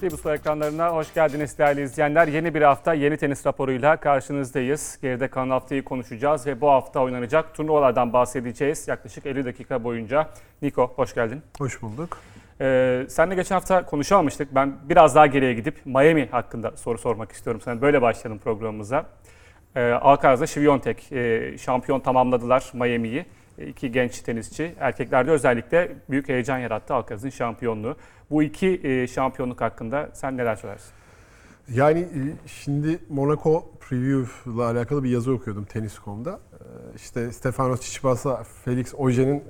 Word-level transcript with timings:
Tribus'ta 0.00 0.34
ekranlarına 0.34 0.88
hoş 0.88 1.14
geldiniz 1.14 1.58
değerli 1.58 1.82
izleyenler. 1.82 2.28
Yeni 2.28 2.54
bir 2.54 2.62
hafta 2.62 2.94
yeni 2.94 3.16
tenis 3.16 3.46
raporuyla 3.46 3.96
karşınızdayız. 3.96 4.98
Geride 5.02 5.28
kalan 5.28 5.50
haftayı 5.50 5.84
konuşacağız 5.84 6.46
ve 6.46 6.60
bu 6.60 6.70
hafta 6.70 7.00
oynanacak 7.00 7.54
turnuvalardan 7.54 8.12
bahsedeceğiz. 8.12 8.88
Yaklaşık 8.88 9.26
50 9.26 9.44
dakika 9.44 9.84
boyunca. 9.84 10.28
Niko 10.62 10.92
hoş 10.96 11.14
geldin. 11.14 11.42
Hoş 11.58 11.82
bulduk. 11.82 12.18
Ee, 12.60 13.06
seninle 13.08 13.34
geçen 13.34 13.54
hafta 13.54 13.86
konuşamamıştık. 13.86 14.54
Ben 14.54 14.76
biraz 14.88 15.14
daha 15.14 15.26
geriye 15.26 15.54
gidip 15.54 15.86
Miami 15.86 16.28
hakkında 16.30 16.76
soru 16.76 16.98
sormak 16.98 17.32
istiyorum 17.32 17.60
sana. 17.64 17.82
Böyle 17.82 18.02
başlayalım 18.02 18.38
programımıza. 18.38 19.06
Ee, 19.76 19.90
Alcaraz'la 19.92 20.46
Şiviyontek 20.46 21.12
e, 21.12 21.54
şampiyon 21.58 22.00
tamamladılar 22.00 22.70
Miami'yi. 22.74 23.26
E, 23.60 23.66
iki 23.66 23.92
genç 23.92 24.20
tenisçi. 24.20 24.74
Erkeklerde 24.80 25.30
özellikle 25.30 25.92
büyük 26.10 26.28
heyecan 26.28 26.58
yarattı 26.58 26.94
Alcaraz'ın 26.94 27.30
şampiyonluğu. 27.30 27.96
Bu 28.30 28.42
iki 28.42 28.80
e, 28.84 29.06
şampiyonluk 29.06 29.60
hakkında 29.60 30.10
sen 30.12 30.36
neler 30.36 30.56
söylersin? 30.56 30.90
Yani 31.74 32.00
e, 32.00 32.20
şimdi 32.46 32.98
Monaco 33.08 33.70
Preview 33.80 34.50
ile 34.50 34.62
alakalı 34.62 35.04
bir 35.04 35.10
yazı 35.10 35.32
okuyordum 35.32 35.64
Tenis.com'da. 35.64 36.40
Ee, 36.52 36.96
İşte 36.96 37.32
Stefanos 37.32 37.80
Tsitsipas'la 37.80 38.44
Felix 38.64 38.94
e, 38.94 39.40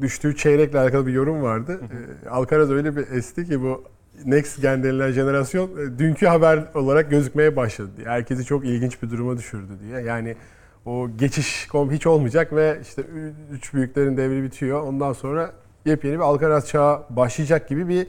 düştüğü 0.00 0.36
çeyrekle 0.36 0.78
alakalı 0.78 1.06
bir 1.06 1.12
yorum 1.12 1.42
vardı. 1.42 1.80
Ee, 2.24 2.28
Alcaraz 2.28 2.70
öyle 2.70 2.96
bir 2.96 3.10
esti 3.10 3.46
ki 3.46 3.62
bu 3.62 3.84
Next 4.24 4.62
Gen 4.62 4.82
denilen 4.82 5.12
jenerasyon 5.12 5.70
e, 5.70 5.98
dünkü 5.98 6.26
haber 6.26 6.64
olarak 6.74 7.10
gözükmeye 7.10 7.56
başladı 7.56 7.90
diye. 7.96 8.06
Herkesi 8.06 8.44
çok 8.44 8.64
ilginç 8.64 9.02
bir 9.02 9.10
duruma 9.10 9.38
düşürdü 9.38 9.72
diye. 9.82 10.00
Yani 10.00 10.36
o 10.86 11.08
geçiş 11.18 11.66
kom 11.66 11.90
hiç 11.90 12.06
olmayacak 12.06 12.52
ve 12.52 12.78
işte 12.82 13.02
üç 13.52 13.74
büyüklerin 13.74 14.16
devri 14.16 14.42
bitiyor. 14.42 14.82
Ondan 14.82 15.12
sonra 15.12 15.52
yepyeni 15.86 16.14
bir 16.14 16.20
Alcaraz 16.20 16.68
çağı 16.68 17.02
başlayacak 17.10 17.68
gibi 17.68 17.88
bir 17.88 18.06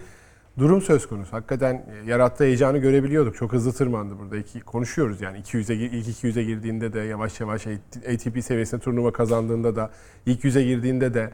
durum 0.59 0.81
söz 0.81 1.07
konusu. 1.07 1.33
Hakikaten 1.33 1.73
e, 1.73 2.09
yarattığı 2.09 2.44
heyecanı 2.44 2.77
görebiliyorduk. 2.77 3.35
Çok 3.35 3.53
hızlı 3.53 3.73
tırmandı 3.73 4.19
burada. 4.19 4.38
İki, 4.38 4.59
konuşuyoruz 4.59 5.21
yani 5.21 5.38
200'e 5.39 5.75
gir- 5.75 5.91
ilk 5.91 6.07
200'e 6.07 6.44
girdiğinde 6.44 6.94
de 6.94 6.99
yavaş 6.99 7.39
yavaş 7.39 7.67
ATP 8.13 8.44
seviyesinde 8.44 8.81
turnuva 8.81 9.11
kazandığında 9.13 9.75
da 9.75 9.91
ilk 10.25 10.44
100'e 10.44 10.63
girdiğinde 10.63 11.13
de 11.13 11.31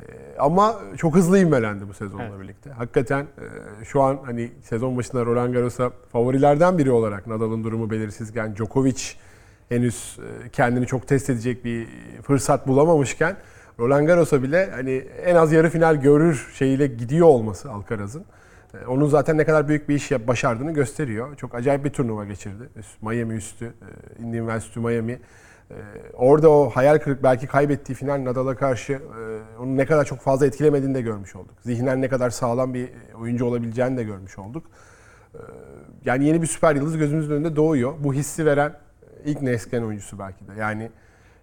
e, 0.00 0.04
ama 0.38 0.80
çok 0.96 1.14
hızlı 1.16 1.38
ivmelendi 1.38 1.88
bu 1.88 1.94
sezonla 1.94 2.24
Evet. 2.24 2.40
birlikte. 2.40 2.70
Hakikaten 2.70 3.22
e, 3.22 3.84
şu 3.84 4.02
an 4.02 4.18
hani 4.24 4.50
sezon 4.62 4.96
başında 4.96 5.26
Roland 5.26 5.54
Garros'a 5.54 5.90
favorilerden 6.12 6.78
biri 6.78 6.90
olarak 6.90 7.26
Nadal'ın 7.26 7.64
durumu 7.64 7.90
belirsizken 7.90 8.56
Djokovic 8.56 9.02
henüz 9.68 10.18
e, 10.18 10.48
kendini 10.48 10.86
çok 10.86 11.08
test 11.08 11.30
edecek 11.30 11.64
bir 11.64 11.86
fırsat 12.22 12.66
bulamamışken 12.68 13.36
Roland 13.78 14.06
Garros'a 14.06 14.42
bile 14.42 14.70
hani 14.70 15.04
en 15.24 15.34
az 15.34 15.52
yarı 15.52 15.70
final 15.70 15.94
görür 15.96 16.50
şeyiyle 16.54 16.86
gidiyor 16.86 17.26
olması 17.26 17.70
Alcaraz'ın. 17.70 18.24
e, 18.74 18.86
Onun 18.86 19.08
zaten 19.08 19.38
ne 19.38 19.44
kadar 19.44 19.68
büyük 19.68 19.88
bir 19.88 19.94
iş 19.94 20.10
başardığını 20.10 20.72
gösteriyor. 20.72 21.36
Çok 21.36 21.54
acayip 21.54 21.84
bir 21.84 21.90
turnuva 21.90 22.24
geçirdi. 22.24 22.68
Miami 23.02 23.34
üstü, 23.34 23.64
e, 23.64 24.22
Indian 24.22 24.44
Wells 24.46 24.64
üstü 24.66 24.80
Miami. 24.80 25.20
Orada 26.14 26.50
o 26.50 26.70
hayal 26.70 26.98
kırık 26.98 27.22
belki 27.22 27.46
kaybettiği 27.46 27.96
final 27.96 28.24
Nadal'a 28.24 28.56
karşı 28.56 29.00
onu 29.60 29.76
ne 29.76 29.86
kadar 29.86 30.04
çok 30.04 30.18
fazla 30.20 30.46
etkilemediğini 30.46 30.94
de 30.94 31.00
görmüş 31.00 31.36
olduk. 31.36 31.54
Zihnen 31.60 32.02
ne 32.02 32.08
kadar 32.08 32.30
sağlam 32.30 32.74
bir 32.74 32.88
oyuncu 33.20 33.44
olabileceğini 33.44 33.96
de 33.96 34.02
görmüş 34.04 34.38
olduk. 34.38 34.66
Yani 36.04 36.24
yeni 36.24 36.42
bir 36.42 36.46
süper 36.46 36.74
yıldız 36.74 36.98
gözümüzün 36.98 37.34
önünde 37.34 37.56
doğuyor. 37.56 37.92
Bu 37.98 38.14
hissi 38.14 38.46
veren 38.46 38.72
ilk 39.24 39.42
Nesken 39.42 39.82
oyuncusu 39.82 40.18
belki 40.18 40.48
de. 40.48 40.52
Yani 40.60 40.90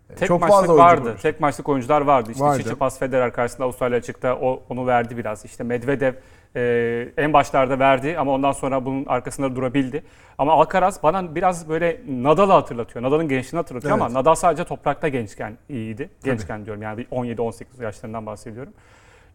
e, 0.09 0.15
Tek 0.15 0.27
çok 0.27 0.41
maçlık 0.41 0.59
fazla 0.59 0.77
vardı. 0.77 1.01
konuştuk. 1.01 1.21
Tek 1.21 1.39
maçlık 1.39 1.69
oyuncular 1.69 2.01
vardı. 2.01 2.31
İşte 2.31 2.43
Vardı. 2.43 2.57
Tsitsipas 2.59 2.99
Federer 2.99 3.33
karşısında 3.33 3.65
Avustralya 3.65 3.97
açıkta 3.97 4.35
o, 4.35 4.63
onu 4.69 4.87
verdi 4.87 5.17
biraz. 5.17 5.45
İşte 5.45 5.63
Medvedev 5.63 6.13
e, 6.55 7.07
en 7.17 7.33
başlarda 7.33 7.79
verdi 7.79 8.15
ama 8.19 8.31
ondan 8.31 8.51
sonra 8.51 8.85
bunun 8.85 9.05
arkasında 9.05 9.55
durabildi. 9.55 10.03
Ama 10.37 10.53
Alcaraz 10.53 11.03
bana 11.03 11.35
biraz 11.35 11.69
böyle 11.69 12.01
Nadal'ı 12.07 12.51
hatırlatıyor. 12.51 13.05
Nadal'ın 13.05 13.27
gençliğini 13.27 13.59
hatırlatıyor 13.61 13.93
ama 13.93 14.05
Evet. 14.05 14.15
Nadal 14.15 14.35
sadece 14.35 14.63
toprakta 14.63 15.07
gençken 15.07 15.57
iyiydi. 15.69 16.09
Gençken 16.23 16.65
diyorum 16.65 16.81
yani 16.81 17.05
17-18 17.11 17.83
yaşlarından 17.83 18.25
bahsediyorum. 18.25 18.73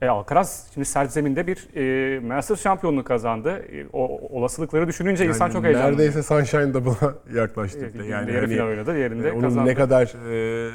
E, 0.02 0.08
Alcaraz 0.08 0.66
şimdi 0.74 0.84
sert 0.84 1.12
zeminde 1.12 1.46
bir 1.46 1.68
e, 1.76 2.20
Masters 2.20 2.62
şampiyonluğu 2.62 3.04
kazandı. 3.04 3.50
E, 3.50 3.86
o 3.92 4.20
olasılıkları 4.38 4.88
düşününce 4.88 5.26
insan 5.26 5.46
Yani 5.46 5.52
çok 5.52 5.64
heyecanlı. 5.64 5.92
Neredeyse 5.92 6.22
Sunshine 6.22 6.74
Double'a 6.74 7.14
yaklaştık 7.34 7.98
da. 7.98 8.04
yani 8.04 8.32
yarı 8.32 8.40
hani, 8.40 8.54
final 8.54 8.66
oynadı, 8.66 8.94
diğerinde 8.94 9.28
e, 9.28 9.32
onun 9.32 9.40
kazandı. 9.40 9.70
ne 9.70 9.74
kadar 9.74 10.02
e, 10.04 10.70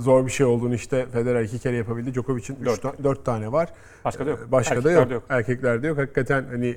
zor 0.00 0.26
bir 0.26 0.30
şey 0.30 0.46
olduğunu 0.46 0.74
işte 0.74 1.06
Federer 1.12 1.42
iki 1.42 1.58
kere 1.58 1.76
yapabildi. 1.76 2.14
Djokovic'in 2.14 2.64
Dört. 2.64 3.04
dört 3.04 3.24
tane 3.24 3.52
var. 3.52 3.68
Başka 4.04 4.26
da 4.26 4.30
yok. 4.30 4.40
E, 4.48 4.52
Başka 4.52 4.74
da 4.84 4.90
Erkeklerde 4.90 5.14
yok. 5.14 5.22
Erkeklerde 5.28 5.86
yok. 5.86 5.98
Hakikaten 5.98 6.44
hani 6.50 6.68
e, 6.68 6.76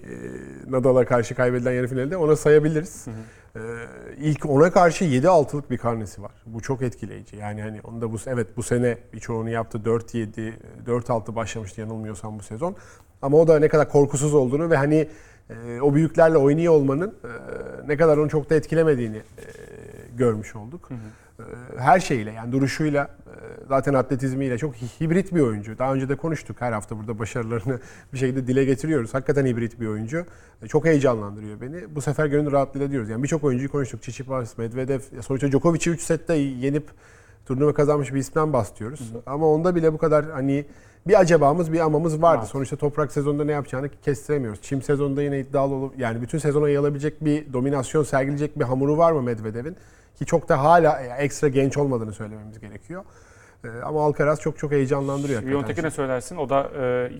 Nadal'a 0.68 1.06
karşı 1.06 1.36
kaybedilen 1.36 1.72
yarı 1.72 1.88
finalde 1.88 2.18
ona 2.18 2.36
sayabiliriz. 2.36 3.08
E, 3.08 3.12
ilk 4.18 4.46
ona 4.46 4.72
karşı 4.72 5.06
7-6'lık 5.06 5.72
bir 5.72 5.78
karnesi 5.78 6.22
var. 6.22 6.32
Bu 6.46 6.62
çok 6.62 6.82
etkileyici. 6.82 7.36
Yani 7.36 7.62
hani 7.62 7.82
onu 7.82 8.02
da 8.02 8.12
bu 8.12 8.18
evet 8.26 8.58
bu 8.58 8.64
sene 8.64 8.98
birçoğunu 9.14 9.50
yaptı. 9.50 9.78
4-7, 9.78 10.54
4-6 10.88 11.36
başlamıştı 11.36 11.82
yanılmıyorsam 11.82 12.40
bu 12.40 12.44
sezon. 12.44 12.76
Ama 13.22 13.38
o 13.38 13.48
da 13.48 13.60
ne 13.60 13.68
kadar 13.68 13.90
korkusuz 13.90 14.34
olduğunu 14.34 14.70
ve 14.70 14.78
hani 14.78 15.10
e, 15.50 15.82
o 15.82 15.94
büyüklerle 15.94 16.38
oynuyor 16.38 16.74
olmanın 16.74 17.16
e, 17.24 17.32
ne 17.88 17.98
kadar 17.98 18.18
onu 18.18 18.30
çok 18.30 18.50
da 18.50 18.56
etkilemediğini 18.56 19.18
e, 19.18 19.44
görmüş 20.18 20.56
olduk. 20.56 20.90
E, 20.92 20.96
Her 21.78 22.00
şeyle 22.00 22.32
yani 22.32 22.52
duruşuyla 22.52 23.04
e, 23.04 23.32
zaten 23.68 23.94
atletizmiyle 23.94 24.58
çok 24.58 24.76
hi- 24.76 25.02
hibrit 25.02 25.36
bir 25.36 25.42
oyuncu. 25.42 25.78
Daha 25.78 25.94
önce 25.94 26.10
de 26.10 26.16
konuştuk 26.16 26.56
her 26.60 26.72
hafta 26.72 26.98
burada 26.98 27.20
başarılarını 27.20 27.80
bir 28.14 28.18
şekilde 28.18 28.48
dile 28.48 28.66
getiriyoruz. 28.66 29.14
Hakikaten 29.14 29.46
hibrit 29.46 29.80
bir 29.80 29.88
oyuncu. 29.88 30.26
E, 30.64 30.68
Çok 30.68 30.86
heyecanlandırıyor 30.86 31.62
beni. 31.62 31.96
Bu 31.96 32.02
sefer 32.02 32.26
gönül 32.26 32.52
rahatlığıyla 32.52 32.92
diyoruz. 32.92 33.10
Yani 33.10 33.24
birçok 33.24 33.44
oyuncuyu 33.44 33.72
konuştuk. 33.72 34.02
Tsitsipas, 34.02 34.58
Medvedev, 34.58 35.00
sonuçta 35.22 35.52
Djokovic'i 35.52 35.90
3 35.90 36.02
sette 36.02 36.34
yenip 36.36 36.88
turnuva 37.46 37.74
kazanmış 37.74 38.14
bir 38.14 38.20
isimden 38.20 38.54
bahsediyoruz. 38.54 39.14
Ama 39.26 39.48
onda 39.48 39.76
bile 39.76 39.94
bu 39.94 39.98
kadar 39.98 40.26
hani 40.32 40.66
bir 41.08 41.20
acabamız 41.20 41.74
bir 41.74 41.80
amamız 41.80 42.22
vardı. 42.22 42.42
Var. 42.42 42.48
Sonuçta 42.48 42.76
toprak 42.76 43.12
sezonunda 43.12 43.44
ne 43.46 43.52
yapacağını 43.52 43.90
kestiremiyoruz. 44.02 44.62
Çim 44.62 44.82
sezonunda 44.82 45.22
yine 45.22 45.40
iddialı 45.40 45.74
olup 45.76 46.00
yani 46.00 46.22
bütün 46.22 46.38
sezona 46.38 46.68
yayılabilecek 46.68 47.26
bir 47.26 47.54
dominasyon 47.54 48.04
sergileyecek 48.04 48.60
bir 48.60 48.64
hamuru 48.64 48.98
var 48.98 49.12
mı 49.12 49.22
Medvedev'in? 49.22 49.76
Ki 50.19 50.25
çok 50.25 50.50
da 50.50 50.63
hala 50.63 51.00
ekstra 51.18 51.47
genç 51.47 51.78
olmadığını 51.78 52.13
söylememiz 52.13 52.59
gerekiyor. 52.59 53.03
Ee, 53.63 53.68
ama 53.84 54.06
Alcaraz 54.06 54.41
çok 54.41 54.57
çok 54.57 54.72
heyecanlandırıyor. 54.72 55.46
Biyontek'e 55.46 55.84
ne 55.84 55.91
söylersin? 55.91 56.38
O 56.38 56.50
da 56.50 56.69
e, 56.75 56.80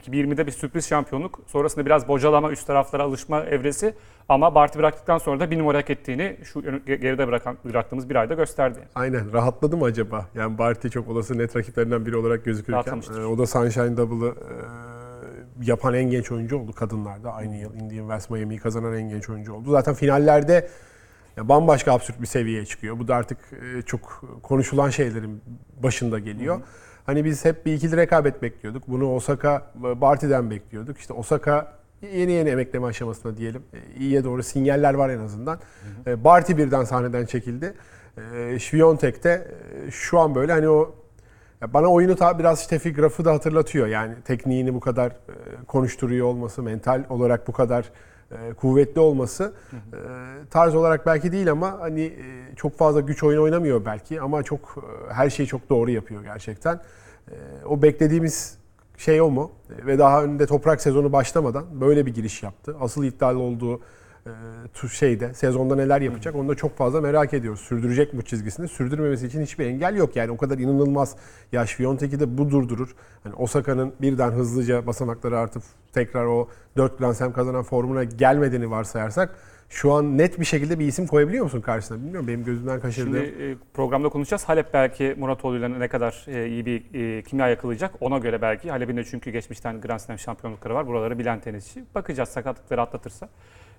2020'de 0.10 0.48
bir 0.48 0.52
sürpriz 0.52 0.88
şampiyonluk. 0.88 1.40
Sonrasında 1.48 1.86
biraz 1.86 2.08
bocalama, 2.08 2.52
üst 2.52 2.68
taraflara 2.68 3.04
alışma 3.04 3.44
evresi. 3.44 3.94
Ama 4.30 4.56
Barty 4.56 4.80
bıraktıktan 4.80 5.18
sonra 5.18 5.40
da 5.40 5.52
bir 5.52 5.60
numara 5.60 5.78
hak 5.78 5.90
ettiğini 5.90 6.38
şu 6.44 6.62
geride 6.86 7.28
bırakan, 7.28 7.58
bıraktığımız 7.66 8.10
bir 8.10 8.16
ayda 8.16 8.34
gösterdi. 8.34 8.80
Aynen. 8.96 9.34
Rahatladı 9.34 9.78
mı 9.78 9.86
acaba? 9.86 10.26
Yani 10.36 10.58
Barty 10.58 10.88
çok 10.88 11.08
olası 11.08 11.38
net 11.38 11.56
rakiplerinden 11.56 12.06
biri 12.06 12.18
olarak 12.18 12.46
gözükürken. 12.46 13.02
E, 13.18 13.26
o 13.26 13.38
da 13.38 13.46
Sunshine 13.46 13.98
Double'ı 13.98 14.30
e, 14.30 14.54
yapan 15.62 15.94
en 15.94 16.10
genç 16.10 16.32
oyuncu 16.32 16.58
oldu 16.58 16.74
kadınlarda. 16.74 17.34
Aynı 17.34 17.56
yıl 17.56 17.74
Indian 17.74 18.00
Wells 18.00 18.30
Miami'yi 18.30 18.60
kazanan 18.60 18.98
en 18.98 19.10
genç 19.10 19.30
oyuncu 19.30 19.54
oldu. 19.54 19.72
Zaten 19.72 19.94
finallerde 19.94 20.70
ya 21.40 21.50
bambaşka 21.50 21.94
absürt 21.94 22.22
bir 22.22 22.26
seviyeye 22.26 22.66
çıkıyor. 22.66 23.00
Bu 23.00 23.08
da 23.08 23.16
artık 23.16 23.38
e, 23.78 23.82
çok 23.82 24.24
konuşulan 24.44 24.90
şeylerin 24.90 25.42
başında 25.84 26.20
geliyor. 26.20 26.62
Hani 27.06 27.26
biz 27.26 27.46
hep 27.46 27.66
bir 27.66 27.74
ikili 27.74 27.98
rekabet 27.98 28.42
bekliyorduk. 28.42 28.84
Bunu 28.88 29.16
Osaka, 29.16 29.72
Barty'den 29.76 30.50
bekliyorduk. 30.52 30.98
İşte 30.98 31.14
Osaka 31.14 31.74
yeni 32.02 32.32
yeni 32.32 32.50
emekleme 32.50 32.88
aşamasında 32.88 33.38
diyelim. 33.38 33.64
E, 33.74 34.00
İyiye 34.00 34.24
doğru 34.24 34.44
sinyaller 34.44 34.94
var 34.94 35.10
en 35.10 35.20
azından. 35.20 35.60
E, 36.08 36.24
Barty 36.24 36.58
birden 36.58 36.84
sahneden 36.84 37.26
çekildi. 37.26 37.74
E, 38.18 38.60
Świątek 38.60 39.24
de 39.24 39.48
e, 39.88 39.92
şu 39.92 40.20
an 40.20 40.36
böyle 40.36 40.52
hani 40.52 40.70
o 40.70 40.96
bana 41.68 41.88
oyunu 41.88 42.16
ta 42.16 42.40
biraz 42.40 42.60
Steffi 42.60 42.94
Graf'ı 42.94 43.26
da 43.26 43.34
hatırlatıyor. 43.34 43.88
Yani 43.88 44.14
tekniğini 44.26 44.74
bu 44.74 44.80
kadar 44.80 45.16
konuşturuyor 45.68 46.28
olması, 46.28 46.64
mental 46.64 47.04
olarak 47.10 47.48
bu 47.48 47.52
kadar 47.52 47.92
e, 48.32 48.54
kuvvetli 48.54 49.02
olması. 49.02 49.54
E, 49.74 49.98
tarz 50.50 50.76
olarak 50.76 51.06
belki 51.06 51.32
değil 51.32 51.52
ama 51.52 51.80
hani 51.80 52.02
e, 52.04 52.56
çok 52.56 52.78
fazla 52.78 53.00
güç 53.00 53.24
oyunu 53.24 53.42
oynamıyor 53.44 53.86
belki 53.86 54.22
ama 54.22 54.44
çok 54.44 54.60
e, 55.10 55.14
her 55.14 55.30
şeyi 55.30 55.48
çok 55.48 55.70
doğru 55.70 55.92
yapıyor 55.92 56.24
gerçekten. 56.24 56.80
E, 57.32 57.36
o 57.66 57.82
beklediğimiz 57.82 58.58
şey 58.98 59.22
o 59.22 59.30
mu? 59.30 59.52
E, 59.82 59.86
Ve 59.86 60.00
daha 60.00 60.24
önünde 60.24 60.46
toprak 60.46 60.82
sezonu 60.82 61.12
başlamadan 61.14 61.82
böyle 61.82 62.06
bir 62.06 62.14
giriş 62.14 62.44
yaptı. 62.44 62.76
Asıl 62.80 63.04
iddialı 63.04 63.40
olduğu 63.40 63.82
e, 64.84 64.88
şeyde 64.88 65.34
sezonda 65.34 65.76
neler 65.76 66.02
yapacak 66.02 66.36
onu 66.36 66.50
da 66.50 66.56
çok 66.56 66.78
fazla 66.78 67.02
merak 67.02 67.34
ediyoruz. 67.34 67.60
Sürdürecek 67.60 68.14
mi 68.14 68.20
bu 68.20 68.24
çizgisini? 68.24 68.68
Sürdürmemesi 68.68 69.28
için 69.28 69.42
hiçbir 69.42 69.66
engel 69.66 69.96
yok. 69.96 70.16
Yani 70.16 70.32
o 70.32 70.38
kadar 70.38 70.58
inanılmaz 70.58 71.16
yaş 71.52 71.76
Fiontek'i 71.76 72.20
de 72.20 72.38
bu 72.38 72.50
durdurur. 72.50 72.96
Hani 73.24 73.36
Osaka'nın 73.36 73.94
birden 74.02 74.32
hızlıca 74.32 74.88
basamakları 74.88 75.38
artıp 75.38 75.64
tekrar 75.94 76.26
o 76.26 76.50
4 76.78 77.00
Grand 77.00 77.14
Slam 77.14 77.34
kazanan 77.34 77.64
formuna 77.64 78.04
gelmediğini 78.04 78.72
varsayarsak 78.72 79.36
şu 79.70 79.94
an 79.94 80.18
net 80.18 80.40
bir 80.40 80.46
şekilde 80.46 80.80
bir 80.80 80.88
isim 80.88 81.08
koyabiliyor 81.08 81.44
musun 81.44 81.62
karşısına? 81.62 81.98
Bilmiyorum 81.98 82.28
benim 82.28 82.44
gözümden 82.44 82.80
kaçırdığım. 82.80 83.26
Şimdi 83.26 83.44
e, 83.44 83.56
programda 83.74 84.10
konuşacağız. 84.10 84.44
Halep 84.44 84.74
belki 84.74 85.16
Muratoğlu'yla 85.18 85.70
ne 85.70 85.88
kadar 85.88 86.26
e, 86.28 86.48
iyi 86.48 86.66
bir 86.66 86.82
kimya 87.24 87.50
yakalayacak. 87.50 87.96
Ona 88.00 88.18
göre 88.18 88.42
belki. 88.42 88.72
Halep'in 88.72 88.98
de 88.98 89.04
çünkü 89.04 89.32
geçmişten 89.32 89.82
Grand 89.82 90.00
Slam 90.00 90.20
şampiyonlukları 90.20 90.76
var. 90.76 90.88
Buraları 90.88 91.20
bilen 91.20 91.40
tenisçi. 91.40 91.84
Bakacağız 91.96 92.30
sakatlıkları 92.30 92.82
atlatırsa. 92.82 93.30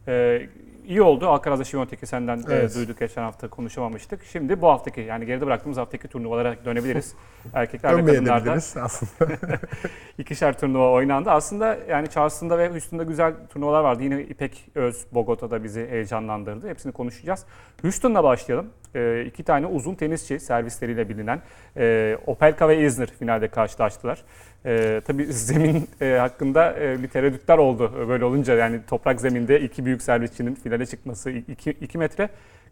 E, 0.08 0.42
iyi 0.86 1.02
oldu. 1.02 1.28
Alcaraz'la 1.28 1.64
Şiviyontek'i 1.64 2.06
senden 2.06 2.38
e, 2.38 2.42
Evet. 2.50 2.74
duyduk 2.74 2.98
geçen 2.98 3.22
hafta 3.22 3.48
konuşamamıştık. 3.48 4.24
Şimdi 4.24 4.60
bu 4.62 4.68
haftaki 4.68 5.00
yani 5.00 5.26
geride 5.26 5.46
bıraktığımız 5.46 5.78
haftaki 5.78 6.08
turnuvalara 6.08 6.56
dönebiliriz. 6.64 7.14
Erkekler 7.54 7.96
ve 7.96 8.04
kadınlarda 8.04 8.52
aslında. 8.52 9.32
ikişer 10.18 10.58
turnuva 10.58 10.90
oynandı. 10.92 11.30
Aslında 11.30 11.78
yani 11.88 12.10
Charleston'da 12.10 12.58
ve 12.58 12.68
Houston'da 12.68 13.02
güzel 13.02 13.34
turnuvalar 13.52 13.80
vardı. 13.80 14.02
Yine 14.02 14.22
İpek 14.22 14.66
Öz 14.74 15.06
Bogota'da 15.12 15.64
bizi 15.64 15.86
heyecanlandırdı. 15.90 16.68
Hepsini 16.68 16.92
konuşacağız. 16.92 17.44
Houston'la 17.82 18.24
başlayalım. 18.24 18.70
Ee, 18.94 19.24
iki 19.26 19.42
tane 19.42 19.66
uzun 19.66 19.94
tenisçi 19.94 20.40
servisleriyle 20.40 21.08
bilinen 21.08 21.42
e, 21.76 22.16
Opelka 22.26 22.68
ve 22.68 22.86
Isner 22.86 23.10
finalde 23.18 23.48
karşılaştılar. 23.48 24.22
Ee, 24.66 25.00
tabii 25.06 25.26
zemin 25.32 25.88
e, 26.00 26.16
hakkında 26.20 26.80
e, 26.80 27.02
bir 27.02 27.08
tereddütler 27.08 27.58
oldu 27.58 28.08
böyle 28.08 28.24
olunca. 28.24 28.54
Yani 28.54 28.80
toprak 28.88 29.20
zeminde 29.20 29.60
iki 29.60 29.84
büyük 29.84 30.02
servisçinin 30.02 30.54
finale 30.54 30.86
çıkması 30.86 31.30
2 31.30 31.98
metre 31.98 32.28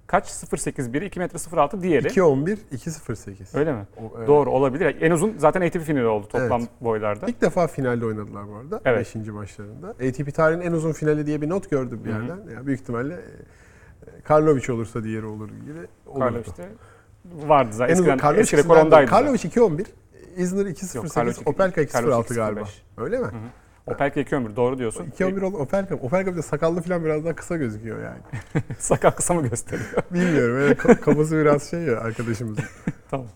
kaç 0.06 0.28
0.8 0.28 0.92
biri 0.92 1.06
2 1.06 1.18
metre 1.20 1.56
06 1.56 1.82
diğeri. 1.82 2.06
2.11, 2.06 2.58
2.08. 2.72 3.58
Öyle 3.58 3.72
mi? 3.72 3.86
O, 3.96 4.12
evet. 4.18 4.28
Doğru 4.28 4.50
olabilir. 4.50 4.96
En 5.00 5.10
uzun 5.10 5.34
zaten 5.38 5.60
ATP 5.60 5.80
finali 5.80 6.06
oldu 6.06 6.28
toplam 6.28 6.60
Evet. 6.60 6.70
boylarda. 6.80 7.26
İlk 7.26 7.40
defa 7.40 7.66
finalde 7.66 8.06
oynadılar 8.06 8.48
bu 8.48 8.56
arada. 8.56 8.80
Evet. 8.84 9.14
5. 9.16 9.26
maçlarında. 9.28 9.88
ATP 9.88 10.34
tarihinin 10.34 10.64
en 10.64 10.72
uzun 10.72 10.92
finali 10.92 11.26
diye 11.26 11.40
bir 11.40 11.48
not 11.48 11.70
gördüm 11.70 12.00
bir 12.04 12.10
yerden. 12.10 12.38
Yani 12.54 12.66
büyük 12.66 12.80
ihtimalle 12.80 13.14
e, 13.14 13.22
Karlovic 14.24 14.72
olursa 14.72 15.04
diğeri 15.04 15.26
olur 15.26 15.48
gibi 15.48 15.78
olurdu. 16.06 16.18
Karlovic'te 16.20 16.68
vardı 17.24 17.70
zaten. 17.72 17.94
En 17.94 17.98
Eskiden 17.98 18.18
Karlovic 18.18 18.42
eski 18.42 18.56
rekor 18.56 18.76
ondaydı. 18.76 19.10
Karlovic 19.10 19.38
2.11, 19.38 19.86
Isner 20.36 20.66
Yok, 20.66 20.76
2.08, 20.76 21.08
Karlovic- 21.08 21.42
Opelka 21.46 21.86
Karlovic 21.86 22.14
2.06 22.14 22.34
galiba. 22.34 22.60
2.05. 22.60 22.66
Öyle 22.98 23.18
mi? 23.18 23.26
Opelka 23.86 24.20
2 24.20 24.36
ömür 24.36 24.56
doğru 24.56 24.78
diyorsun. 24.78 25.04
2.11 25.18 25.40
olan 25.44 25.60
Opelka. 25.60 25.94
Opelka 25.94 26.32
bir 26.32 26.36
de 26.36 26.42
sakallı 26.42 26.82
falan 26.82 27.04
biraz 27.04 27.24
daha 27.24 27.34
kısa 27.34 27.56
gözüküyor 27.56 27.98
yani. 28.02 28.18
Sakal 28.78 29.10
kısa 29.10 29.34
mı 29.34 29.48
gösteriyor? 29.48 29.88
Bilmiyorum. 30.10 30.56
Öyle 30.56 30.72
ka- 30.74 31.00
kafası 31.00 31.36
biraz 31.36 31.70
şey 31.70 31.80
ya 31.80 32.00
arkadaşımızın. 32.00 32.64
tamam. 33.10 33.26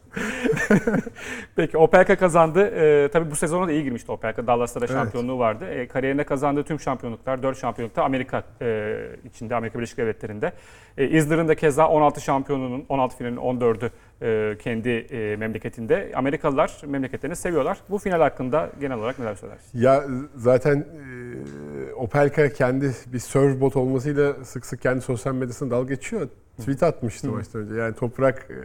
Peki 1.56 1.78
Opelka 1.78 2.16
kazandı. 2.16 2.66
Ee, 2.66 3.08
tabii 3.08 3.30
bu 3.30 3.36
sezona 3.36 3.68
da 3.68 3.72
iyi 3.72 3.84
girmişti 3.84 4.12
Opelka. 4.12 4.46
Dallas'ta 4.46 4.80
da 4.80 4.86
şampiyonluğu 4.86 5.38
vardı. 5.38 5.64
Ee, 5.70 5.88
kariyerinde 5.88 6.24
kazandığı 6.24 6.64
tüm 6.64 6.80
şampiyonluklar, 6.80 7.42
4 7.42 7.58
şampiyonlukta 7.58 8.04
Amerika 8.04 8.42
e, 8.62 8.96
içinde, 9.24 9.54
Amerika 9.54 9.78
Birleşik 9.78 9.98
Devletleri'nde. 9.98 10.52
E, 10.98 11.08
Isner'ın 11.08 11.48
da 11.48 11.54
keza 11.54 11.88
16 11.88 12.20
şampiyonunun, 12.20 12.84
16 12.88 13.16
finalin 13.16 13.36
14'ü 13.36 13.90
e, 14.22 14.58
kendi 14.58 14.88
e, 14.88 15.36
memleketinde. 15.36 16.12
Amerikalılar 16.14 16.80
memleketlerini 16.86 17.36
seviyorlar. 17.36 17.78
Bu 17.90 17.98
final 17.98 18.20
hakkında 18.20 18.70
genel 18.80 18.98
olarak 18.98 19.18
neler 19.18 19.34
söylersin? 19.34 19.78
Ya 19.80 20.04
zaten 20.36 20.76
e, 20.76 21.92
Opelka 21.94 22.48
kendi 22.48 22.90
bir 23.06 23.18
surfbot 23.18 23.76
olmasıyla 23.76 24.44
sık 24.44 24.66
sık 24.66 24.82
kendi 24.82 25.00
sosyal 25.00 25.34
medyasında 25.34 25.70
dalga 25.74 25.94
geçiyor. 25.94 26.28
Tweet 26.58 26.82
atmıştı 26.82 27.28
Hı. 27.28 27.32
maçtan 27.32 27.60
önce. 27.62 27.74
Yani 27.74 27.94
toprak 27.94 28.50
e, 28.50 28.56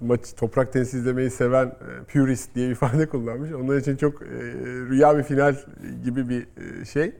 maç 0.00 0.20
toprak 0.36 0.72
tenis 0.72 0.94
izlemeyi 0.94 1.30
seven 1.30 1.66
e, 1.66 2.04
purist 2.12 2.54
diye 2.54 2.66
bir 2.68 2.72
ifade 2.72 3.08
kullanmış. 3.08 3.52
Onlar 3.52 3.76
için 3.76 3.96
çok 3.96 4.22
e, 4.22 4.26
rüya 4.88 5.18
bir 5.18 5.22
final 5.22 5.56
gibi 6.04 6.28
bir 6.28 6.46
e, 6.80 6.84
şey. 6.84 7.12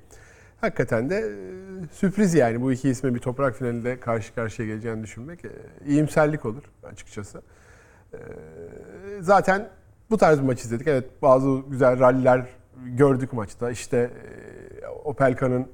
Hakikaten 0.61 1.11
de 1.11 1.17
e, 1.17 1.33
sürpriz 1.93 2.35
yani 2.35 2.61
bu 2.61 2.73
iki 2.73 2.89
isme 2.89 3.15
bir 3.15 3.19
toprak 3.19 3.57
finalinde 3.57 4.01
karşı 4.01 4.35
karşıya 4.35 4.69
geleceğini 4.69 5.03
düşünmek 5.03 5.45
e, 5.45 5.51
iyimserlik 5.87 6.47
olur 6.47 6.63
açıkçası. 6.83 7.43
E, 8.13 8.19
zaten 9.21 9.69
bu 10.11 10.19
tarz 10.19 10.39
bir 10.39 10.45
maç 10.45 10.61
izledik. 10.61 10.87
Evet 10.87 11.05
bazı 11.23 11.63
güzel 11.69 11.99
ralliler 11.99 12.47
gördük 12.87 13.33
maçta. 13.33 13.71
İşte 13.71 14.11
e, 14.83 14.87
Opelka'nın 14.87 15.69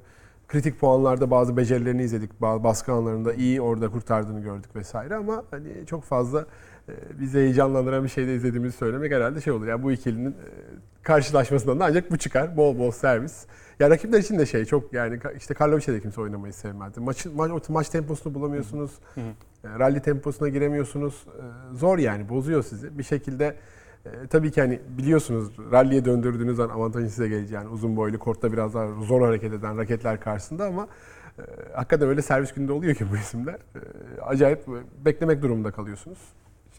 kritik 0.49 0.79
puanlarda 0.79 1.31
bazı 1.31 1.57
becerilerini 1.57 2.03
izledik. 2.03 2.41
Baskı 2.41 2.91
anlarında 2.91 3.33
iyi 3.33 3.61
orada 3.61 3.91
kurtardığını 3.91 4.39
gördük 4.39 4.75
vesaire 4.75 5.15
ama 5.15 5.43
hani 5.51 5.85
çok 5.85 6.03
fazla 6.03 6.45
e, 6.89 6.93
bizi 7.19 7.39
heyecanlandıran 7.39 8.03
bir 8.03 8.09
şey 8.09 8.27
de 8.27 8.35
izlediğimizi 8.35 8.77
söylemek 8.77 9.11
herhalde 9.11 9.41
şey 9.41 9.53
olur. 9.53 9.67
Yani 9.67 9.83
bu 9.83 9.91
ikilinin 9.91 10.31
e, 10.31 10.49
karşılaşmasından 11.03 11.79
da 11.79 11.85
ancak 11.85 12.11
bu 12.11 12.17
çıkar. 12.17 12.57
Bol 12.57 12.79
bol 12.79 12.91
servis. 12.91 13.45
Ya 13.79 13.89
rakipler 13.89 14.19
için 14.19 14.39
de 14.39 14.45
şey 14.45 14.65
çok 14.65 14.93
yani 14.93 15.19
işte 15.37 15.53
Karlovic'e 15.53 15.93
de 15.93 16.01
kimse 16.01 16.21
oynamayı 16.21 16.53
sevmezdi. 16.53 16.99
Maç, 16.99 17.25
maç, 17.35 17.69
maç 17.69 17.89
temposunu 17.89 18.33
bulamıyorsunuz. 18.33 18.91
Hı 19.15 19.21
hı. 19.21 19.79
Rally 19.79 19.99
temposuna 19.99 20.49
giremiyorsunuz. 20.49 21.25
E, 21.73 21.75
Zor 21.77 21.97
yani 21.97 22.29
bozuyor 22.29 22.63
sizi. 22.63 22.97
Bir 22.97 23.03
şekilde 23.03 23.55
e, 24.05 24.27
tabii 24.27 24.51
ki 24.51 24.61
hani 24.61 24.79
biliyorsunuz 24.97 25.51
rally'e 25.71 26.05
döndürdüğünüz 26.05 26.57
zaman 26.57 26.75
avantajın 26.75 27.07
size 27.07 27.27
geleceği 27.27 27.55
yani 27.55 27.69
uzun 27.69 27.95
boylu 27.95 28.19
kortta 28.19 28.53
biraz 28.53 28.73
daha 28.73 28.87
zor 28.87 29.21
hareket 29.21 29.53
eden 29.53 29.77
raketler 29.77 30.19
karşısında 30.19 30.65
ama 30.65 30.87
e, 31.39 31.43
hakikaten 31.73 32.09
öyle 32.09 32.21
servis 32.21 32.53
günde 32.53 32.71
oluyor 32.71 32.95
ki 32.95 33.05
bu 33.11 33.15
isimler. 33.15 33.53
E, 33.55 34.21
acayip 34.21 34.59
beklemek 35.05 35.41
durumunda 35.41 35.71
kalıyorsunuz. 35.71 36.19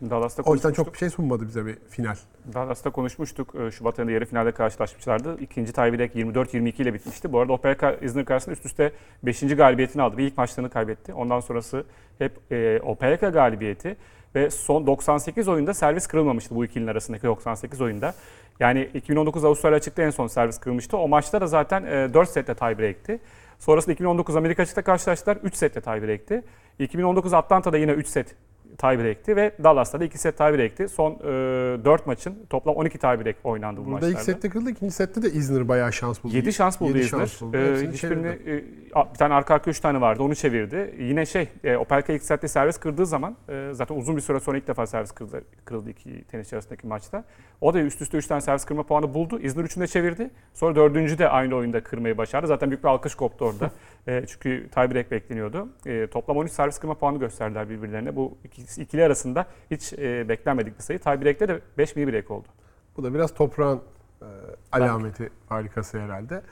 Şimdi 0.01 0.11
Dallas'ta 0.11 0.43
O 0.43 0.55
yüzden 0.55 0.73
çok 0.73 0.93
bir 0.93 0.99
şey 0.99 1.11
sunmadı 1.11 1.47
bize 1.47 1.67
bir 1.67 1.77
final. 1.91 2.17
Dallas'ta 2.55 2.91
konuşmuştuk. 2.91 3.55
Ee, 3.55 3.71
Şubat 3.71 3.99
ayında 3.99 4.13
yarı 4.13 4.27
finalde 4.27 4.53
karşılaşmışlardı. 4.53 5.37
İkinci 5.41 5.73
tiebreak 5.73 6.15
24-22 6.17 6.83
ile 6.83 6.95
bitmişti. 6.95 7.33
Bu 7.33 7.41
arada 7.41 7.53
Opelka 7.53 7.93
Isner 7.93 8.25
karşısında 8.25 8.53
üst 8.53 8.67
üste 8.67 8.93
5. 9.23 9.41
galibiyetini 9.41 10.03
aldı. 10.03 10.17
Bir 10.19 10.27
ilk 10.27 10.39
maçlarını 10.39 10.71
kaybetti. 10.71 11.15
Ondan 11.15 11.41
sonrası 11.41 11.85
hep 12.19 12.53
e, 12.53 12.81
Opelka 12.83 13.29
galibiyeti 13.29 13.97
ve 14.35 14.51
son 14.51 14.87
98 14.87 15.49
oyunda 15.49 15.75
servis 15.75 16.07
kırılmamıştı 16.07 16.55
bu 16.55 16.65
ikilinin 16.65 16.89
arasındaki 16.89 17.27
98 17.27 17.81
oyunda. 17.81 18.15
Yani 18.61 18.91
2019 18.95 19.45
Avustralya 19.45 19.77
açıkta 19.77 20.03
en 20.03 20.11
son 20.11 20.27
servis 20.27 20.59
kırılmıştı. 20.59 20.97
O 20.97 21.09
maçta 21.09 21.41
da 21.41 21.47
zaten 21.47 21.85
e, 21.85 22.15
4 22.15 22.29
setle 22.29 22.55
tiebreak'ti. 22.55 23.21
Sonrasında 23.59 23.93
2019 23.93 24.37
Amerika 24.37 24.63
açıkta 24.63 24.83
karşılaştılar. 24.83 25.37
3 25.37 25.55
setle 25.55 25.81
tiebreak'ti. 25.81 26.43
2019 26.79 27.35
Atlanta'da 27.35 27.79
yine 27.79 27.93
3 27.93 28.07
set 28.07 28.37
tiebreak'ti 28.79 29.37
ve 29.37 29.53
Dallas'ta 29.65 30.01
da 30.01 30.05
2 30.05 30.19
set 30.19 30.37
tiebreak'ti. 30.39 30.89
Son 30.89 31.13
e, 31.13 31.85
4 31.85 32.07
maçın 32.07 32.35
toplam 32.51 32.75
12 32.77 32.99
tiebreak 32.99 33.37
oynandı 33.45 33.81
bu 33.81 33.85
Burada 33.85 33.95
maçlarda. 33.95 34.13
ilk 34.13 34.21
sette 34.21 34.49
kırıldı. 34.51 34.71
ikinci 34.71 34.95
sette 34.95 35.23
de 35.23 35.31
Isner 35.31 35.69
bayağı 35.69 35.93
şans 35.93 36.25
buldu. 36.25 36.37
7 36.37 36.53
şans 36.53 36.81
buldu 36.81 36.99
Isner. 36.99 37.19
şans 37.19 37.43
buldu. 37.43 37.57
Ee, 37.57 37.93
hiçbirini, 37.93 38.27
e, 38.27 38.65
bir 39.13 39.19
tane 39.19 39.35
arka 39.35 39.55
arka 39.55 39.71
3 39.71 39.81
tane 39.81 40.01
vardı 40.01 40.23
onu 40.23 40.35
çevirdi. 40.35 40.95
Yine 40.99 41.27
şey 41.27 41.49
e, 41.65 41.77
Opelka 41.77 42.13
ilk 42.13 42.23
sette 42.23 42.49
servis 42.49 42.79
kırdığı 42.79 43.07
zaman 43.07 43.37
e, 43.49 43.69
zaten 43.73 43.97
uzun 43.97 44.17
bir 44.17 44.21
süre 44.23 44.41
sonra 44.41 44.59
ilk 44.59 44.69
defa 44.69 44.87
servis 44.87 45.13
kırıldı, 45.13 45.45
kırıldı 45.65 45.91
iki 45.91 46.25
tenisçi 46.25 46.57
arasındaki 46.57 46.87
maçta. 46.87 47.25
O 47.61 47.75
da 47.75 47.81
üst 47.81 48.03
üste 48.03 48.19
3 48.19 48.27
tane 48.27 48.41
servis 48.41 48.65
kırma 48.65 48.83
puanı 48.83 49.15
buldu. 49.15 49.39
Isner 49.41 49.65
3'ünü 49.65 49.81
de 49.81 49.87
çevirdi. 49.87 50.31
Sonra 50.55 50.77
dördüncü 50.77 51.19
de 51.19 51.29
aynı 51.29 51.55
oyunda 51.55 51.83
kırmayı 51.83 52.19
başardı. 52.19 52.47
Zaten 52.47 52.71
büyük 52.71 52.85
bir 52.85 52.89
alkış 52.89 53.15
koptu 53.15 53.45
orada. 53.45 53.71
E, 54.09 54.25
çünkü 54.27 54.69
tiebreak 54.75 55.11
bekleniyordu. 55.11 55.69
E, 55.87 56.07
toplam 56.07 56.37
13 56.37 56.53
servis 56.53 56.79
kırma 56.79 56.95
puanı 56.95 57.19
gösterdiler 57.19 57.71
birbirlerine. 57.71 58.17
Bu 58.17 58.39
ikisi, 58.45 58.83
ikili 58.83 59.05
arasında 59.05 59.47
hiç 59.71 59.93
e, 59.93 60.29
beklenmedik 60.29 60.79
bir 60.79 60.83
sayı. 60.83 60.99
Tiebreak'te 60.99 61.49
de 61.49 61.61
5 61.79 61.97
mini 61.97 62.13
break 62.13 62.31
oldu. 62.31 62.49
Bu 62.97 63.05
da 63.05 63.15
biraz 63.15 63.35
toprağın 63.35 63.81
e, 64.23 64.27
alameti 64.73 65.31
harikası 65.49 66.01
herhalde. 66.01 66.43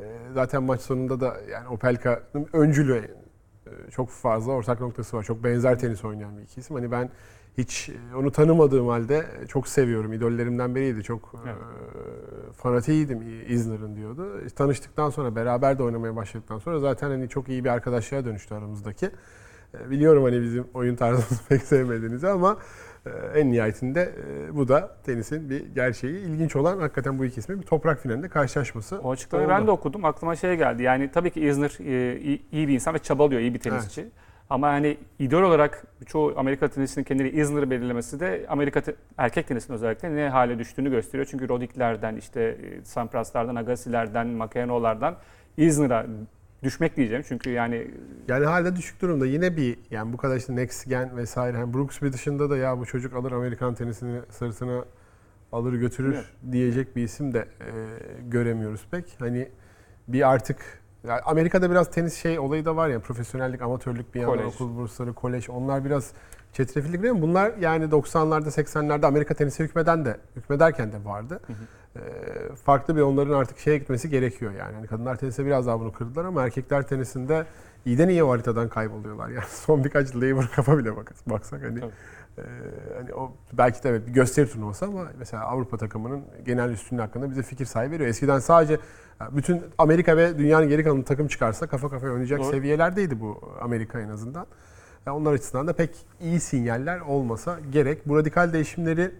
E, 0.00 0.04
zaten 0.34 0.62
maç 0.62 0.80
sonunda 0.80 1.20
da 1.20 1.36
yani 1.50 1.68
Opelka'nın 1.68 2.48
öncülü 2.52 3.16
e, 3.66 3.90
çok 3.90 4.10
fazla 4.10 4.52
ortak 4.52 4.80
noktası 4.80 5.16
var. 5.16 5.22
Çok 5.22 5.44
benzer 5.44 5.78
tenis 5.78 6.04
oynayan 6.04 6.36
bir 6.38 6.42
iki 6.42 6.60
isim. 6.60 6.76
Hani 6.76 6.90
ben 6.90 7.10
hiç 7.58 7.88
e, 7.88 8.16
onu 8.16 8.30
tanımadığım 8.32 8.88
halde 8.88 9.26
çok 9.48 9.68
seviyorum. 9.68 10.12
İdollerimden 10.12 10.74
biriydi. 10.74 11.02
Çok 11.02 11.32
e, 11.46 11.48
Evet. 11.50 11.56
fanatiydim 12.56 13.22
Isner'ın 13.48 13.96
diyordu. 13.96 14.40
E, 14.46 14.48
Tanıştıktan 14.48 15.10
sonra 15.10 15.36
beraber 15.36 15.78
de 15.78 15.82
oynamaya 15.82 16.16
başladıktan 16.16 16.58
sonra 16.58 16.78
zaten 16.78 17.08
hani 17.10 17.28
çok 17.28 17.48
iyi 17.48 17.64
bir 17.64 17.68
arkadaşlığa 17.70 18.24
dönüştü 18.24 18.54
aramızdaki. 18.54 19.10
E, 19.80 19.90
Biliyorum 19.90 20.22
hani 20.24 20.42
bizim 20.42 20.66
oyun 20.74 20.96
tarzımızı 20.96 21.44
pek 21.48 21.62
sevmediğinizi 21.62 22.28
ama 22.28 22.56
e, 23.06 23.10
en 23.40 23.52
nihayetinde 23.52 24.14
e, 24.28 24.56
bu 24.56 24.68
da 24.68 24.96
tenisin 25.06 25.50
bir 25.50 25.66
gerçeği. 25.66 26.16
İlginç 26.18 26.56
olan 26.56 26.78
hakikaten 26.80 27.18
bu 27.18 27.24
iki 27.24 27.40
ismin 27.40 27.60
bir 27.60 27.66
toprak 27.66 28.00
finalinde 28.02 28.28
karşılaşması. 28.28 28.98
O 28.98 29.10
açıklamayı 29.12 29.48
oldu. 29.48 29.54
ben 29.58 29.66
de 29.66 29.70
okudum. 29.70 30.04
Aklıma 30.04 30.36
şey 30.36 30.56
geldi. 30.56 30.82
Yani 30.82 31.10
tabii 31.14 31.30
ki 31.30 31.40
Isner 31.40 31.78
e, 31.80 32.18
iyi, 32.20 32.42
iyi 32.52 32.68
bir 32.68 32.74
insan 32.74 32.94
ve 32.94 32.98
çabalıyor, 32.98 33.40
iyi 33.40 33.54
bir 33.54 33.58
tenisçi. 33.60 34.08
Ama 34.50 34.68
hani 34.68 34.96
idol 35.18 35.42
olarak 35.42 35.84
çoğu 36.06 36.34
Amerika 36.36 36.68
tenisinin 36.68 37.04
kendini 37.04 37.28
Isner'ı 37.28 37.70
belirlemesi 37.70 38.20
de 38.20 38.46
Amerika 38.48 38.80
te- 38.80 38.94
erkek 39.18 39.48
tenisinin 39.48 39.76
özellikle 39.76 40.16
ne 40.16 40.28
hale 40.28 40.58
düştüğünü 40.58 40.90
gösteriyor. 40.90 41.28
Çünkü 41.30 41.48
Rodik'lerden, 41.48 42.16
işte 42.16 42.42
e, 42.42 42.84
Sampras'lardan, 42.84 43.56
Agassi'lerden, 43.56 44.26
Makayano'lardan 44.26 45.16
Isner'a 45.56 46.06
düşmek 46.62 46.96
diyeceğim. 46.96 47.24
Çünkü 47.28 47.50
yani 47.50 47.90
Yani 48.28 48.44
hala 48.46 48.76
düşük 48.76 49.00
durumda. 49.02 49.26
Yine 49.26 49.56
bir 49.56 49.78
yani 49.90 50.12
bu 50.12 50.16
kadar 50.16 50.36
işte 50.36 50.56
Next 50.56 50.88
Gen 50.88 51.16
vesaire. 51.16 51.56
Hani 51.56 51.74
Brooksby 51.74 52.08
dışında 52.12 52.50
da 52.50 52.56
ya 52.56 52.78
bu 52.78 52.86
çocuk 52.86 53.14
alır 53.14 53.32
Amerikan 53.32 53.74
tenisini 53.74 54.20
sırtına 54.30 54.84
alır 55.52 55.72
götürür 55.72 56.14
Evet. 56.14 56.52
diyecek 56.52 56.96
bir 56.96 57.02
isim 57.02 57.34
de 57.34 57.38
e, 57.38 57.72
göremiyoruz 58.28 58.86
pek. 58.90 59.04
Hani 59.18 59.48
bir 60.08 60.30
artık 60.30 60.82
yani 61.04 61.20
Amerika'da 61.20 61.70
biraz 61.70 61.90
tenis 61.90 62.22
şey 62.22 62.38
olayı 62.38 62.64
da 62.64 62.76
var 62.76 62.88
ya 62.88 63.00
profesyonellik, 63.00 63.62
amatörlük 63.62 64.14
bir 64.14 64.20
yandan 64.20 64.38
Kolej. 64.38 64.54
okul 64.54 64.76
bursları, 64.76 65.12
kolej 65.12 65.50
onlar 65.50 65.84
biraz 65.84 66.12
çetrefilli 66.52 66.96
giriyor 66.96 67.14
ama 67.14 67.22
bunlar 67.22 67.52
yani 67.60 67.84
90'larda 67.84 68.48
80'lerde 68.48 69.06
Amerika 69.06 69.34
tenise 69.34 69.64
hükmeden 69.64 70.04
de 70.04 70.16
hükmederken 70.36 70.92
de 70.92 71.04
vardı. 71.04 71.40
Ee, 71.96 72.00
farklı 72.64 72.96
bir 72.96 73.00
onların 73.00 73.34
artık 73.34 73.58
şeye 73.58 73.78
gitmesi 73.78 74.10
gerekiyor 74.10 74.52
yani. 74.52 74.74
yani 74.74 74.86
kadınlar 74.86 75.16
tenise 75.16 75.46
biraz 75.46 75.66
daha 75.66 75.80
bunu 75.80 75.92
kırdılar 75.92 76.24
ama 76.24 76.42
erkekler 76.42 76.82
tenisinde 76.82 77.46
iyiden 77.86 78.08
iyi 78.08 78.24
o 78.24 78.30
haritadan 78.30 78.68
kayboluyorlar. 78.68 79.28
Yani 79.36 79.44
son 79.48 79.84
birkaç 79.84 80.16
Labour 80.16 80.46
kafa 80.56 80.78
bile 80.78 80.96
bak, 80.96 81.14
baksak 81.26 81.62
hani 81.62 81.80
Tabii. 81.80 81.92
e, 82.38 82.42
hani 82.98 83.14
o 83.14 83.32
belki 83.52 83.82
de 83.82 83.88
evet 83.88 84.06
bir 84.06 84.12
gösteri 84.12 84.50
turnuvası 84.50 84.84
ama 84.84 85.06
mesela 85.18 85.44
Avrupa 85.44 85.76
takımının 85.76 86.22
genel 86.46 86.70
üstünlüğü 86.70 87.00
hakkında 87.00 87.30
bize 87.30 87.42
fikir 87.42 87.64
sahibi 87.64 87.94
veriyor. 87.94 88.08
Eskiden 88.08 88.38
sadece 88.38 88.78
bütün 89.30 89.62
Amerika 89.78 90.16
ve 90.16 90.38
dünyanın 90.38 90.68
geri 90.68 90.84
kalanı 90.84 91.04
takım 91.04 91.28
çıkarsa 91.28 91.66
kafa 91.66 91.90
kafaya 91.90 92.12
oynayacak 92.12 92.40
Doğru. 92.40 92.50
seviyelerdeydi 92.50 93.20
bu 93.20 93.40
Amerika 93.60 94.00
en 94.00 94.08
azından. 94.08 94.46
Yani 95.06 95.16
onlar 95.16 95.32
açısından 95.32 95.66
da 95.66 95.72
pek 95.72 95.90
iyi 96.20 96.40
sinyaller 96.40 97.00
olmasa 97.00 97.58
gerek. 97.72 98.08
Bu 98.08 98.16
radikal 98.16 98.52
değişimleri 98.52 99.10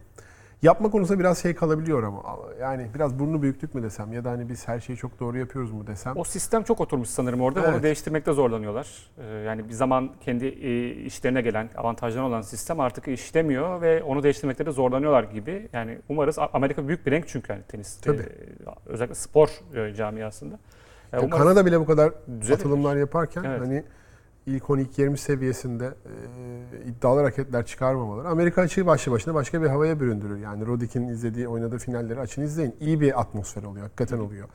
yapma 0.62 0.90
konusunda 0.90 1.18
biraz 1.20 1.38
şey 1.42 1.54
kalabiliyor 1.54 2.02
ama 2.02 2.22
yani 2.60 2.86
biraz 2.94 3.18
burnu 3.18 3.42
büyüklük 3.42 3.74
mü 3.74 3.82
desem 3.82 4.12
ya 4.12 4.24
da 4.24 4.30
hani 4.30 4.48
biz 4.48 4.68
her 4.68 4.80
şeyi 4.80 4.96
çok 4.96 5.20
doğru 5.20 5.38
yapıyoruz 5.38 5.72
mu 5.72 5.86
desem. 5.86 6.12
o 6.16 6.24
sistem 6.24 6.62
çok 6.62 6.80
oturmuş 6.80 7.08
sanırım 7.08 7.40
orada. 7.40 7.60
Evet. 7.60 7.74
Onu 7.74 7.82
değiştirmekte 7.82 8.32
zorlanıyorlar. 8.32 9.10
Ee, 9.18 9.24
yani 9.24 9.68
bir 9.68 9.72
zaman 9.72 10.10
kendi 10.20 10.46
e, 10.46 10.90
işlerine 10.90 11.40
gelen, 11.42 11.68
avantajları 11.76 12.24
olan 12.24 12.40
sistem 12.40 12.80
artık 12.80 13.08
işlemiyor 13.08 13.80
ve 13.80 14.02
onu 14.02 14.22
değiştirmekte 14.22 14.66
de 14.66 14.70
zorlanıyorlar 14.70 15.22
gibi. 15.22 15.68
Yani 15.72 15.98
umarız 16.08 16.38
Amerika 16.52 16.88
büyük 16.88 17.06
bir 17.06 17.10
renk 17.12 17.28
çünkü 17.28 17.52
yani 17.52 17.62
tenis. 17.62 18.00
Tabii. 18.00 18.16
Ee, 18.16 18.70
özellikle 18.86 19.14
spor 19.14 19.48
e, 19.74 19.94
camiasında. 19.94 20.58
Ya 21.12 21.20
umarız 21.20 21.38
Kanada 21.38 21.66
bile 21.66 21.80
bu 21.80 21.86
kadar 21.86 22.12
düzelir. 22.40 22.58
atılımlar 22.58 22.96
yaparken 22.96 23.44
Evet. 23.44 23.60
hani 23.60 23.84
ilk 24.46 24.70
12 24.70 25.02
20 25.02 25.18
seviyesinde 25.18 25.86
e, 25.86 26.88
iddialı 26.88 27.20
hareketler 27.20 27.66
çıkarmamaları 27.66 28.28
Amerika 28.28 28.62
açığı 28.62 28.86
başlı 28.86 29.12
başına 29.12 29.34
başka 29.34 29.62
bir 29.62 29.66
havaya 29.66 30.00
büründürür. 30.00 30.36
Yani 30.36 30.66
Roddick'in 30.66 31.08
izlediği 31.08 31.48
oynadığı 31.48 31.78
finalleri 31.78 32.20
açın 32.20 32.42
izleyin. 32.42 32.74
İyi 32.80 33.00
bir 33.00 33.20
atmosfer 33.20 33.62
oluyor. 33.62 33.82
Hakikaten 33.84 34.18
oluyor. 34.18 34.48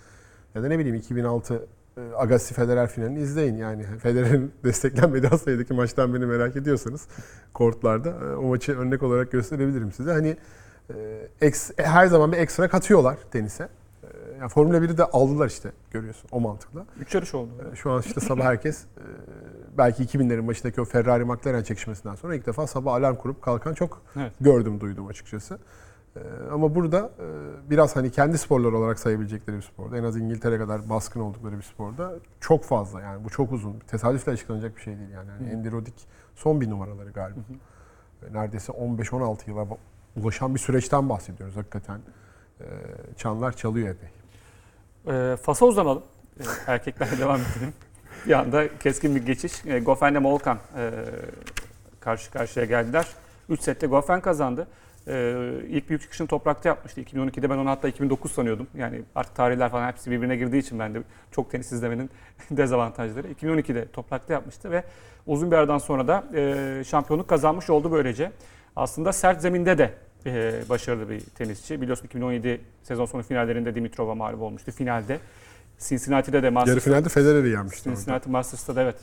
Ya 0.55 0.63
da 0.63 0.67
ne 0.67 0.79
bileyim 0.79 0.95
2006 0.95 1.67
e, 1.97 2.01
Agassi 2.15 2.53
Federer 2.53 2.89
finalini 2.89 3.19
izleyin 3.19 3.57
yani. 3.57 3.83
Federer'in 3.83 4.51
desteklenmediği 4.63 5.39
sayıdaki 5.39 5.73
maçtan 5.73 6.13
beni 6.13 6.25
merak 6.25 6.55
ediyorsanız 6.55 7.07
kortlarda 7.53 8.09
e, 8.09 8.35
o 8.35 8.43
maçı 8.43 8.79
örnek 8.79 9.03
olarak 9.03 9.31
gösterebilirim 9.31 9.91
size. 9.91 10.11
Hani 10.11 10.37
e, 10.89 11.27
eks- 11.41 11.83
her 11.83 12.07
zaman 12.07 12.31
bir 12.31 12.37
ekstra 12.37 12.67
katıyorlar 12.67 13.17
tenise. 13.31 13.69
Yani 14.41 14.49
Formula 14.49 14.77
1'i 14.77 14.97
de 14.97 15.05
aldılar 15.05 15.47
işte 15.47 15.71
görüyorsun 15.91 16.29
o 16.31 16.39
mantıkla. 16.39 16.85
Üç 16.99 17.15
yarış 17.15 17.35
oldu. 17.35 17.51
E, 17.73 17.75
Şu 17.75 17.91
an 17.91 18.01
işte 18.01 18.19
sabah 18.21 18.43
herkes 18.43 18.83
e, 18.97 19.03
belki 19.77 20.03
2000'lerin 20.03 20.47
başındaki 20.47 20.81
o 20.81 20.85
Ferrari 20.85 21.25
McLaren 21.25 21.63
çekişmesinden 21.63 22.15
sonra 22.15 22.35
ilk 22.35 22.45
defa 22.45 22.67
sabah 22.67 22.93
alarm 22.93 23.15
kurup 23.15 23.41
kalkan 23.41 23.73
çok 23.73 24.01
Evet. 24.15 24.31
gördüm 24.41 24.79
duydum 24.79 25.07
açıkçası. 25.07 25.59
E, 26.15 26.19
Ama 26.51 26.75
burada 26.75 27.11
e, 27.19 27.25
biraz 27.69 27.95
hani 27.95 28.11
kendi 28.11 28.37
sporlar 28.37 28.71
olarak 28.71 28.99
sayabilecekleri 28.99 29.57
bir 29.57 29.61
sporda 29.61 29.97
en 29.97 30.03
az 30.03 30.17
İngiltere 30.17 30.57
kadar 30.57 30.89
baskın 30.89 31.19
oldukları 31.19 31.57
bir 31.57 31.63
sporda 31.63 32.13
çok 32.39 32.63
fazla 32.63 33.01
yani 33.01 33.23
bu 33.23 33.29
çok 33.29 33.51
uzun 33.51 33.79
tesadüfle 33.79 34.31
açıklanacak 34.31 34.75
bir 34.77 34.81
şey 34.81 34.97
değil 34.97 35.09
yani. 35.09 35.29
yani. 35.41 35.55
Andy 35.55 35.71
Roddick 35.71 36.03
son 36.35 36.61
bir 36.61 36.69
numaraları 36.69 37.09
galiba. 37.11 37.39
Neredeyse 38.31 38.71
15-16 38.71 39.49
yıla 39.49 39.67
ulaşan 40.15 40.55
bir 40.55 40.59
süreçten 40.59 41.09
bahsediyoruz 41.09 41.55
hakikaten. 41.55 41.99
E, 42.61 42.65
Çanlar 43.17 43.51
çalıyor 43.51 43.89
epey. 43.89 44.09
Ee, 45.07 45.35
Fas'a 45.41 45.65
uzanalım. 45.65 46.03
Ee, 46.39 46.43
erkeklerle 46.67 47.17
devam 47.19 47.39
edelim. 47.41 47.73
Bir 48.27 48.31
anda 48.31 48.77
keskin 48.77 49.15
bir 49.15 49.25
geçiş. 49.25 49.65
Ee, 49.65 49.79
Goffen'le 49.79 50.21
Molkan 50.21 50.57
e, 50.77 50.91
karşı 51.99 52.31
karşıya 52.31 52.65
geldiler. 52.65 53.07
3 53.49 53.61
sette 53.61 53.87
Goffen 53.87 54.21
kazandı. 54.21 54.67
Ee, 55.07 55.35
ilk 55.67 55.89
büyük 55.89 56.01
çıkışını 56.01 56.27
toprakta 56.27 56.69
yapmıştı. 56.69 57.01
2012'de 57.01 57.49
ben 57.49 57.57
onu 57.57 57.69
hatta 57.69 57.87
2009 57.87 58.31
sanıyordum. 58.31 58.67
Yani 58.77 59.01
artık 59.15 59.35
tarihler 59.35 59.71
falan 59.71 59.87
hepsi 59.87 60.11
birbirine 60.11 60.35
girdiği 60.35 60.59
için 60.59 60.79
ben 60.79 60.93
de 60.93 61.03
çok 61.31 61.51
tenis 61.51 61.71
izlemenin 61.71 62.09
dezavantajları. 62.51 63.27
2012'de 63.27 63.87
toprakta 63.91 64.33
yapmıştı 64.33 64.71
ve 64.71 64.83
uzun 65.27 65.51
bir 65.51 65.55
aradan 65.55 65.77
sonra 65.77 66.07
da 66.07 66.23
e, 66.33 66.83
şampiyonluk 66.83 67.27
kazanmış 67.27 67.69
oldu 67.69 67.91
böylece. 67.91 68.31
Aslında 68.75 69.13
sert 69.13 69.41
zeminde 69.41 69.77
de 69.77 69.93
e, 70.25 70.61
başarılı 70.69 71.09
bir 71.09 71.19
tenisçi. 71.19 71.81
Biliyorsun 71.81 72.05
2017 72.05 72.61
sezon 72.83 73.05
sonu 73.05 73.23
finallerinde 73.23 73.75
Dimitrova 73.75 74.15
mağlup 74.15 74.41
olmuştu 74.41 74.71
finalde. 74.71 75.19
Cincinnati'de 75.79 76.41
de 76.41 76.45
Yarı 76.45 76.53
Masters, 76.53 76.83
finalde 76.83 77.09
Federer'i 77.09 77.49
yenmişti. 77.49 77.89
orada. 77.89 77.99
Cincinnati 77.99 78.29
Masters'ta 78.29 78.75
da 78.75 78.81
evet 78.81 78.95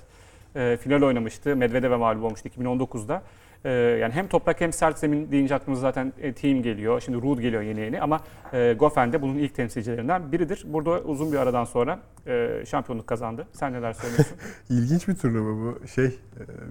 e, 0.57 0.77
final 0.83 1.03
oynamıştı. 1.03 1.57
Medvedev'e 1.57 1.97
mağlup 1.97 2.25
olmuştu 2.25 2.49
2019'da. 2.49 3.23
E, 3.65 3.71
yani 3.71 4.13
hem 4.13 4.29
toprak 4.29 4.61
hem 4.61 4.73
sert 4.73 4.99
zemin 4.99 5.33
deyince 5.33 5.55
aklımıza 5.55 5.81
zaten 5.83 6.13
e, 6.21 6.33
Team 6.33 6.63
geliyor. 6.63 7.01
Şimdi 7.01 7.23
Ruud 7.23 7.39
geliyor 7.39 7.63
yeni 7.63 7.81
yeni 7.81 8.01
ama 8.01 8.21
e, 8.53 8.73
Goffin 8.79 9.13
de 9.13 9.23
bunun 9.23 9.39
ilk 9.39 9.55
temsilcilerinden 9.55 10.33
biridir. 10.33 10.65
Burada 10.67 10.91
uzun 10.91 11.33
bir 11.33 11.37
aradan 11.37 11.65
sonra 11.65 11.99
e, 12.27 12.63
şampiyonluk 12.67 13.07
kazandı. 13.07 13.47
Sen 13.53 13.73
neler 13.73 13.93
söylüyorsun? 13.93 14.37
İlginç 14.71 15.09
bir 15.09 15.15
turnuva 15.15 15.51
bu. 15.51 15.87
Şey 15.87 16.05
e, 16.05 16.13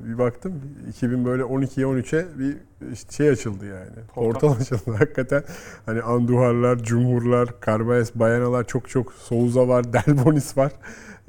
bir 0.09 0.17
baktım 0.17 0.61
2000 0.89 1.25
böyle 1.25 1.43
12'ye 1.43 1.85
13'e 1.85 2.39
bir 2.39 2.57
işte 2.93 3.13
şey 3.13 3.29
açıldı 3.29 3.65
yani. 3.65 4.05
Portal. 4.15 4.39
Portal 4.39 4.61
açıldı 4.61 4.91
hakikaten. 4.97 5.43
Hani 5.85 6.01
Anduharlar, 6.01 6.77
Cumhurlar, 6.77 7.49
Carbayes, 7.65 8.15
Bayanalar 8.15 8.67
çok 8.67 8.89
çok 8.89 9.13
Souza 9.13 9.67
var, 9.67 9.93
Delbonis 9.93 10.57
var. 10.57 10.71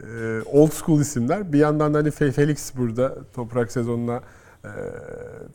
E, 0.02 0.40
old 0.52 0.70
school 0.70 1.00
isimler. 1.00 1.52
Bir 1.52 1.58
yandan 1.58 1.94
da 1.94 1.98
hani 1.98 2.08
Fe- 2.08 2.32
Felix 2.32 2.76
burada 2.76 3.14
toprak 3.34 3.72
sezonuna 3.72 4.20
e, 4.64 4.70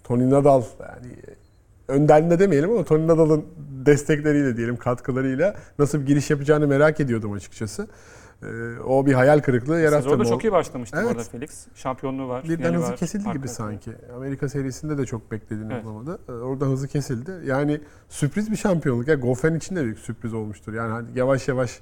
Tony 0.04 0.30
Nadal 0.30 0.64
yani 0.80 1.16
önderliğinde 1.88 2.40
demeyelim 2.40 2.72
ama 2.72 2.84
Tony 2.84 3.08
Nadal'ın 3.08 3.46
destekleriyle 3.86 4.58
diyelim 4.58 4.78
katkılarıyla 4.78 5.56
nasıl 5.80 6.02
bir 6.02 6.06
giriş 6.06 6.30
yapacağını 6.30 6.68
merak 6.68 7.00
ediyordum 7.00 7.32
açıkçası. 7.32 7.88
E, 8.44 8.80
o 8.86 9.06
bir 9.06 9.14
hayal 9.14 9.40
kırıklığı 9.40 9.80
yarattı. 9.80 10.04
Sezonda 10.04 10.24
mı? 10.24 10.30
çok 10.30 10.44
iyi 10.44 10.52
başlamıştı 10.52 10.98
Evet. 11.00 11.08
bu 11.08 11.12
arada 11.12 11.24
Felix. 11.24 11.68
Şampiyonluğu 11.76 12.28
var. 12.28 12.44
Birden 12.44 12.74
hızı 12.74 12.88
var, 12.92 12.98
kesildi 12.98 13.32
gibi 13.34 13.48
sanki. 13.48 13.92
Amerika 14.16 14.50
serisinde 14.50 14.98
de 14.98 15.06
çok 15.06 15.32
beklediğini 15.32 15.74
Evet. 15.74 15.86
bulamadı. 15.86 16.20
Ee, 16.30 16.32
Orada 16.32 16.66
hızı 16.66 16.88
kesildi. 16.88 17.32
Yani 17.46 17.82
sürpriz 18.10 18.52
bir 18.52 18.56
şampiyonluk. 18.56 19.08
Ya 19.08 19.16
Goffin 19.16 19.56
için 19.56 19.76
de 19.76 19.84
büyük 19.84 20.00
sürpriz 20.00 20.34
olmuştur. 20.34 20.74
Yani 20.74 20.92
hani 20.92 21.08
yavaş 21.16 21.48
yavaş 21.48 21.72
e, 21.80 21.82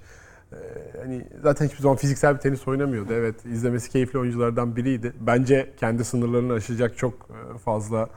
hani 1.01 1.25
zaten 1.43 1.65
hiçbir 1.65 1.81
zaman 1.81 1.97
fiziksel 1.97 2.35
bir 2.35 2.39
tenis 2.39 2.67
oynamıyordu. 2.67 3.13
Evet 3.13 3.45
izlemesi 3.45 3.89
keyifli 3.89 4.19
oyunculardan 4.19 4.75
biriydi. 4.75 5.13
Bence 5.19 5.73
kendi 5.77 6.05
sınırlarını 6.05 6.53
aşacak 6.53 6.97
çok 6.97 7.13
e, 7.13 7.57
fazla 7.57 8.09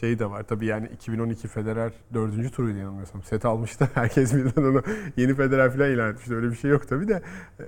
şey 0.00 0.18
de 0.18 0.30
var. 0.30 0.42
Tabii 0.42 0.66
yani 0.66 0.86
2012 0.94 1.48
Federer 1.48 1.92
4. 2.14 2.52
turuydu 2.52 2.78
yanılmıyorsam. 2.78 3.22
Set 3.22 3.44
almıştı. 3.44 3.88
Herkes 3.94 4.34
birden 4.34 4.62
onu 4.62 4.82
yeni 5.16 5.34
Federer 5.34 5.72
falan 5.72 5.90
ilan 5.90 6.10
etmişti. 6.10 6.34
Öyle 6.34 6.50
bir 6.50 6.56
şey 6.56 6.70
yok 6.70 6.88
tabii 6.88 7.08
de. 7.08 7.22
E, 7.60 7.64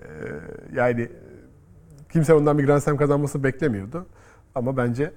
yani 0.75 1.09
kimse 2.13 2.35
ondan 2.35 2.59
bir 2.59 2.67
Grand 2.67 2.81
Slam 2.81 2.97
kazanması 2.97 3.45
beklemiyordu. 3.45 4.07
Ama 4.55 4.77
bence 4.77 5.13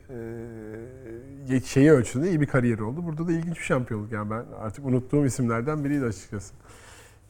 e, 1.49 1.61
şeyi 1.65 1.91
ölçüsünde 1.91 2.29
iyi 2.29 2.41
bir 2.41 2.45
kariyeri 2.45 2.83
oldu. 2.83 3.05
Burada 3.05 3.27
da 3.27 3.31
ilginç 3.31 3.57
bir 3.57 3.63
şampiyonluk. 3.63 4.11
Yani 4.11 4.29
ben 4.29 4.45
artık 4.59 4.85
unuttuğum 4.85 5.25
isimlerden 5.25 5.83
biriydi 5.83 6.05
açıkçası. 6.05 6.53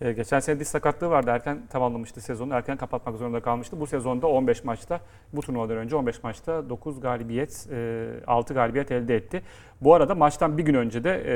E, 0.01 0.12
geçen 0.12 0.39
sene 0.39 0.60
diz 0.60 0.67
sakatlığı 0.67 1.10
vardı. 1.10 1.29
Erken 1.29 1.67
tamamlamıştı 1.70 2.22
sezonu. 2.22 2.53
Erken 2.53 2.77
kapatmak 2.77 3.17
zorunda 3.17 3.39
kalmıştı. 3.39 3.79
Bu 3.79 3.88
sezonda 3.88 4.27
15 4.27 4.63
maçta, 4.63 5.00
bu 5.34 5.41
turnuvadan 5.41 5.77
önce 5.77 5.96
15 5.96 6.24
maçta 6.24 6.70
9 6.70 7.01
galibiyet, 7.01 7.67
e, 7.72 8.08
6 8.27 8.53
galibiyet 8.53 8.91
elde 8.91 9.15
etti. 9.15 9.41
Bu 9.81 9.93
arada 9.96 10.15
maçtan 10.15 10.58
bir 10.58 10.63
gün 10.63 10.74
önce 10.74 11.03
de 11.03 11.24
e, 11.25 11.34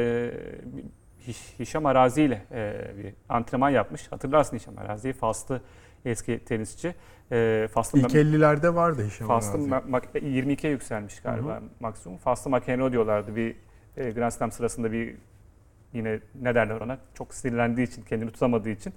Hiş- 1.27 1.59
Hişam 1.59 1.85
Arazi 1.85 2.21
ile 2.21 2.41
e, 2.51 2.81
bir 2.97 3.13
antrenman 3.29 3.69
yapmış. 3.69 4.11
Hatırlarsın 4.11 4.57
Hişam 4.57 4.77
Arazi'yi. 4.77 5.13
Faslı 5.13 5.61
eski 6.05 6.39
tenisçi. 6.45 6.95
E, 7.31 7.67
Faslı 7.73 7.99
İlk 7.99 8.11
50'lerde 8.15 8.75
vardı 8.75 9.03
Hişam 9.07 9.27
Faslı 9.27 9.53
Arazi. 9.59 9.69
ma- 9.69 9.89
mak- 9.89 10.19
22'ye 10.19 10.71
yükselmiş 10.71 11.19
galiba 11.21 11.55
Hı 11.57 11.61
maksimum. 11.79 12.17
Faslı 12.17 12.51
McEnroe 12.51 12.91
diyorlardı 12.91 13.35
bir 13.35 13.55
e, 13.97 14.11
Grand 14.11 14.31
Slam 14.31 14.51
sırasında 14.51 14.91
bir 14.91 15.15
yine 15.95 16.19
ne 16.41 16.55
derler 16.55 16.81
ona 16.81 16.97
çok 17.13 17.33
sinirlendiği 17.33 17.87
için 17.87 18.01
kendini 18.03 18.31
tutamadığı 18.31 18.69
için 18.69 18.93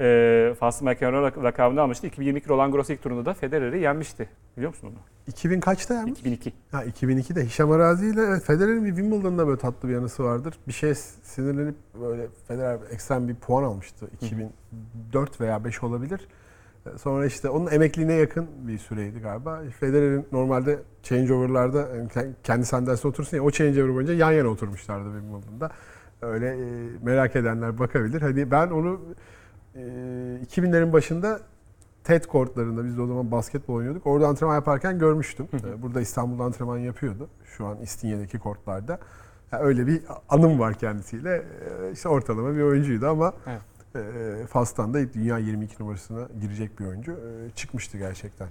e, 0.00 0.54
Faslı 0.60 0.86
McEnroe 0.86 1.22
lak- 1.30 1.44
lakabını 1.44 1.80
almıştı. 1.80 2.06
2022 2.06 2.48
Roland 2.48 2.72
Garros 2.72 2.90
ilk 2.90 3.02
turunda 3.02 3.24
da 3.24 3.34
Federer'i 3.34 3.80
yenmişti. 3.80 4.28
Biliyor 4.56 4.70
musun 4.70 4.86
onu? 4.88 4.96
2000 5.26 5.60
kaçta 5.60 5.94
yapmış? 5.94 6.20
2002. 6.20 6.52
Ha 6.72 6.84
2002'de 6.84 7.44
Hişam 7.44 7.70
Arazi 7.70 8.06
ile 8.06 8.20
evet, 8.22 8.42
Federer'in 8.44 8.84
bir 8.84 8.88
Wimbledon'da 8.96 9.46
böyle 9.46 9.58
tatlı 9.58 9.88
bir 9.88 9.94
yanısı 9.94 10.24
vardır. 10.24 10.54
Bir 10.68 10.72
şey 10.72 10.94
sinirlenip 11.22 11.74
böyle 12.00 12.26
Federer 12.48 12.78
ekstrem 12.90 13.28
bir 13.28 13.34
puan 13.34 13.62
almıştı. 13.64 14.08
2004 14.12 15.40
veya 15.40 15.64
5 15.64 15.82
olabilir. 15.82 16.28
E, 16.94 16.98
Sonra 16.98 17.26
işte 17.26 17.48
onun 17.48 17.70
emekliliğine 17.70 18.12
yakın 18.14 18.46
bir 18.68 18.78
süreydi 18.78 19.20
galiba. 19.20 19.62
Federer'in 19.80 20.26
normalde 20.32 20.78
changeover'larda 21.02 21.88
kendi 22.44 22.66
sandalyesine 22.66 23.08
otursun 23.10 23.36
ya 23.36 23.42
o 23.42 23.50
changeover 23.50 23.94
boyunca 23.94 24.14
yan 24.14 24.32
yana 24.32 24.48
oturmuşlardı 24.48 25.08
Wimbledon'da. 25.20 25.70
Öyle 26.22 26.46
e, 26.48 26.88
merak 27.02 27.36
edenler 27.36 27.78
bakabilir. 27.78 28.20
Hani 28.22 28.50
ben 28.50 28.66
onu 28.70 29.00
e, 29.74 29.80
2000'lerin 30.46 30.92
başında 30.92 31.40
TED 32.04 32.24
kortlarında 32.24 32.84
biz 32.84 32.96
de 32.96 33.02
o 33.02 33.06
zaman 33.06 33.30
basketbol 33.30 33.74
oynuyorduk. 33.74 34.06
Orada 34.06 34.26
antrenman 34.28 34.54
yaparken 34.54 34.98
görmüştüm. 34.98 35.48
E, 35.66 35.82
Burada 35.82 36.00
İstanbul'da 36.00 36.44
antrenman 36.44 36.78
yapıyordu. 36.78 37.28
Şu 37.44 37.66
an 37.66 37.76
İstinye'deki 37.82 38.38
kortlarda. 38.38 38.98
Ya 39.52 39.58
öyle 39.60 39.86
bir 39.86 40.02
anım 40.28 40.58
var 40.58 40.74
kendisiyle. 40.74 41.36
E, 41.36 41.92
İşte 41.92 42.08
ortalama 42.08 42.56
bir 42.56 42.62
oyuncuydu 42.62 43.06
ama 43.08 43.32
Evet. 43.46 43.60
Fas'tan 44.48 44.94
da 44.94 45.12
dünya 45.14 45.38
22 45.38 45.82
numarasına 45.82 46.28
girecek 46.40 46.80
bir 46.80 46.84
oyuncu. 46.86 47.16
Çıkmıştı 47.54 47.98
gerçekten. 47.98 48.48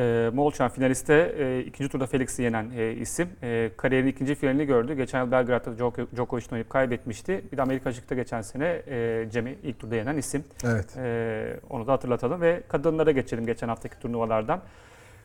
E, 0.00 0.30
Molchan 0.34 0.68
finaliste 0.68 1.34
e, 1.38 1.60
ikinci 1.60 1.90
turda 1.90 2.06
Felix'i 2.06 2.42
yenen 2.42 2.70
e, 2.76 2.92
isim. 2.92 3.28
E, 3.42 3.70
kariyerin 3.76 4.06
ikinci 4.06 4.34
finalini 4.34 4.64
gördü. 4.66 4.94
Geçen 4.94 5.24
yıl 5.24 5.30
Belgrad'da 5.32 5.70
Djoko- 5.70 6.16
Djokovic'le 6.16 6.52
oynayıp 6.52 6.70
kaybetmişti. 6.70 7.44
Bir 7.52 7.56
de 7.56 7.62
Amerika 7.62 7.90
açıkta 7.90 8.14
geçen 8.14 8.40
sene 8.40 8.82
e, 8.88 9.26
Cem'i 9.32 9.56
ilk 9.62 9.78
turda 9.78 9.96
yenen 9.96 10.16
isim. 10.16 10.44
Evet. 10.64 10.96
E, 10.96 11.56
onu 11.70 11.86
da 11.86 11.92
hatırlatalım 11.92 12.40
ve 12.40 12.60
kadınlara 12.68 13.10
geçelim 13.10 13.46
geçen 13.46 13.68
haftaki 13.68 13.98
turnuvalardan. 13.98 14.60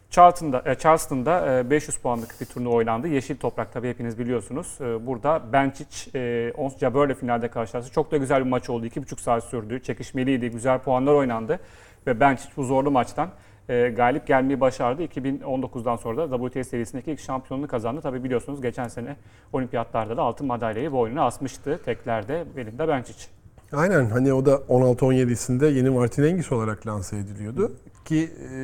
Charleston'da, 0.09 0.61
e, 0.65 0.75
Charleston'da 0.75 1.59
e, 1.59 1.69
500 1.69 1.97
puanlık 1.97 2.41
bir 2.41 2.45
turnuva 2.45 2.73
oynandı. 2.73 3.07
Yeşil 3.07 3.37
toprak 3.37 3.73
tabii 3.73 3.89
hepiniz 3.89 4.19
biliyorsunuz. 4.19 4.77
E, 4.81 5.05
Burada 5.07 5.41
Bencic, 5.53 6.09
e, 6.15 6.51
Ons 6.57 6.77
Jabeur 6.77 7.05
ile 7.07 7.15
finalde 7.15 7.47
karşılaştı. 7.47 7.91
Çok 7.91 8.11
da 8.11 8.17
güzel 8.17 8.45
bir 8.45 8.49
maç 8.49 8.69
oldu. 8.69 8.85
2,5 8.85 9.21
saat 9.21 9.43
sürdü. 9.43 9.83
Çekişmeliydi. 9.83 10.51
Güzel 10.51 10.79
puanlar 10.79 11.13
oynandı. 11.13 11.59
Ve 12.07 12.19
Bencic 12.19 12.49
bu 12.57 12.63
zorlu 12.63 12.91
maçtan 12.91 13.29
e, 13.69 13.89
galip 13.89 14.27
gelmeyi 14.27 14.59
başardı. 14.59 15.03
2019'dan 15.03 15.95
sonra 15.95 16.31
da 16.31 16.37
WTA 16.37 16.63
serisindeki 16.63 17.11
ilk 17.11 17.19
şampiyonluğu 17.19 17.67
kazandı. 17.67 18.01
Tabii 18.01 18.23
biliyorsunuz 18.23 18.61
geçen 18.61 18.87
sene 18.87 19.15
olimpiyatlarda 19.53 20.17
da 20.17 20.21
altın 20.21 20.47
madalyayı 20.47 20.91
boynuna 20.91 21.25
asmıştı. 21.25 21.79
Teklerde 21.85 22.45
Belinda 22.57 22.87
Bencic. 22.87 23.25
Aynen 23.73 24.05
hani 24.05 24.33
o 24.33 24.45
da 24.45 24.51
16-17'sinde 24.55 25.65
yeni 25.65 25.89
Martin 25.89 26.23
Hingis 26.23 26.51
olarak 26.51 26.87
lanse 26.87 27.17
ediliyordu. 27.17 27.71
Ki 28.05 28.29
e, 28.51 28.57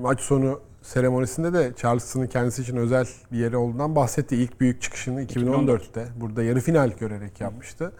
maç 0.00 0.20
sonu 0.20 0.60
seremonisinde 0.82 1.52
de 1.52 1.72
Charleston'ın 1.76 2.26
kendisi 2.26 2.62
için 2.62 2.76
özel 2.76 3.06
bir 3.32 3.38
yeri 3.38 3.56
olduğundan 3.56 3.96
bahsetti. 3.96 4.36
İlk 4.36 4.60
büyük 4.60 4.82
çıkışını 4.82 5.22
2014'te 5.22 6.06
burada 6.16 6.42
yarı 6.42 6.60
final 6.60 6.90
görerek 7.00 7.40
yapmıştı. 7.40 7.92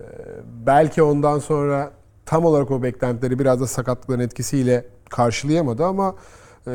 E, 0.00 0.04
belki 0.66 1.02
ondan 1.02 1.38
sonra 1.38 1.90
tam 2.28 2.44
olarak 2.44 2.70
o 2.70 2.82
beklentileri 2.82 3.38
biraz 3.38 3.60
da 3.60 3.66
sakatlıkların 3.66 4.20
etkisiyle 4.20 4.84
karşılayamadı 5.10 5.84
ama 5.84 6.14
e, 6.66 6.70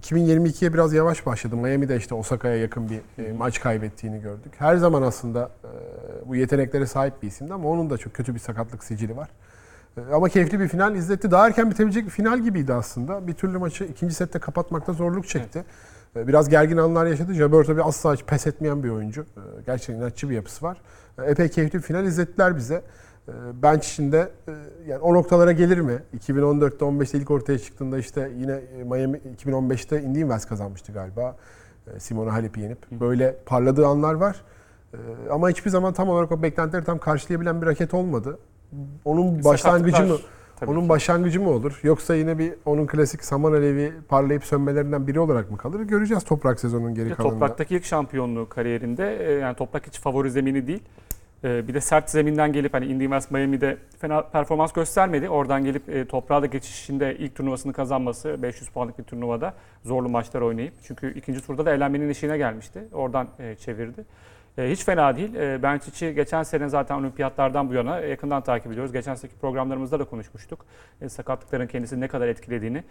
2022'ye 0.00 0.72
biraz 0.74 0.92
yavaş 0.92 1.26
başladı. 1.26 1.56
Miami'de 1.56 1.96
işte 1.96 2.14
Osaka'ya 2.14 2.56
yakın 2.56 2.90
bir 2.90 3.24
e, 3.24 3.32
maç 3.32 3.60
kaybettiğini 3.60 4.20
gördük. 4.20 4.52
Her 4.58 4.76
zaman 4.76 5.02
aslında 5.02 5.50
e, 5.64 6.28
bu 6.28 6.36
yeteneklere 6.36 6.86
sahip 6.86 7.22
bir 7.22 7.28
isimdi 7.28 7.54
ama 7.54 7.68
onun 7.68 7.90
da 7.90 7.98
çok 7.98 8.14
kötü 8.14 8.34
bir 8.34 8.38
sakatlık 8.40 8.84
sicili 8.84 9.16
var. 9.16 9.28
E, 9.96 10.14
Ama 10.14 10.28
keyifli 10.28 10.60
bir 10.60 10.68
final 10.68 10.94
izletti. 10.94 11.30
Daha 11.30 11.46
erken 11.46 11.70
bitebilecek 11.70 12.04
bir 12.04 12.10
final 12.10 12.38
gibiydi 12.38 12.74
aslında. 12.74 13.26
Bir 13.26 13.32
türlü 13.34 13.58
maçı 13.58 13.84
ikinci 13.84 14.14
sette 14.14 14.38
kapatmakta 14.38 14.92
zorluk 14.92 15.28
çekti. 15.28 15.64
E, 16.16 16.28
Biraz 16.28 16.48
gergin 16.48 16.76
anlar 16.76 17.06
yaşadı. 17.06 17.34
Jabeur 17.34 17.64
tabii 17.64 17.82
asla 17.82 18.14
hiç 18.14 18.24
pes 18.24 18.46
etmeyen 18.46 18.82
bir 18.82 18.88
oyuncu. 18.90 19.20
E, 19.22 19.62
Gerçekten 19.66 19.94
inatçı 19.94 20.30
bir 20.30 20.34
yapısı 20.34 20.64
var. 20.64 20.80
E, 21.18 21.30
Epey 21.30 21.48
keyifli 21.48 21.78
bir 21.78 21.82
final 21.84 22.04
izlettiler 22.04 22.56
bize. 22.56 22.82
E, 23.30 23.62
Bench 23.62 23.84
içinde 23.84 24.30
e, 24.48 24.52
yani 24.88 25.00
o 25.00 25.14
noktalara 25.14 25.52
gelir 25.52 25.78
mi? 25.78 25.98
2014'te 26.18 26.84
15'te 26.84 27.18
ilk 27.18 27.30
ortaya 27.30 27.58
çıktığında 27.58 27.98
işte 27.98 28.30
yine 28.38 28.52
e, 28.52 28.84
Miami 28.84 29.20
2015'te 29.44 30.02
Indian 30.02 30.28
Wells 30.28 30.44
kazanmıştı 30.44 30.92
galiba. 30.92 31.36
E, 31.96 32.00
Simona 32.00 32.32
Halep'i 32.32 32.60
yenip. 32.60 32.90
Böyle 32.90 33.36
parladığı 33.46 33.86
anlar 33.86 34.14
var. 34.14 34.42
Ama 35.30 35.50
hiçbir 35.50 35.70
zaman 35.70 35.92
tam 35.92 36.08
olarak 36.08 36.32
o 36.32 36.42
beklentileri 36.42 36.84
tam 36.84 36.98
karşılayabilen 36.98 37.62
bir 37.62 37.66
raket 37.66 37.94
olmadı. 37.94 38.38
Onun 39.04 39.44
başlangıcı 39.44 40.06
mı? 40.06 40.16
Tabii 40.60 40.70
Onun 40.70 40.82
ki. 40.82 40.88
başlangıcı 40.88 41.40
mı 41.40 41.50
olur? 41.50 41.80
Yoksa 41.82 42.14
yine 42.14 42.38
bir 42.38 42.54
onun 42.64 42.86
klasik 42.86 43.24
saman 43.24 43.52
alevi 43.52 43.92
parlayıp 44.08 44.44
sönmelerinden 44.44 45.06
biri 45.06 45.20
olarak 45.20 45.50
mı 45.50 45.56
kalır? 45.56 45.80
Göreceğiz 45.80 46.24
toprak 46.24 46.60
sezonun 46.60 46.94
geri 46.94 47.14
kalanında. 47.14 47.32
Topraktaki 47.32 47.76
ilk 47.76 47.84
şampiyonluğu 47.84 48.48
kariyerinde 48.48 49.02
yani 49.42 49.56
toprak 49.56 49.86
hiç 49.86 50.00
favori 50.00 50.30
zemini 50.30 50.66
değil. 50.66 50.82
E, 51.44 51.68
Bir 51.68 51.74
de 51.74 51.80
sert 51.80 52.10
zeminden 52.10 52.52
gelip 52.52 52.74
hani 52.74 52.86
Indian 52.86 53.20
Wells 53.20 53.30
Miami'de 53.30 53.76
fena 53.98 54.22
performans 54.22 54.72
göstermedi. 54.72 55.28
Oradan 55.28 55.64
gelip 55.64 55.88
e, 55.88 56.04
toprağa 56.04 56.42
da 56.42 56.46
geçişinde 56.46 57.16
ilk 57.18 57.34
turnuvasını 57.34 57.72
kazanması 57.72 58.42
500 58.42 58.70
puanlık 58.70 58.98
bir 58.98 59.04
turnuvada 59.04 59.54
zorlu 59.84 60.08
maçlar 60.08 60.40
oynayıp. 60.40 60.72
Çünkü 60.82 61.18
ikinci 61.18 61.40
turda 61.46 61.66
da 61.66 61.74
elenmenin 61.74 62.08
işine 62.08 62.38
gelmişti. 62.38 62.80
Oradan 62.92 63.28
e, 63.38 63.54
çevirdi. 63.54 64.04
E, 64.58 64.70
Hiç 64.70 64.84
fena 64.84 65.16
değil. 65.16 65.34
E, 65.34 65.62
Bencic'i 65.62 66.14
geçen 66.14 66.42
sene 66.42 66.68
zaten 66.68 66.94
olimpiyatlardan 66.94 67.68
bu 67.70 67.74
yana 67.74 68.00
yakından 68.00 68.42
takip 68.42 68.72
ediyoruz. 68.72 68.92
Geçen 68.92 69.14
seneki 69.14 69.36
programlarımızda 69.38 69.98
da 69.98 70.04
konuşmuştuk. 70.04 70.64
E, 71.00 71.08
Sakatlıkların 71.08 71.66
kendisini 71.66 72.00
ne 72.00 72.08
kadar 72.08 72.28
etkilediğini. 72.28 72.84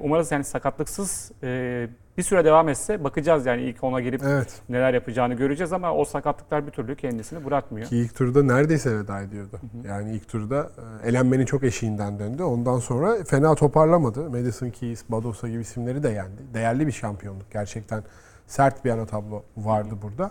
Umarız 0.00 0.32
yani 0.32 0.44
sakatlıksız 0.44 1.32
e, 1.42 1.88
bir 2.18 2.22
süre 2.22 2.44
devam 2.44 2.68
etse 2.68 3.04
bakacağız 3.04 3.46
yani 3.46 3.62
ilk 3.62 3.84
ona 3.84 4.00
girip 4.00 4.22
Evet. 4.24 4.60
neler 4.68 4.94
yapacağını 4.94 5.34
göreceğiz 5.34 5.72
ama 5.72 5.94
o 5.94 6.04
sakatlıklar 6.04 6.66
bir 6.66 6.70
türlü 6.70 6.96
kendisini 6.96 7.44
bırakmıyor. 7.44 7.86
Ki 7.86 7.96
ilk 7.96 8.14
turda 8.14 8.42
neredeyse 8.42 8.98
veda 8.98 9.20
ediyordu. 9.20 9.60
Yani 9.88 10.12
ilk 10.12 10.28
turda 10.28 10.70
e, 11.04 11.08
elenmenin 11.08 11.44
çok 11.44 11.64
eşiğinden 11.64 12.18
döndü. 12.18 12.42
Ondan 12.42 12.78
sonra 12.78 13.24
fena 13.24 13.54
toparlamadı. 13.54 14.30
Madison 14.30 14.70
Keys, 14.70 15.04
Badosa 15.08 15.48
gibi 15.48 15.60
isimleri 15.60 16.02
de 16.02 16.08
yendi. 16.08 16.42
Değerli 16.54 16.86
bir 16.86 16.92
şampiyonluk. 16.92 17.50
Gerçekten 17.52 18.02
sert 18.46 18.84
bir 18.84 18.90
ana 18.90 19.06
tablo 19.06 19.42
vardı 19.56 19.94
burada. 20.02 20.30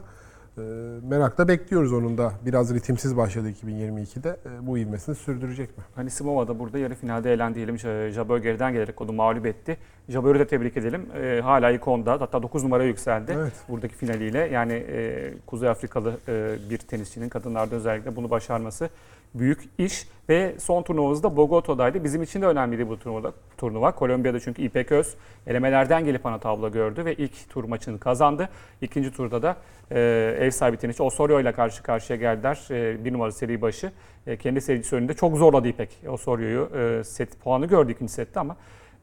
E, 0.58 0.62
Merakla 1.10 1.48
bekliyoruz 1.48 1.94
onun 1.94 2.18
da. 2.18 2.32
Biraz 2.46 2.74
ritimsiz 2.74 3.18
başladı 3.18 3.50
2022'de. 3.52 4.30
E, 4.46 4.68
Bu 4.68 4.78
ivmesini 4.78 5.16
sürdürecek 5.16 5.78
mi? 5.78 5.84
Hani 5.96 6.10
Simova 6.10 6.48
da 6.48 6.60
burada 6.60 6.78
yarı 6.78 6.96
finalde 6.96 7.34
elendi 7.34 7.56
diyelim. 7.56 7.80
J- 7.80 8.12
Jabeur 8.12 8.38
geriden 8.38 8.74
gelerek 8.74 9.02
onu 9.02 9.12
mağlup 9.13 9.46
etti. 9.46 9.78
Jabeur'ü 10.10 10.39
de 10.39 10.48
tebrik 10.48 10.78
edelim. 10.78 11.06
Ee, 11.16 11.42
hala 11.44 11.72
ilk 11.72 11.88
onda 11.88 12.12
hatta 12.12 12.44
9 12.44 12.63
numaraya 12.63 12.88
yükseldi. 12.88 13.32
Evet. 13.38 13.54
Buradaki 13.70 13.96
finaliyle 13.96 14.39
yani 14.39 14.74
e, 14.74 15.34
Kuzey 15.48 15.70
Afrikalı 15.70 16.13
e, 16.28 16.56
bir 16.70 16.78
tenisçinin 16.78 17.30
kadınlarda 17.30 17.76
özellikle 17.76 18.16
bunu 18.16 18.30
başarması 18.30 18.89
büyük 19.36 19.69
iş. 19.78 20.08
Ve 20.30 20.56
son 20.60 20.84
turnuvamız 20.84 21.24
da 21.24 21.38
Bogota'daydı. 21.38 22.04
Bizim 22.04 22.24
için 22.24 22.41
de 22.41 22.46
önemliydi 22.46 22.89
bu 22.89 23.00
turnuva. 23.00 23.34
turnuva. 23.58 23.91
Kolombiya'da 23.91 24.39
çünkü 24.39 24.62
İpek 24.62 24.91
Öz 24.91 25.15
elemelerden 25.48 26.06
gelip 26.06 26.26
ana 26.26 26.39
tablo 26.39 26.72
gördü 26.72 27.06
ve 27.06 27.15
ilk 27.15 27.50
tur 27.50 27.63
maçını 27.63 28.00
kazandı. 28.00 28.50
İkinci 28.82 29.12
turda 29.12 29.41
da 29.41 29.58
e, 29.91 30.00
ev 30.39 30.52
sahibi 30.52 30.78
tenisçi 30.78 31.04
Osorio 31.04 31.41
ile 31.41 31.52
karşı 31.52 31.84
karşıya 31.84 32.19
geldiler. 32.19 32.67
E, 32.72 33.06
bir 33.06 33.13
numaralı 33.13 33.34
seri 33.34 33.62
başı. 33.62 33.91
E, 34.28 34.38
kendi 34.38 34.62
serisi 34.62 34.96
önünde 34.96 35.13
çok 35.13 35.38
zorladı 35.38 35.67
İpek 35.67 35.89
Osorio'yu. 36.08 36.69
E, 36.76 37.04
set 37.04 37.39
puanı 37.39 37.65
gördü 37.65 37.91
ikinci 37.91 38.13
sette 38.13 38.39
ama 38.39 38.56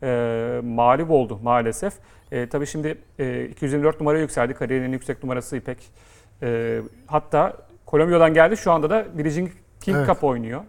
e, 0.03 0.61
mağlup 0.65 1.11
oldu 1.11 1.39
maalesef. 1.43 1.95
E, 2.33 2.49
tabii 2.49 2.67
şimdi 2.67 2.99
e, 3.19 3.45
224 3.45 4.01
numaraya 4.01 4.21
yükseldi. 4.21 4.55
Kariyerin 4.55 4.85
en 4.85 4.93
yüksek 4.93 5.23
numarası 5.23 5.57
İpek. 5.57 5.79
E, 6.43 6.81
hatta 7.07 7.57
Kolombiya'dan 7.87 8.35
geldi. 8.35 8.57
Şu 8.57 8.73
anda 8.73 8.91
da 8.91 9.07
Billie 9.19 9.31
King 9.81 9.97
Evet. 9.97 10.07
Cup 10.09 10.25
oynuyor. 10.25 10.61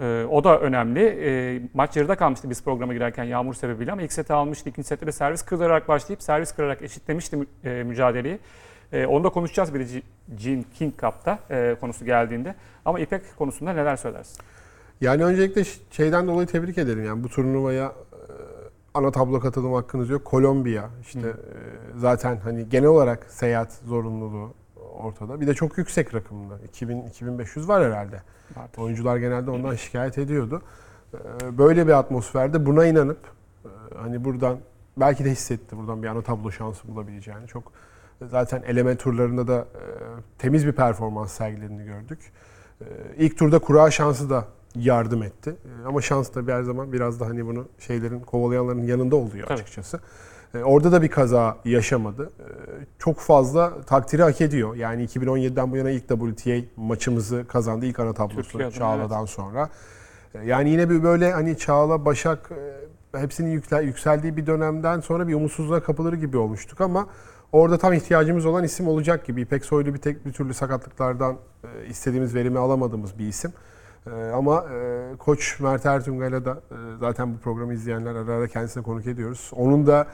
E, 0.00 0.24
o 0.30 0.44
da 0.44 0.60
önemli. 0.60 1.00
E, 1.00 1.60
maç 1.74 1.96
yarıda 1.96 2.16
kalmıştı 2.16 2.50
biz 2.50 2.64
programa 2.64 2.94
girerken 2.94 3.24
yağmur 3.24 3.54
sebebiyle 3.54 3.92
ama 3.92 4.02
ilk 4.02 4.12
seti 4.12 4.32
almıştı. 4.32 4.68
İkinci 4.68 4.88
sette 4.88 5.06
de 5.06 5.12
servis 5.12 5.42
kırarak 5.42 5.88
başlayıp 5.88 6.22
servis 6.22 6.52
kırarak 6.52 6.82
eşitlemişti 6.82 7.36
mü- 7.36 7.46
e, 7.64 7.82
mücadeleyi. 7.82 8.38
E, 8.92 9.06
onu 9.06 9.24
da 9.24 9.28
konuşacağız 9.28 9.74
Billie 9.74 10.02
Jean 10.38 10.64
King 10.74 10.94
Cup'ta 11.00 11.38
e, 11.50 11.76
konusu 11.80 12.04
geldiğinde. 12.04 12.54
Ama 12.84 13.00
İpek 13.00 13.22
konusunda 13.38 13.72
neler 13.72 13.96
söylersin? 13.96 14.42
Yani 15.00 15.24
öncelikle 15.24 15.62
şeyden 15.90 16.26
dolayı 16.26 16.46
tebrik 16.46 16.78
ederim. 16.78 17.04
Yani 17.04 17.24
bu 17.24 17.28
turnuvaya 17.28 17.86
e, 17.86 17.92
ana 18.94 19.10
tablo 19.10 19.40
katılım 19.40 19.72
hakkınız 19.72 20.10
yok. 20.10 20.24
Kolombiya 20.24 20.90
işte 21.02 21.20
Hı. 21.20 21.28
e, 21.28 21.32
zaten 21.98 22.36
hani 22.36 22.68
genel 22.68 22.88
olarak 22.88 23.26
seyahat 23.28 23.72
zorunluluğu 23.72 24.54
ortada. 24.94 25.40
Bir 25.40 25.46
de 25.46 25.54
çok 25.54 25.78
yüksek 25.78 26.14
rakımda. 26.14 26.58
2000 26.68 27.02
2500 27.06 27.68
var 27.68 27.84
herhalde. 27.84 28.22
Vardır. 28.56 28.78
Oyuncular 28.78 29.16
genelde 29.16 29.50
ondan 29.50 29.74
şikayet 29.74 30.18
ediyordu. 30.18 30.62
E, 31.14 31.58
Böyle 31.58 31.86
bir 31.86 31.92
atmosferde 31.92 32.66
buna 32.66 32.86
inanıp 32.86 33.18
e, 33.64 33.68
hani 33.96 34.24
buradan 34.24 34.58
belki 34.96 35.24
de 35.24 35.30
hissetti 35.30 35.76
buradan 35.76 36.02
bir 36.02 36.08
ana 36.08 36.22
tablo 36.22 36.50
şansı 36.52 36.88
bulabileceğini. 36.88 37.46
Çok 37.46 37.72
zaten 38.22 38.62
eleme 38.66 38.96
turlarında 38.96 39.48
da 39.48 39.58
e, 39.58 39.82
temiz 40.38 40.66
bir 40.66 40.72
performans 40.72 41.32
sergilediğini 41.32 41.84
gördük. 41.84 42.18
E, 42.80 42.84
İlk 43.16 43.38
turda 43.38 43.58
kura 43.58 43.90
şansı 43.90 44.30
da 44.30 44.44
yardım 44.74 45.22
etti. 45.22 45.56
E, 45.82 45.86
Ama 45.86 46.00
şans 46.00 46.28
tabii 46.32 46.52
her 46.52 46.62
zaman 46.62 46.92
biraz 46.92 47.20
da 47.20 47.26
hani 47.26 47.46
bunu 47.46 47.68
şeylerin 47.78 48.20
kovalayanların 48.20 48.82
yanında 48.82 49.16
oluyor 49.16 49.50
açıkçası. 49.50 49.96
E, 49.96 50.00
Orada 50.62 50.92
da 50.92 51.02
bir 51.02 51.08
kaza 51.08 51.56
yaşamadı. 51.64 52.24
E, 52.40 52.46
Çok 52.98 53.18
fazla 53.18 53.80
takdiri 53.80 54.22
hak 54.22 54.40
ediyor. 54.40 54.74
Yani 54.76 55.04
2017'den 55.04 55.72
bu 55.72 55.76
yana 55.76 55.90
ilk 55.90 56.08
WTA 56.08 56.52
maçımızı 56.76 57.44
kazandı. 57.48 57.86
ilk 57.86 58.00
ana 58.00 58.12
tablosu 58.14 58.70
Çağla'dan 58.70 59.24
sonra. 59.24 59.68
E, 60.34 60.46
Yani 60.46 60.70
yine 60.70 60.90
bir 60.90 61.02
böyle 61.02 61.32
hani 61.32 61.58
Çağla, 61.58 62.04
Başak 62.04 62.50
e, 63.14 63.18
hepsinin 63.20 63.50
yüksel, 63.50 63.84
yükseldiği 63.84 64.36
bir 64.36 64.46
dönemden 64.46 65.00
sonra 65.00 65.28
bir 65.28 65.34
umutsuzluğa 65.34 65.82
kapılır 65.82 66.12
gibi 66.12 66.36
olmuştuk 66.36 66.80
ama 66.80 67.06
orada 67.52 67.78
tam 67.78 67.92
ihtiyacımız 67.92 68.46
olan 68.46 68.64
isim 68.64 68.88
olacak 68.88 69.24
gibi. 69.26 69.40
İpek 69.40 69.64
Soylu 69.64 69.94
bir 69.94 69.98
tek 69.98 70.26
bir 70.26 70.32
türlü 70.32 70.54
sakatlıklardan 70.54 71.36
e, 71.64 71.86
istediğimiz 71.86 72.34
verimi 72.34 72.58
alamadığımız 72.58 73.18
bir 73.18 73.26
isim. 73.28 73.52
E, 74.06 74.10
ama 74.10 74.64
e, 74.74 75.02
koç 75.18 75.60
Mert 75.60 75.86
Ertungal'a 75.86 76.44
da 76.44 76.50
e, 76.70 76.76
zaten 77.00 77.34
bu 77.34 77.38
programı 77.38 77.74
izleyenler 77.74 78.14
ara 78.14 78.32
ara 78.32 78.48
kendisine 78.48 78.82
konuk 78.82 79.06
ediyoruz. 79.06 79.50
Onun 79.56 79.86
da 79.86 80.00
e, 80.02 80.06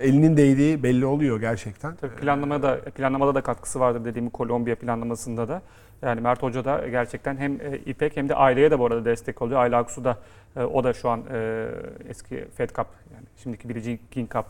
elinin 0.00 0.36
değdiği 0.36 0.82
belli 0.82 1.06
oluyor 1.06 1.40
gerçekten. 1.40 1.96
Tabii 1.96 2.14
planlamada 2.14 2.80
planlamada 2.80 3.34
da 3.34 3.40
katkısı 3.40 3.80
vardır 3.80 4.04
dediğim 4.04 4.30
Kolombiya 4.30 4.76
planlamasında 4.76 5.48
da. 5.48 5.62
Yani 6.02 6.20
Mert 6.20 6.42
Hoca 6.42 6.64
da 6.64 6.88
gerçekten 6.88 7.36
hem 7.36 7.52
e, 7.52 7.78
İpek 7.86 8.16
hem 8.16 8.28
de 8.28 8.34
aileye 8.34 8.70
de 8.70 8.78
bu 8.78 8.86
arada 8.86 9.04
destek 9.04 9.42
oluyor. 9.42 9.60
Ayla 9.60 9.78
Aksu 9.78 10.04
da 10.04 10.18
e, 10.56 10.62
o 10.62 10.84
da 10.84 10.92
şu 10.92 11.08
an 11.08 11.22
e, 11.32 11.68
eski 12.08 12.44
Fed 12.54 12.70
Cup 12.70 12.86
yani 13.14 13.24
şimdiki 13.36 13.68
Billie 13.68 13.98
Jean 14.14 14.26
Cup 14.26 14.46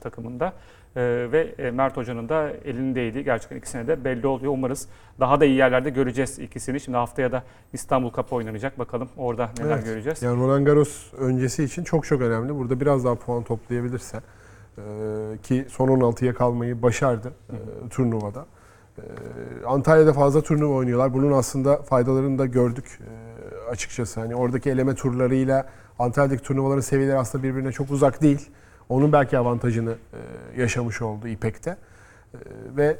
takımında. 0.00 0.52
Ve 0.96 1.70
Mert 1.74 1.96
Hoca'nın 1.96 2.28
da 2.28 2.50
elinin 2.64 2.94
değdiği 2.94 3.24
gerçekten 3.24 3.56
ikisine 3.56 3.86
de 3.86 4.04
belli 4.04 4.26
oluyor. 4.26 4.52
Umarız 4.52 4.88
daha 5.20 5.40
da 5.40 5.44
iyi 5.44 5.56
yerlerde 5.56 5.90
göreceğiz 5.90 6.38
ikisini. 6.38 6.80
Şimdi 6.80 6.98
haftaya 6.98 7.32
da 7.32 7.42
İstanbul 7.72 8.12
Cup 8.12 8.32
oynanacak. 8.32 8.78
Bakalım 8.78 9.08
orada 9.16 9.50
neler 9.58 9.74
Evet. 9.74 9.84
göreceğiz. 9.84 10.22
Yani 10.22 10.40
Roland 10.40 10.66
Garros 10.66 11.12
öncesi 11.18 11.64
için 11.64 11.84
çok 11.84 12.06
çok 12.06 12.20
önemli. 12.20 12.54
Burada 12.54 12.80
biraz 12.80 13.04
daha 13.04 13.14
puan 13.14 13.42
toplayabilirse 13.42 14.20
ki 15.42 15.66
son 15.68 15.88
16'ya 15.88 16.34
kalmayı 16.34 16.82
başardı 16.82 17.32
e, 17.50 17.88
turnuvada. 17.88 18.46
E, 18.98 19.66
Antalya'da 19.66 20.12
fazla 20.12 20.42
turnuva 20.42 20.74
oynuyorlar. 20.74 21.14
Bunun 21.14 21.32
aslında 21.32 21.76
faydalarını 21.76 22.38
da 22.38 22.46
gördük 22.46 22.98
e, 23.00 23.70
açıkçası. 23.70 24.20
Hani 24.20 24.34
oradaki 24.36 24.70
eleme 24.70 24.94
turlarıyla 24.94 25.66
Antalya'daki 25.98 26.42
turnuvaların 26.42 26.80
seviyeleri 26.80 27.18
aslında 27.18 27.44
birbirine 27.44 27.72
çok 27.72 27.90
uzak 27.90 28.22
değil. 28.22 28.50
Onun 28.88 29.12
belki 29.12 29.38
avantajını 29.38 29.94
e, 30.56 30.60
yaşamış 30.60 31.02
oldu 31.02 31.28
İpek'te. 31.28 31.70
E, 31.70 31.76
ve 32.76 32.96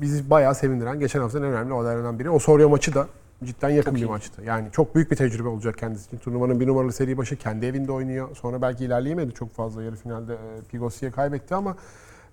bizi 0.00 0.30
bayağı 0.30 0.54
sevindiren 0.54 1.00
geçen 1.00 1.20
haftanın 1.20 1.44
en 1.44 1.52
önemli 1.52 1.72
olaylarından 1.72 2.18
biri. 2.18 2.30
O 2.30 2.38
Sorya 2.38 2.68
maçı 2.68 2.94
da 2.94 3.06
cidden 3.44 3.70
yakın 3.70 3.90
Çok 3.90 3.94
bir 3.96 4.04
iyi. 4.04 4.06
maçtı. 4.06 4.42
Yani 4.44 4.68
çok 4.72 4.94
büyük 4.94 5.10
bir 5.10 5.16
tecrübe 5.16 5.48
olacak 5.48 5.78
kendisi 5.78 6.06
için. 6.06 6.18
Turnuvanın 6.18 6.60
bir 6.60 6.66
numaralı 6.66 6.92
seri 6.92 7.18
başı 7.18 7.36
kendi 7.36 7.66
evinde 7.66 7.92
oynuyor. 7.92 8.36
Sonra 8.36 8.62
belki 8.62 8.84
ilerleyemedi 8.84 9.34
çok 9.34 9.54
fazla. 9.54 9.82
Yarı 9.82 9.96
finalde 9.96 10.34
e, 10.34 10.38
Pigossy'ye 10.70 11.12
kaybetti 11.12 11.54
ama 11.54 11.76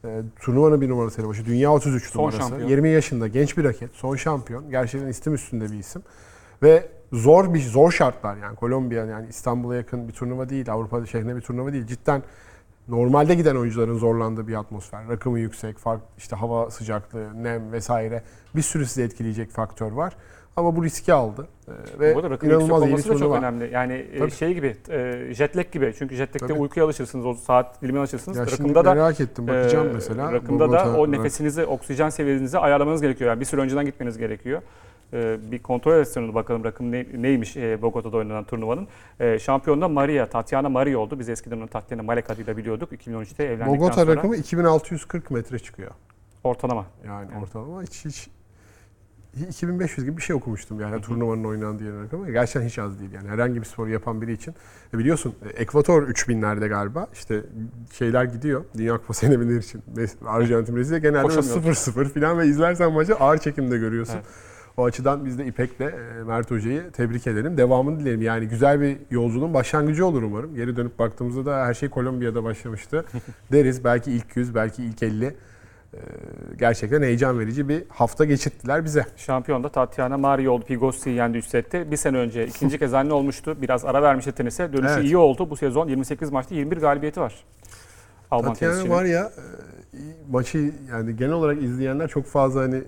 e, 0.06 0.22
turnuvanın 0.40 0.82
bir 0.82 0.90
numaralı 0.90 1.12
seri 1.12 1.28
başı. 1.28 1.46
Dünya 1.46 1.74
33 1.74 2.04
Son 2.10 2.20
numarası. 2.20 2.40
şampiyon. 2.40 2.70
20 2.70 2.90
yaşında 2.90 3.28
genç 3.28 3.58
bir 3.58 3.64
raket. 3.64 3.92
Son 3.94 4.16
şampiyon. 4.16 4.70
Gerçekten 4.70 5.08
istim 5.08 5.34
üstünde 5.34 5.72
bir 5.72 5.78
isim. 5.80 6.02
Ve 6.64 6.88
zor 7.14 7.54
bir 7.54 7.62
zor 7.62 7.92
şartlar 7.92 8.38
yani 8.38 8.56
Kolombiya 8.56 9.06
yani 9.06 9.28
İstanbul'a 9.30 9.76
yakın 9.76 10.08
bir 10.08 10.14
turnuva 10.14 10.50
değil. 10.50 10.72
Avrupa 10.72 11.06
şehrine 11.06 11.36
bir 11.36 11.42
turnuva 11.42 11.74
değil. 11.74 11.86
Cidden 11.88 12.24
normalde 12.88 13.36
giden 13.36 13.56
oyuncuların 13.56 13.98
zorlandığı 13.98 14.48
bir 14.48 14.56
atmosfer. 14.60 15.08
Rakımı 15.10 15.40
yüksek, 15.40 15.78
fark, 15.78 16.02
işte 16.18 16.36
hava 16.36 16.72
sıcaklığı, 16.72 17.44
nem 17.44 17.72
vesaire 17.72 18.24
bir 18.56 18.62
sürü 18.62 18.86
sizi 18.86 19.04
etkileyecek 19.04 19.52
faktör 19.52 19.92
var. 19.92 20.14
Ama 20.56 20.76
bu 20.76 20.84
riski 20.84 21.14
aldı. 21.14 21.48
Ee, 21.68 22.00
ve 22.00 22.16
Bu 22.16 22.20
arada 22.20 22.30
rakım 22.30 22.50
inanılmaz 22.50 22.82
iyi 22.82 22.86
bir 22.86 22.92
olması 22.92 23.10
da 23.10 23.14
çok 23.14 23.20
turnuva. 23.22 23.38
önemli. 23.38 23.70
Yani 23.74 23.94
e, 23.94 24.20
Tabii. 24.20 24.32
şey 24.32 24.54
gibi, 24.54 24.78
e, 24.90 25.28
jet 25.34 25.58
lag 25.58 25.72
gibi. 25.72 25.94
Çünkü 26.00 26.16
jet 26.16 26.30
lag'te 26.30 26.48
Tabii. 26.48 26.60
uykuya 26.60 26.86
alışırsınız, 26.86 27.26
o 27.26 27.34
saat 27.34 27.82
dilimine 27.82 28.00
alışırsınız. 28.00 28.38
Ya 28.38 28.46
rakımda 28.46 28.86
da 28.86 28.94
merak 28.94 29.20
ettim 29.20 29.48
bakacağım 29.48 29.90
e, 29.90 29.94
mesela. 29.94 30.34
Rakımda 30.34 30.72
da 30.72 30.78
Bogota- 30.78 30.98
o 30.98 31.12
nefesinizi, 31.12 31.66
oksijen 31.66 32.10
seviyenizi 32.10 32.58
ayarlamanız 32.60 33.02
gerekiyor. 33.02 33.30
Yani 33.30 33.40
bir 33.40 33.46
süre 33.46 33.62
önceden 33.62 33.86
gitmeniz 33.86 34.18
gerekiyor. 34.18 34.62
E, 35.14 35.38
bir 35.52 35.60
kontrol 35.60 36.00
etseniz 36.00 36.34
bakalım 36.36 36.64
rakım 36.64 36.92
ne- 36.92 37.06
neymiş 37.18 37.58
e, 37.58 37.82
Bogota'da 37.82 38.18
oynanan 38.18 38.44
turnuvanın. 38.44 38.88
E, 39.20 39.40
şampiyon 39.40 39.82
da 39.82 39.88
Maria, 39.88 40.26
Tatiana 40.26 40.70
Maria 40.70 41.00
oldu. 41.00 41.20
Biz 41.20 41.30
eskiden 41.30 41.58
onu 41.58 41.68
Tatiana 41.68 42.04
Malek 42.04 42.30
adıyla 42.30 42.58
biliyorduk. 42.58 42.92
2013'te 42.92 43.44
evlendikten 43.44 43.68
Bogota 43.80 43.94
sonra 43.94 44.16
rakamı 44.16 44.36
2640 44.36 45.32
metre 45.32 45.60
çıkıyor. 45.60 45.92
ortalama. 46.44 46.86
Yani 47.06 47.28
Evet. 47.34 47.44
ortalama 47.44 47.84
hiç 47.84 48.06
hiç 48.06 48.28
2500 49.36 50.06
gibi 50.06 50.18
bir 50.18 50.22
şey 50.22 50.36
okumuştum 50.36 50.82
yani 50.82 51.02
turnuvanın 51.02 51.44
oynandığı 51.44 51.84
yer 51.84 52.04
rakamı. 52.04 52.32
Gerçekten 52.32 52.68
hiç 52.68 52.80
az 52.80 53.00
değil 53.00 53.12
yani 53.12 53.30
herhangi 53.30 53.62
bir 53.62 53.66
sporu 53.66 53.90
yapan 53.90 54.22
biri 54.22 54.34
için. 54.34 54.54
E 54.94 54.98
biliyorsun 54.98 55.36
e, 55.46 55.50
Ekvator 55.62 56.08
3000'lerde 56.08 56.68
galiba 56.68 57.08
işte 57.14 57.44
şeyler 57.94 58.24
gidiyor 58.24 58.66
Dünya 58.78 58.98
Kupası 58.98 59.26
yenebilir 59.30 59.64
için. 59.64 59.84
Arjantin 60.26 60.76
Brezilya 60.76 61.00
genelde 61.00 61.28
böyle 61.28 61.36
Koşamıyor. 61.36 61.76
0-0 61.76 62.20
falan 62.20 62.40
ve 62.40 62.48
izlersen 62.48 62.92
maçı 62.92 63.16
ağır 63.16 63.38
çekimde 63.38 63.78
görüyorsun. 63.78 64.14
Evet. 64.14 64.26
O 64.78 64.86
açıdan 64.86 65.26
biz 65.26 65.40
de 65.40 65.46
İpek'le 65.46 65.82
e, 65.82 66.24
Mert 66.28 66.52
Hoca'yı 66.52 66.92
tebrik 66.92 67.28
edelim. 67.28 67.58
Devamını 67.58 68.00
dilerim. 68.00 68.22
Yani 68.22 68.48
güzel 68.48 68.82
bir 68.82 68.98
yolculuğun 69.12 69.54
başlangıcı 69.54 70.06
olur 70.06 70.24
umarım. 70.24 70.56
Geri 70.56 70.78
dönüp 70.78 71.00
baktığımızda 71.00 71.46
da 71.46 71.66
her 71.66 71.74
şey 71.74 71.90
Kolombiya'da 71.90 72.44
başlamıştı. 72.44 73.06
Deriz 73.52 73.84
belki 73.84 74.12
ilk 74.12 74.38
100, 74.38 74.56
belki 74.56 74.84
ilk 74.84 75.04
50. 75.04 75.36
E, 75.94 75.98
gerçekten 76.60 77.02
heyecan 77.02 77.40
verici 77.40 77.70
bir 77.70 77.84
hafta 77.90 78.26
geçirttiler 78.26 78.86
bize. 78.86 79.06
Şampiyon 79.18 79.64
da 79.64 79.70
Tatiana 79.70 80.18
Maria 80.18 80.52
oldu. 80.52 80.66
Pigossi'yi 80.66 81.16
yendi 81.16 81.38
3 81.38 81.46
sette. 81.46 81.92
Bir 81.92 81.98
sene 81.98 82.18
önce 82.18 82.48
ikinci 82.48 82.80
kez 82.80 82.94
anne 82.94 83.14
olmuştu. 83.14 83.58
Biraz 83.62 83.86
ara 83.86 84.02
vermişti 84.02 84.32
tenise. 84.32 84.74
Dönüşü 84.74 84.94
Evet. 84.94 85.04
iyi 85.04 85.18
oldu. 85.18 85.50
Bu 85.50 85.56
sezon 85.56 85.88
28 85.88 86.32
maçta 86.32 86.56
21 86.56 86.78
galibiyeti 86.78 87.22
var. 87.22 87.44
Alman 88.32 88.54
Tatiana 88.54 88.90
var 88.90 89.06
ya 89.06 89.32
e, 89.94 90.00
maçı 90.32 90.72
yani 90.92 91.16
genel 91.16 91.32
olarak 91.32 91.64
izleyenler 91.64 92.08
çok 92.08 92.26
fazla 92.26 92.62
hani 92.62 92.76
e, 92.76 92.84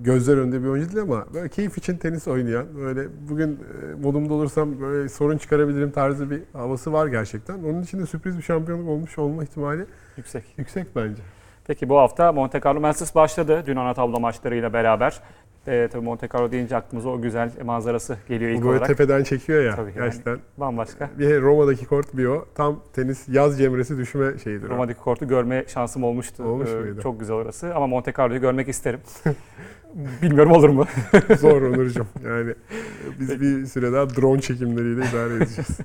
gözler 0.00 0.36
önünde 0.36 0.62
bir 0.62 0.68
oyuncu 0.68 0.92
değil 0.92 1.02
ama 1.02 1.26
böyle 1.34 1.48
keyif 1.48 1.78
için 1.78 1.96
tenis 1.96 2.28
oynayan 2.28 2.66
böyle 2.76 3.08
bugün 3.30 3.52
e, 3.52 3.94
modumda 4.02 4.34
olursam 4.34 4.80
böyle 4.80 5.08
sorun 5.08 5.38
çıkarabilirim 5.38 5.90
tarzı 5.90 6.30
bir 6.30 6.42
havası 6.52 6.92
var 6.92 7.06
gerçekten. 7.06 7.54
Onun 7.54 7.82
için 7.82 7.98
de 7.98 8.06
sürpriz 8.06 8.38
bir 8.38 8.42
şampiyonluk 8.42 8.88
olmuş 8.88 9.18
olma 9.18 9.44
ihtimali 9.44 9.86
Yüksek. 10.16 10.44
yüksek 10.58 10.96
bence. 10.96 11.22
Peki 11.70 11.88
bu 11.88 11.98
hafta 11.98 12.32
Monte 12.32 12.60
Carlo 12.64 12.80
Masters 12.80 13.14
başladı. 13.14 13.62
Dün 13.66 13.76
ana 13.76 13.94
tablo 13.94 14.20
maçlarıyla 14.20 14.72
beraber. 14.72 15.20
E, 15.66 15.88
tabii 15.92 16.04
Monte 16.04 16.28
Carlo 16.34 16.52
deyince 16.52 16.76
aklımıza 16.76 17.08
o 17.08 17.20
güzel 17.20 17.50
manzarası 17.64 18.16
geliyor 18.28 18.50
ilk 18.50 18.58
Bu 18.58 18.62
böyle 18.62 18.72
olarak. 18.72 18.86
tepeden 18.86 19.24
çekiyor 19.24 19.62
ya 19.64 19.74
Tabii 19.76 19.90
yani. 19.90 20.04
gerçekten. 20.04 20.38
Bambaşka. 20.58 21.10
Bir 21.18 21.40
Roma'daki 21.42 21.86
kort 21.86 22.16
bir 22.16 22.26
o. 22.26 22.44
Tam 22.54 22.80
tenis 22.92 23.28
yaz 23.28 23.58
cemresi 23.58 23.96
düşme 23.98 24.38
şeyidir. 24.44 24.66
o. 24.66 24.70
Roma'daki 24.70 25.00
kortu 25.00 25.28
görme 25.28 25.64
şansım 25.68 26.04
olmuştu. 26.04 26.44
Olmuş 26.44 26.68
Ee, 26.70 26.74
muydu? 26.74 27.00
Çok 27.02 27.20
güzel 27.20 27.36
orası. 27.36 27.74
Ama 27.74 27.86
Monte 27.86 28.12
Carlo'yu 28.18 28.40
görmek 28.40 28.68
isterim. 28.68 29.00
Bilmiyorum 30.22 30.52
olur 30.52 30.68
mu? 30.68 30.86
Zor 31.38 31.62
Onurcuğum. 31.62 32.06
Yani 32.24 32.54
biz 33.20 33.40
bir 33.40 33.66
süre 33.66 33.92
daha 33.92 34.10
drone 34.10 34.40
çekimleriyle 34.40 35.00
idare 35.10 35.34
edeceğiz. 35.34 35.78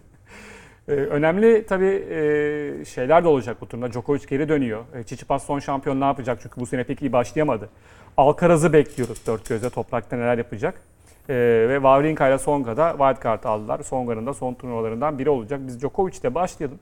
Ee, 0.90 0.92
önemli 0.92 1.66
tabii 1.66 2.06
e, 2.10 2.86
şeyler 2.86 3.24
de 3.24 3.28
olacak 3.28 3.58
bu 3.62 3.68
turnuva. 3.68 3.92
Djokovic 3.92 4.26
geri 4.30 4.50
dönüyor. 4.50 4.84
E, 4.96 5.04
Tsitsipas 5.04 5.46
son 5.46 5.60
şampiyon 5.60 6.02
ne 6.02 6.06
yapacak? 6.06 6.40
Çünkü 6.42 6.62
bu 6.62 6.66
sene 6.66 6.84
pek 6.84 7.02
iyi 7.02 7.14
başlayamadı. 7.14 7.70
Alcaraz'ı 8.18 8.74
bekliyoruz 8.74 9.28
dört 9.28 9.50
gözle. 9.50 9.70
Toprakta 9.70 10.18
neler 10.18 10.38
yapacak? 10.38 10.82
E, 11.30 11.36
ve 11.70 11.76
Wawrinka 11.76 12.28
ile 12.28 12.38
Songa 12.38 12.78
da 12.78 12.92
wildcard 12.92 13.44
aldılar. 13.44 13.84
Songa'nın 13.84 14.26
da 14.26 14.34
son 14.34 14.54
turnuvalarından 14.54 15.20
biri 15.20 15.30
olacak. 15.30 15.60
Biz 15.68 15.80
Djokovic'le 15.82 16.36
başlayalım. 16.36 16.80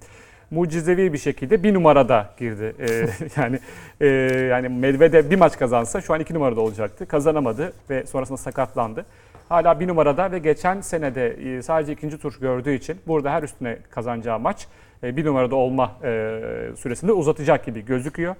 Mucizevi 0.51 1.13
bir 1.13 1.17
şekilde 1.17 1.63
bir 1.63 1.73
numarada 1.73 2.33
girdi. 2.37 2.75
E, 2.79 3.07
yani 3.41 3.59
e, 4.01 4.07
yani 4.49 4.69
Medvedev 4.69 5.29
bir 5.29 5.35
maç 5.35 5.59
kazansa 5.59 6.01
şu 6.01 6.13
an 6.13 6.19
iki 6.19 6.33
numarada 6.33 6.61
olacaktı. 6.61 7.05
Kazanamadı 7.05 7.73
ve 7.89 8.05
sonrasında 8.05 8.37
sakatlandı. 8.37 9.05
Hala 9.49 9.79
bir 9.79 9.87
numarada 9.87 10.31
ve 10.31 10.39
geçen 10.39 10.81
senede 10.81 11.27
e, 11.27 11.61
sadece 11.61 11.93
ikinci 11.93 12.17
tur 12.17 12.39
gördüğü 12.41 12.73
için 12.73 12.97
burada 13.07 13.31
her 13.31 13.43
üstüne 13.43 13.77
kazanacağı 13.89 14.39
maç 14.39 14.67
e, 15.03 15.17
bir 15.17 15.25
numarada 15.25 15.55
olma 15.55 15.91
e, 16.03 16.39
süresinde 16.77 17.11
uzatacak 17.11 17.65
gibi 17.65 17.85
gözüküyor. 17.85 18.35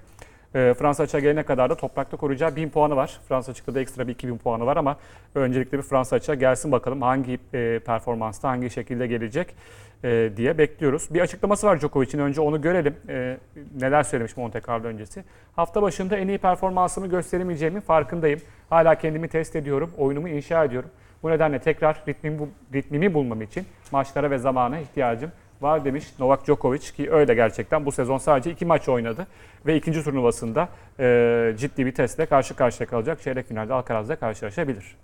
E, 0.56 0.74
Fransa 0.74 1.04
açığa 1.04 1.20
gelene 1.20 1.44
kadar 1.44 1.70
da 1.70 1.76
toprakta 1.76 2.18
koruyacağı 2.18 2.56
1000 2.56 2.70
puanı 2.70 2.96
var. 2.96 3.20
Fransa 3.28 3.52
açıkta 3.52 3.76
da 3.76 3.80
ekstra 3.80 4.08
bir 4.08 4.13
2000 4.13 4.38
puanı 4.38 4.66
var 4.66 4.78
ama 4.78 4.98
öncelikle 5.36 5.78
bir 5.78 5.84
Fransa 5.84 6.16
açığa 6.16 6.36
gelsin 6.36 6.72
bakalım 6.72 7.02
hangi 7.02 7.39
e, 7.54 7.80
performansta 7.86 8.50
hangi 8.50 8.70
şekilde 8.70 9.08
gelecek 9.08 9.56
e, 10.04 10.30
diye 10.38 10.58
bekliyoruz. 10.58 11.13
Bir 11.13 11.22
açıklaması 11.22 11.68
var 11.68 11.80
Djokovic'in 11.80 12.20
önce 12.20 12.42
onu 12.42 12.62
görelim. 12.62 12.96
E, 13.10 13.38
neler 13.82 14.04
söylemiş 14.04 14.38
Monte 14.38 14.62
Carlo 14.68 14.88
öncesi. 14.88 15.24
Hafta 15.56 15.82
başında 15.82 16.18
en 16.18 16.28
iyi 16.28 16.38
performansımı 16.38 17.08
gösteremeyeceğimin 17.08 17.82
farkındayım. 17.82 18.39
Hala 18.70 18.96
kendimi 18.96 19.28
test 19.28 19.56
ediyorum, 19.56 19.92
oyunumu 19.98 20.30
inşa 20.30 20.63
ediyorum. 20.66 20.89
Bu 21.24 21.30
nedenle 21.30 21.60
tekrar 21.60 22.04
ritmimi, 22.08 22.50
ritmimi 22.74 23.13
bulmam 23.13 23.42
için 23.42 23.66
maçlara 23.92 24.32
ve 24.32 24.38
zamana 24.38 24.80
ihtiyacım 24.80 25.32
var 25.63 25.86
demiş 25.86 26.13
Novak 26.19 26.45
Djokovic 26.45 26.80
ki 26.80 27.12
öyle 27.12 27.34
gerçekten 27.34 27.86
bu 27.86 27.91
sezon 27.91 28.17
sadece 28.17 28.52
iki 28.52 28.65
maç 28.65 28.89
oynadı 28.89 29.28
ve 29.65 29.76
ikinci 29.76 30.04
turnuvasında 30.04 30.69
e, 30.99 31.56
ciddi 31.58 31.86
bir 31.86 31.95
testle 31.95 32.26
karşı 32.26 32.56
karşıya 32.56 32.89
kalacak. 32.89 33.21
Çeyrek 33.21 33.47
finalde 33.47 33.73
Alcaraz'la 33.73 34.15
karşılaşabilir. 34.15 34.95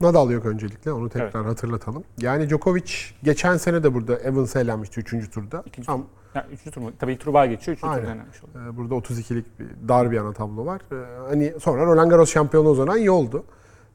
Nadal 0.00 0.30
yok 0.30 0.46
öncelikle 0.46 0.92
onu 0.92 1.08
tekrar 1.08 1.44
hatırlatalım. 1.44 2.04
Yani 2.18 2.48
Djokovic 2.48 2.92
geçen 3.22 3.56
sene 3.56 3.82
de 3.82 3.94
burada 3.94 4.16
Evans'a 4.18 4.60
elenmişti 4.60 5.00
3. 5.00 5.30
turda. 5.30 5.62
İkinci 5.66 5.90
Ama 5.90 6.04
Yani 6.34 6.46
üçüncü 6.52 6.70
tur 6.70 6.80
mu? 6.80 6.92
Tabii 6.98 7.18
bay 7.26 7.48
geçiyor. 7.48 7.76
Üçüncü 7.76 7.92
tur 7.94 7.98
Aynen. 8.02 8.14
denenmiş 8.14 8.36
oluyor. 8.44 8.72
e, 8.72 8.76
burada 8.76 8.94
32'lik 8.94 9.44
bir 9.58 9.88
dar 9.88 10.10
bir 10.10 10.16
ana 10.18 10.32
tablo 10.32 10.66
var. 10.66 10.80
E, 10.92 11.28
Hani 11.28 11.52
sonra 11.60 11.86
Roland 11.86 12.10
Garros 12.10 12.32
şampiyonu 12.32 12.68
o 12.68 12.74
zaman 12.74 12.98
iyi 12.98 13.10
oldu. 13.10 13.44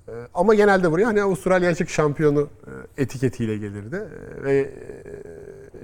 E, 0.08 0.12
Ama 0.34 0.54
genelde 0.54 0.92
buraya 0.92 1.06
hani 1.08 1.22
Avustralya 1.22 1.70
açık 1.70 1.90
şampiyonu 1.90 2.42
e, 2.98 3.02
etiketiyle 3.02 3.58
gelirdi. 3.58 3.96
E, 4.40 4.44
Ve 4.44 4.58
e, 4.60 4.70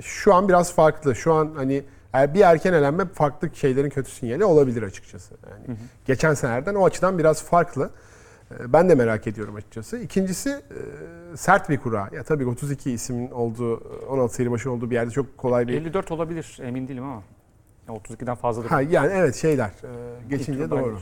Şu 0.02 0.34
an 0.34 0.50
biraz 0.50 0.74
farklı. 0.74 1.16
Şu 1.16 1.34
an 1.34 1.52
hani 1.56 1.84
bir 2.16 2.42
erken 2.42 2.74
elenme 2.74 3.06
farklı 3.06 3.50
şeylerin 3.54 3.90
kötü 3.90 4.12
sinyali 4.12 4.46
olabilir 4.46 4.84
açıkçası. 4.84 5.34
Yani 5.50 5.78
geçen 6.06 6.34
senelerden 6.34 6.76
o 6.76 6.86
açıdan 6.86 7.18
biraz 7.18 7.44
farklı. 7.44 7.90
Ee, 8.52 8.74
Ben 8.74 8.90
de 8.90 8.96
merak 8.96 9.28
ediyorum 9.28 9.56
açıkçası. 9.56 9.98
İkincisi 9.98 10.50
e, 10.50 11.38
sert 11.38 11.70
bir 11.70 11.78
kura. 11.78 12.10
Ya 12.14 12.24
tabii 12.24 12.46
32 12.48 12.92
ismin 12.92 13.32
olduğu, 13.32 13.78
16 14.10 14.36
seri 14.36 14.52
başı 14.52 14.72
olduğu 14.72 14.90
bir 14.90 14.96
yerde 14.96 15.12
çok 15.12 15.38
kolay 15.38 15.68
bir 15.68 15.74
54 15.74 16.12
olabilir 16.12 16.58
emin 16.64 16.88
değilim 16.88 17.04
ama. 17.04 17.24
Ya 17.88 17.96
32'den 17.96 18.36
fazladır. 18.36 18.70
Ha 18.70 18.82
yani 18.82 19.12
evet 19.16 19.36
şeyler 19.36 19.68
e, 19.68 19.90
geçince 20.30 20.70
doğru. 20.70 21.00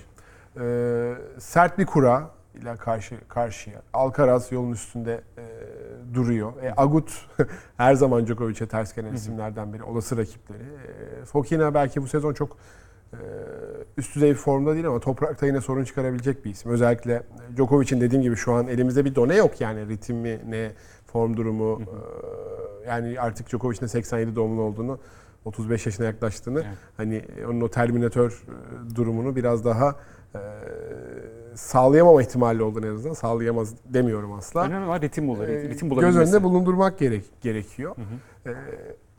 E, 0.60 1.14
sert 1.40 1.78
bir 1.78 1.86
kura 1.86 2.30
ile 2.56 2.76
karşı 2.78 3.16
karşıya. 3.28 3.82
Alcaraz 3.94 4.52
yolun 4.52 4.72
üstünde 4.72 5.22
e, 5.38 5.44
duruyor. 6.14 6.64
E, 6.64 6.74
Agut 6.78 7.12
her 7.78 7.94
zaman 7.96 8.26
Djokovic'e 8.26 8.68
ters 8.68 8.94
gelen 8.96 9.14
isimlerden 9.14 9.74
biri. 9.74 9.84
Olası 9.84 10.18
rakipleri. 10.18 10.64
E, 10.64 11.26
Fokina 11.26 11.74
belki 11.74 12.02
bu 12.02 12.08
sezon 12.08 12.34
çok 12.34 12.58
e, 13.14 13.18
üst 13.98 14.16
düzey 14.16 14.30
bir 14.30 14.36
formda 14.36 14.74
değil 14.74 14.88
ama 14.88 15.00
toprakta 15.00 15.46
yine 15.46 15.62
sorun 15.62 15.84
çıkarabilecek 15.84 16.46
bir 16.46 16.50
isim. 16.52 16.72
Özellikle 16.72 17.24
Djokovic'in 17.58 18.02
dediğim 18.02 18.24
gibi 18.24 18.36
şu 18.36 18.54
an 18.54 18.68
elimizde 18.68 19.06
bir 19.06 19.16
done 19.16 19.36
yok 19.36 19.62
yani 19.62 19.88
ritim 19.88 20.18
mi 20.18 20.40
ne 20.48 20.72
form 21.06 21.38
durumu. 21.38 21.82
e, 21.82 22.90
yani 22.90 23.20
artık 23.20 23.50
Djokovic'in 23.50 23.82
de 23.82 23.88
87 23.88 24.36
doğumlu 24.36 24.62
olduğunu 24.62 25.00
35 25.46 25.86
yaşına 25.86 26.06
yaklaştığını 26.06 26.60
Evet. 26.68 26.78
hani 26.98 27.26
onun 27.50 27.62
o 27.62 27.70
terminatör 27.70 28.44
e, 28.92 28.96
durumunu 28.96 29.36
biraz 29.36 29.66
daha 29.66 29.96
e, 30.36 30.40
sağlayamama 31.56 32.22
ihtimali 32.22 32.64
olduğunu 32.64 32.86
en 32.88 32.96
azından 32.96 33.14
sağlayamaz 33.14 33.74
demiyorum 33.86 34.32
asla. 34.34 34.66
Önemli 34.66 34.86
olan 34.86 35.02
ritim 35.02 35.28
bulur. 35.28 35.48
Ee, 35.48 35.70
ritim 35.70 35.90
göz 35.90 35.98
bulabilmesi. 35.98 36.20
önünde 36.20 36.44
bulundurmak 36.44 37.00
gerek 37.00 37.24
gerekiyor. 37.42 37.96
Ee, 38.46 38.52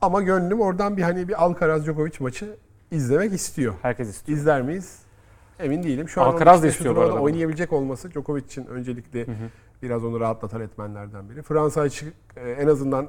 ama 0.01 0.21
gönlüm 0.21 0.61
oradan 0.61 0.97
bir 0.97 1.01
hani 1.01 1.27
bir 1.27 1.43
Alcaraz 1.43 1.85
Djokovic 1.85 2.11
maçı 2.19 2.55
izlemek 2.91 3.33
istiyor. 3.33 3.73
Herkes 3.81 4.09
istiyor. 4.09 4.37
İzler 4.37 4.61
miyiz? 4.61 4.99
Emin 5.59 5.83
değilim. 5.83 6.09
Şu 6.09 6.21
an 6.21 6.25
Alcaraz 6.33 6.55
onun 6.55 6.63
da 6.63 6.67
istiyor 6.67 6.95
bu 6.95 6.99
arada. 7.01 7.19
oynayabilecek 7.19 7.73
olması 7.73 8.11
Djokovic 8.11 8.43
için 8.45 8.65
öncelikli 8.65 9.27
Hı 9.27 9.31
hı. 9.31 9.35
biraz 9.83 10.03
onu 10.05 10.19
rahatlatan 10.19 10.61
etmenlerden 10.61 11.29
biri. 11.29 11.41
Fransa 11.41 11.81
açık 11.81 12.13
e, 12.35 12.51
en 12.51 12.67
azından 12.67 13.07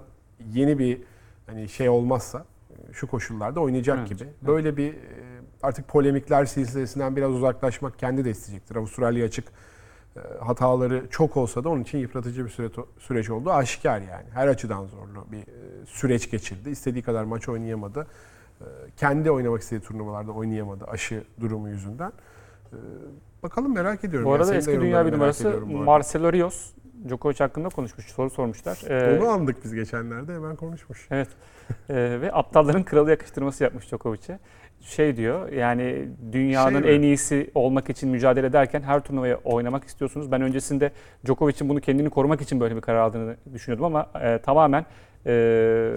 yeni 0.53 0.79
bir 0.79 1.03
hani 1.47 1.69
şey 1.69 1.89
olmazsa 1.89 2.39
e, 2.39 2.45
şu 2.93 3.07
koşullarda 3.07 3.61
oynayacak 3.61 3.99
Evet, 3.99 4.09
gibi. 4.09 4.23
evet. 4.25 4.35
Böyle 4.47 4.77
bir 4.77 4.93
e, 4.95 4.97
artık 5.63 5.89
polemikler 5.89 6.45
silsilesinden 6.45 7.17
biraz 7.17 7.31
uzaklaşmak 7.31 7.99
kendi 7.99 8.25
de 8.25 8.31
isteyecektir. 8.31 8.77
Avustralya 8.77 9.27
açık 9.27 9.45
e, 10.17 10.21
hataları 10.45 11.07
çok 11.11 11.37
olsa 11.37 11.65
da 11.65 11.69
onun 11.69 11.83
için 11.83 11.99
yıpratıcı 11.99 12.45
bir 12.45 12.51
süre, 12.51 12.69
süreç 12.99 13.31
oldu. 13.31 13.51
Aşikar 13.53 14.01
yani. 14.01 14.27
Her 14.35 14.49
açıdan 14.49 14.87
zorlu 14.87 15.27
bir 15.33 15.39
e, 15.39 15.87
süreç 15.87 16.31
geçirdi. 16.31 16.71
İstediği 16.71 17.03
kadar 17.03 17.25
maç 17.25 17.49
oynayamadı. 17.49 18.07
Kendi 18.97 19.31
oynamak 19.31 19.63
istediği 19.63 19.85
turnuvalarda 19.87 20.33
oynayamadı 20.33 20.85
aşı 20.85 21.25
durumu 21.41 21.69
yüzünden. 21.69 22.13
Bakalım 23.43 23.75
merak 23.75 24.05
ediyorum. 24.05 24.29
Bu 24.29 24.33
arada 24.33 24.53
de 24.53 24.57
eski 24.57 24.81
dünya 24.81 25.07
bir 25.07 25.13
numarası. 25.13 25.61
Marcelo 25.67 26.33
Rios. 26.33 26.71
Djokovic 27.09 27.37
hakkında 27.39 27.69
konuşmuş, 27.69 28.07
soru 28.07 28.31
sormuşlar. 28.31 28.79
Ee, 28.91 29.19
Onu 29.21 29.29
andık 29.29 29.65
biz 29.65 29.75
geçenlerde 29.75 30.35
hemen 30.35 30.57
konuşmuş. 30.57 31.09
Evet. 31.11 31.29
Ee, 31.91 31.95
ve 32.21 32.33
aptalların 32.33 32.83
kralı 32.85 33.11
yakıştırması 33.11 33.65
yapmış 33.65 33.87
Djokovic'e. 33.87 34.39
Şey 34.81 35.17
diyor 35.17 35.53
yani 35.53 36.09
dünyanın 36.33 36.83
Şey 36.83 36.91
mi? 36.91 36.97
en 36.97 37.03
iyisi 37.03 37.51
olmak 37.55 37.91
için 37.91 38.09
mücadele 38.11 38.47
ederken 38.47 38.83
her 38.83 39.01
turnuvaya 39.01 39.37
oynamak 39.37 39.85
istiyorsunuz. 39.85 40.33
Ben 40.33 40.43
öncesinde 40.43 40.91
Djokovic'in 41.27 41.69
bunu 41.69 41.81
kendini 41.81 42.11
korumak 42.11 42.41
için 42.41 42.61
böyle 42.61 42.77
bir 42.77 42.81
karar 42.81 42.99
aldığını 42.99 43.37
düşünüyordum 43.53 43.85
ama 43.85 44.11
e, 44.23 44.39
tamamen 44.39 44.87
e, 45.27 45.93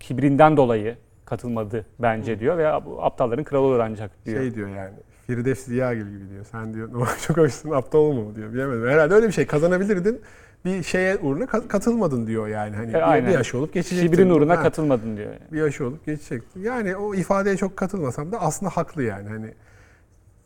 kibrinden 0.00 0.56
dolayı 0.56 0.96
katılmadı 1.24 1.86
bence 1.98 2.40
diyor 2.40 2.58
ve 2.58 2.68
aptalların 3.02 3.44
kralı 3.44 3.62
olur 3.62 3.78
ancak 3.78 4.10
diyor. 4.26 4.40
Şey 4.42 4.54
diyor 4.54 4.68
yani. 4.68 4.94
Firdevs 5.26 5.58
Ziyagil 5.58 6.08
gibi 6.08 6.30
diyor. 6.30 6.44
Sen 6.44 6.74
diyor 6.74 6.92
Novak 6.92 7.18
Djokovic'in 7.20 7.70
aptal 7.70 7.98
olma 7.98 8.36
diyor. 8.36 8.52
Bilemedim. 8.52 8.88
Herhalde 8.88 9.14
öyle 9.14 9.26
bir 9.26 9.32
şey 9.32 9.46
kazanabilirdin. 9.46 10.20
Bir 10.64 10.82
şeye 10.82 11.16
uğruna 11.16 11.44
ka- 11.44 11.68
katılmadın 11.68 12.26
diyor 12.26 12.48
yani. 12.48 12.76
Hani 12.76 12.90
E, 12.90 12.94
bir, 12.94 13.10
aynen. 13.12 13.28
bir 13.28 13.34
yaş 13.34 13.54
olup 13.54 13.72
geçecektin. 13.74 14.12
Kibrin 14.12 14.30
uğruna 14.30 14.58
Ha, 14.58 14.62
katılmadın 14.62 15.16
diyor. 15.16 15.32
Bir 15.52 15.58
yaş 15.58 15.80
olup 15.80 16.06
geçecektin. 16.06 16.60
Yani 16.62 16.96
o 16.96 17.14
ifadeye 17.14 17.56
çok 17.56 17.76
katılmasam 17.76 18.32
da 18.32 18.40
aslında 18.40 18.70
haklı 18.70 19.02
yani. 19.02 19.28
Hani 19.28 19.54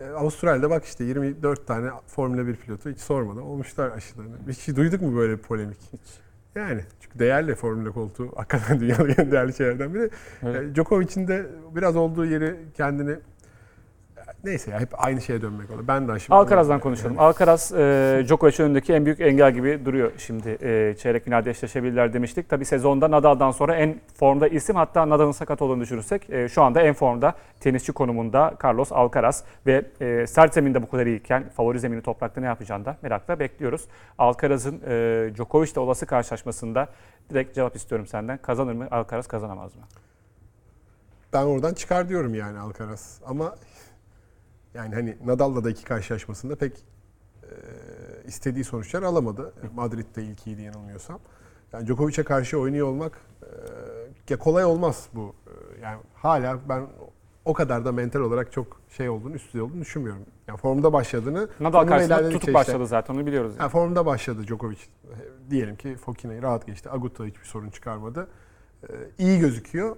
e, 0.01 0.05
Avustralya'da 0.07 0.71
bak 0.71 0.85
işte 0.85 1.05
24 1.05 1.67
tane 1.67 1.91
Formula 2.07 2.47
1 2.47 2.57
pilotu 2.57 2.91
hiç 2.91 2.99
sormadan 2.99 3.43
olmuşlar 3.43 3.91
aşılarını. 3.91 4.37
Hiç 4.49 4.69
duyduk 4.77 5.03
mu 5.03 5.17
böyle 5.17 5.33
bir 5.33 5.43
polemik? 5.43 5.79
Hiç. 5.93 6.01
Yani 6.55 6.81
çünkü 7.01 7.19
değerli 7.19 7.55
Formula 7.55 7.91
koltuğu 7.93 8.29
hakikaten 8.37 8.81
dünyanın 8.81 9.15
en 9.19 9.31
değerli 9.33 9.53
şeylerden 9.55 9.95
biri. 9.95 10.11
Öyle. 10.47 10.71
E, 10.71 10.75
Djokovic'in 10.75 11.29
de 11.29 11.47
biraz 11.77 11.97
olduğu 11.97 12.25
yeri 12.27 12.57
kendini 12.77 13.17
neyse 14.45 14.71
ya 14.71 14.81
hep 14.81 15.05
aynı 15.05 15.21
şeye 15.21 15.43
dönmek 15.43 15.71
olur. 15.71 15.89
Ben 15.89 16.09
de 16.09 16.13
aşım. 16.13 16.35
Alcaraz'dan 16.35 16.81
konuşalım. 16.81 17.19
Alcaraz, 17.19 17.73
e, 17.73 18.23
Djokovic'in 18.27 18.65
önündeki 18.65 18.93
en 18.93 19.05
büyük 19.05 19.21
engel 19.21 19.55
gibi 19.55 19.85
duruyor 19.85 20.13
şimdi. 20.19 20.59
E, 20.63 20.95
çeyrek 20.99 21.25
finalde 21.25 21.51
eşleşebilirler 21.51 22.13
demiştik. 22.13 22.49
Tabi 22.49 22.65
sezonda 22.65 23.11
Nadal'dan 23.11 23.51
sonra 23.51 23.77
en 23.77 24.01
formda 24.15 24.49
isim 24.49 24.77
hatta 24.77 25.09
Nadal'ın 25.09 25.33
sakat 25.33 25.63
olduğunu 25.63 25.81
düşünürsek 25.81 26.31
e, 26.31 26.49
şu 26.49 26.63
anda 26.63 26.83
en 26.83 26.95
formda 26.95 27.35
tenisçi 27.61 27.93
konumunda 27.93 28.55
Carlos 28.65 28.93
Alcaraz 28.93 29.45
ve 29.67 29.85
e, 30.01 30.27
sert 30.27 30.55
zeminde 30.55 30.83
bu 30.83 30.91
kadar 30.91 31.07
iyiyken 31.07 31.49
favori 31.49 31.81
zemini 31.81 32.03
toprakta 32.03 32.41
ne 32.41 32.47
yapacağını 32.47 32.85
da 32.85 32.97
merakla 33.03 33.39
bekliyoruz. 33.39 33.85
Alcaraz'ın 34.19 34.81
e, 34.87 35.31
Djokovic'le 35.35 35.77
olası 35.77 36.07
karşılaşmasında 36.07 36.89
direkt 37.31 37.55
cevap 37.55 37.77
istiyorum 37.77 38.07
senden. 38.07 38.39
Kazanır 38.39 38.73
mı? 38.73 38.89
Alcaraz 38.91 39.27
kazanamaz 39.27 39.77
mı? 39.77 39.83
Ben 41.33 41.45
oradan 41.45 41.75
çıkar 41.75 42.09
diyorum 42.09 42.35
yani 42.35 42.59
Alcaraz. 42.59 43.21
Ama 43.27 43.55
yani 44.75 44.95
hani 44.95 45.17
Nadal'la 45.25 45.65
da 45.65 45.71
iki 45.71 45.85
karşılaşmasında 45.85 46.57
pek 46.57 46.73
e, 47.43 47.49
istediği 48.27 48.65
sonuçlar 48.65 49.03
alamadı. 49.03 49.53
Madrid'de 49.75 50.23
ilk 50.23 50.47
iyiydi 50.47 50.63
yanılmıyorsam. 50.63 51.21
Yani 51.73 51.87
Djokovic'e 51.87 52.23
karşı 52.23 52.59
oynuyor 52.59 52.87
olmak 52.87 53.21
e, 54.31 54.37
kolay 54.37 54.65
olmaz 54.65 55.09
bu. 55.15 55.35
Yani 55.83 56.01
hala 56.15 56.59
ben 56.69 56.87
o 57.45 57.53
kadar 57.53 57.85
da 57.85 57.93
mental 57.93 58.21
olarak 58.21 58.53
çok 58.53 58.81
şey 58.97 59.09
olduğunu, 59.09 59.35
üst 59.35 59.49
düzey 59.49 59.61
olduğunu 59.61 59.81
düşünmüyorum. 59.81 60.23
Yani 60.47 60.59
formda 60.59 60.93
başladığını 60.93 61.49
Nadal 61.61 61.87
karşısında 61.87 62.23
tutup 62.23 62.41
işte- 62.41 62.55
başladı 62.55 62.87
zaten 62.87 63.15
onu 63.15 63.27
biliyoruz. 63.27 63.53
yani. 63.53 63.61
yani 63.61 63.71
formda 63.71 64.07
başladı 64.07 64.47
Djokovic. 64.47 64.79
Diyelim 65.51 65.77
ki 65.77 65.97
Fokina'yı 65.97 66.43
rahat 66.43 66.67
geçti. 66.67 66.91
Agut'ta 66.91 67.25
hiçbir 67.25 67.45
sorun 67.45 67.71
çıkarmadı. 67.71 68.29
Ee, 68.83 68.93
iyi 69.19 69.39
gözüküyor. 69.39 69.97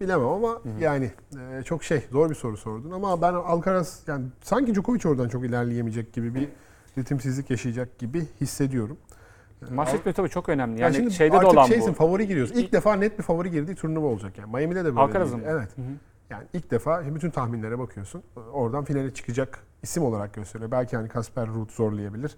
Bilemem 0.00 0.26
ama 0.28 0.60
yani 0.80 1.10
e, 1.58 1.62
çok 1.62 1.84
şey 1.84 2.06
zor 2.12 2.30
bir 2.30 2.34
soru 2.34 2.56
sordun 2.56 2.90
ama 2.90 3.22
ben 3.22 3.32
Alcaraz 3.34 4.02
yani 4.06 4.24
sanki 4.42 4.74
Djokovic 4.74 5.08
oradan 5.08 5.28
çok 5.28 5.44
ilerleyemeyecek 5.44 6.12
gibi 6.12 6.34
bir 6.34 6.48
ritimsizlik 6.98 7.50
yaşayacak 7.50 7.98
gibi 7.98 8.26
hissediyorum. 8.40 8.96
Maç 9.70 9.88
Al- 9.88 9.92
ritmi 9.94 10.12
tabii 10.12 10.28
çok 10.28 10.48
önemli. 10.48 10.80
Yani 10.80 10.96
Yani 10.96 11.10
şeyde 11.10 11.40
de 11.40 11.46
olan 11.46 11.66
şeysin 11.66 11.88
bu. 11.92 11.94
favori 11.96 12.26
giriyorsun. 12.26 12.54
İlk 12.54 12.72
defa 12.72 12.94
net 12.94 13.18
bir 13.18 13.22
favori 13.22 13.50
girdiği 13.50 13.74
turnuva 13.74 14.06
olacak 14.06 14.38
yani. 14.38 14.52
Miami'de 14.52 14.80
de 14.80 14.84
böyle 14.84 15.00
Alcaraz'ın? 15.00 15.42
Evet. 15.46 15.76
Hı 15.76 15.82
hı. 15.82 15.86
Yani 16.30 16.44
ilk 16.52 16.70
defa 16.70 17.02
şimdi 17.02 17.14
bütün 17.14 17.30
tahminlere 17.30 17.78
bakıyorsun. 17.78 18.22
Oradan 18.52 18.84
finale 18.84 19.14
çıkacak 19.14 19.58
isim 19.82 20.02
olarak 20.04 20.34
gösteriyor. 20.34 20.70
Belki 20.70 20.96
hani 20.96 21.08
Kasper 21.08 21.46
Ruud 21.48 21.70
zorlayabilir. 21.70 22.36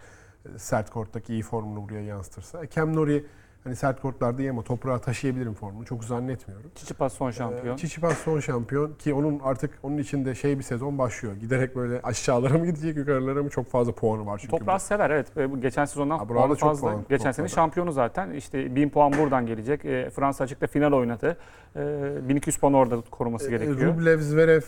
E, 0.54 0.58
Sert 0.58 0.90
korttaki 0.90 1.32
iyi 1.32 1.42
formunu 1.42 1.82
buraya 1.82 2.02
yansıtırsa. 2.02 2.64
E, 2.64 2.68
Cam 2.70 2.96
Nori 2.96 3.26
hani 3.64 3.76
sert 3.76 4.00
kortlarda 4.02 4.50
ama 4.50 4.62
toprağa 4.62 4.98
taşıyabilirim 4.98 5.54
formunu. 5.54 5.84
Çok 5.84 6.04
zannetmiyorum. 6.04 6.70
Tsitsipas 6.74 7.12
son 7.12 7.30
şampiyon. 7.30 7.74
Ee, 7.74 7.76
Tsitsipas 7.76 8.18
son 8.18 8.40
şampiyon 8.40 8.92
ki 8.94 9.14
onun 9.14 9.38
artık 9.44 9.78
onun 9.82 9.98
içinde 9.98 10.34
şey 10.34 10.58
bir 10.58 10.62
sezon 10.62 10.98
başlıyor. 10.98 11.34
Giderek 11.36 11.76
böyle 11.76 12.00
aşağılara 12.02 12.58
mı 12.58 12.66
gidecek 12.66 12.96
yukarılara 12.96 13.42
mı 13.42 13.48
çok 13.50 13.66
fazla 13.66 13.92
puanı 13.92 14.26
var 14.26 14.38
çünkü. 14.38 14.58
Toprağı 14.58 14.80
sever 14.80 15.10
evet. 15.10 15.26
Bu 15.50 15.60
Geçen 15.60 15.84
sezondan 15.84 16.18
Ha, 16.18 16.24
puanı 16.26 16.56
çok 16.56 16.68
fazla. 16.68 16.88
puan 16.90 17.04
Geçen 17.08 17.32
sene 17.32 17.48
şampiyonu 17.48 17.92
zaten. 17.92 18.30
İşte 18.30 18.76
1000 18.76 18.88
puan 18.90 19.12
buradan 19.12 19.46
gelecek. 19.46 19.84
E, 19.84 20.10
Fransa 20.10 20.44
açıkta 20.44 20.66
final 20.66 20.92
oynadı. 20.92 21.36
E, 21.76 22.28
1200 22.28 22.56
puan 22.56 22.74
orada 22.74 23.00
koruması 23.10 23.46
E, 23.46 23.50
gerekiyor. 23.50 23.94
Rublev, 23.94 24.20
Zverev 24.20 24.62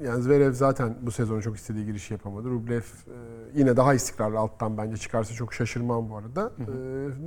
yani 0.00 0.22
Zverev 0.22 0.52
zaten 0.52 0.96
bu 1.02 1.10
sezonu 1.10 1.42
çok 1.42 1.56
istediği 1.56 1.86
girişi 1.86 2.14
yapamadı. 2.14 2.50
Rublev 2.50 2.80
e, 2.80 2.84
yine 3.54 3.76
daha 3.76 3.94
istikrarlı 3.94 4.38
alttan 4.38 4.78
bence 4.78 4.96
çıkarsa 4.96 5.34
çok 5.34 5.54
şaşırmam 5.54 6.10
bu 6.10 6.16
arada. 6.16 6.52
E, 6.58 6.64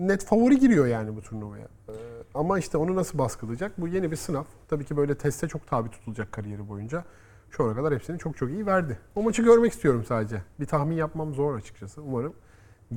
net 0.07 0.25
favori 0.25 0.59
giriyor 0.59 0.85
yani 0.87 1.15
bu 1.15 1.21
turnuvaya. 1.21 1.67
E, 1.89 1.93
ama 2.33 2.59
işte 2.59 2.77
onu 2.77 2.95
nasıl 2.95 3.17
baskılayacak? 3.17 3.81
Bu 3.81 3.87
yeni 3.87 4.11
bir 4.11 4.15
sınav. 4.15 4.43
Tabii 4.69 4.85
ki 4.85 4.97
böyle 4.97 5.15
teste 5.15 5.47
çok 5.47 5.67
tabi 5.67 5.89
tutulacak 5.89 6.31
kariyeri 6.31 6.69
boyunca. 6.69 7.03
Şu 7.49 7.63
ana 7.63 7.75
kadar 7.75 7.93
hepsini 7.93 8.19
çok 8.19 8.37
çok 8.37 8.49
iyi 8.49 8.65
verdi. 8.65 8.99
O 9.15 9.23
maçı 9.23 9.41
görmek 9.41 9.71
istiyorum 9.71 10.03
sadece. 10.07 10.41
Bir 10.59 10.65
tahmin 10.65 10.95
yapmam 10.95 11.33
zor 11.33 11.55
açıkçası. 11.55 12.01
Umarım 12.01 12.33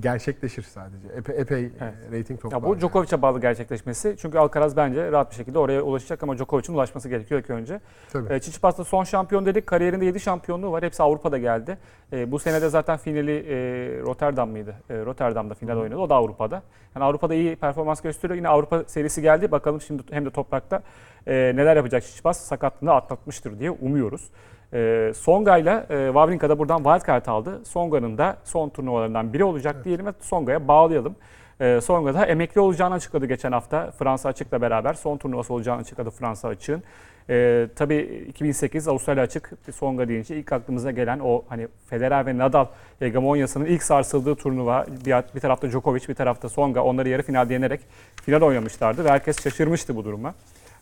gerçekleşir 0.00 0.62
sadece. 0.62 1.08
Epey, 1.16 1.40
epey 1.40 1.64
e, 1.64 1.70
Evet. 1.80 1.94
rating 2.22 2.40
toplar. 2.40 2.58
Ya 2.58 2.64
bu. 2.64 2.78
Djokovic'e 2.80 3.22
bağlı 3.22 3.40
gerçekleşmesi. 3.40 4.16
Çünkü 4.18 4.38
Alcaraz 4.38 4.76
bence 4.76 5.12
rahat 5.12 5.30
bir 5.30 5.36
şekilde 5.36 5.58
oraya 5.58 5.82
ulaşacak 5.82 6.22
ama 6.22 6.36
Djokovic'in 6.36 6.74
ulaşması 6.74 7.08
gerekiyor 7.08 7.40
ilk 7.40 7.50
önce. 7.50 7.80
Tabii. 8.12 8.32
E, 8.34 8.40
Tsitsipas 8.40 8.78
da 8.78 8.84
son 8.84 9.04
şampiyon 9.04 9.46
dedik. 9.46 9.66
Kariyerinde 9.66 10.04
7 10.04 10.20
şampiyonluğu 10.20 10.72
var. 10.72 10.82
Hepsi 10.84 11.02
Avrupa'da 11.02 11.38
geldi. 11.38 11.78
E, 12.12 12.32
bu 12.32 12.38
sene 12.38 12.62
de 12.62 12.68
zaten 12.68 12.96
finali 12.96 13.36
e, 13.38 13.54
Rotterdam 14.02 14.50
mıydı? 14.50 14.74
E, 14.90 15.04
Rotterdam'da 15.04 15.54
final 15.54 15.76
oynadı. 15.76 15.98
O 15.98 16.10
da 16.10 16.14
Avrupa'da. 16.14 16.62
Yani 16.94 17.04
Avrupa'da 17.04 17.34
iyi 17.34 17.56
performans 17.56 18.00
gösteriyor. 18.00 18.36
Yine 18.36 18.48
Avrupa 18.48 18.84
serisi 18.86 19.22
geldi. 19.22 19.50
Bakalım 19.50 19.80
şimdi 19.80 20.02
hem 20.10 20.24
de 20.24 20.30
toprakta 20.30 20.82
e, 21.26 21.32
neler 21.34 21.76
yapacak 21.76 22.02
Tsitsipas 22.02 22.40
sakatlığını 22.40 22.92
atlatmıştır 22.92 23.58
diye 23.58 23.70
umuyoruz. 23.70 24.30
E, 24.72 25.12
Songa 25.14 25.58
ile 25.58 25.86
e, 25.90 26.06
Wawrinka 26.06 26.48
da 26.48 26.58
buradan 26.58 26.76
wildcard 26.76 27.26
aldı. 27.26 27.60
Songa'nın 27.64 28.18
da 28.18 28.36
son 28.44 28.68
turnuvalarından 28.68 29.32
biri 29.32 29.44
olacak 29.44 29.84
diyelim 29.84 30.06
ve 30.06 30.12
Songa'ya 30.20 30.68
bağlayalım. 30.68 31.16
E, 31.60 31.80
Songa 31.80 32.14
da 32.14 32.26
emekli 32.26 32.60
olacağını 32.60 32.94
açıkladı 32.94 33.26
geçen 33.26 33.52
hafta. 33.52 33.90
Fransa 33.90 34.28
Açık'la 34.28 34.60
beraber 34.60 34.94
son 34.94 35.16
turnuvası 35.16 35.54
olacağını 35.54 35.80
açıkladı 35.80 36.10
Fransa 36.10 36.48
Açık'ın. 36.48 36.82
E, 37.30 37.68
tabii 37.76 38.26
2008 38.28 38.88
Avustralya 38.88 39.22
Açık 39.22 39.52
Songa 39.74 40.08
deyince 40.08 40.36
ilk 40.36 40.52
aklımıza 40.52 40.90
gelen 40.90 41.18
o 41.18 41.44
hani 41.48 41.68
Federer 41.86 42.26
ve 42.26 42.38
Nadal 42.38 42.66
hegemonyasının 42.98 43.64
ilk 43.64 43.82
sarsıldığı 43.82 44.34
turnuva. 44.34 44.86
Bir, 45.06 45.34
bir 45.34 45.40
tarafta 45.40 45.70
Djokovic, 45.70 46.08
bir 46.08 46.14
tarafta 46.14 46.48
Songa. 46.48 46.82
Onları 46.82 47.08
yarı 47.08 47.22
finalde 47.22 47.52
yenerek 47.52 47.80
final 48.22 48.42
oynamışlardı 48.42 49.04
ve 49.04 49.10
herkes 49.10 49.42
şaşırmıştı 49.42 49.96
bu 49.96 50.04
duruma. 50.04 50.34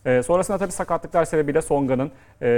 Ee, 0.05 0.23
sonrasında 0.23 0.59
tabii 0.59 0.73
sakatlıklar 0.73 1.25
sebebiyle 1.25 1.63
Songa'nın 1.63 2.11
e, 2.43 2.49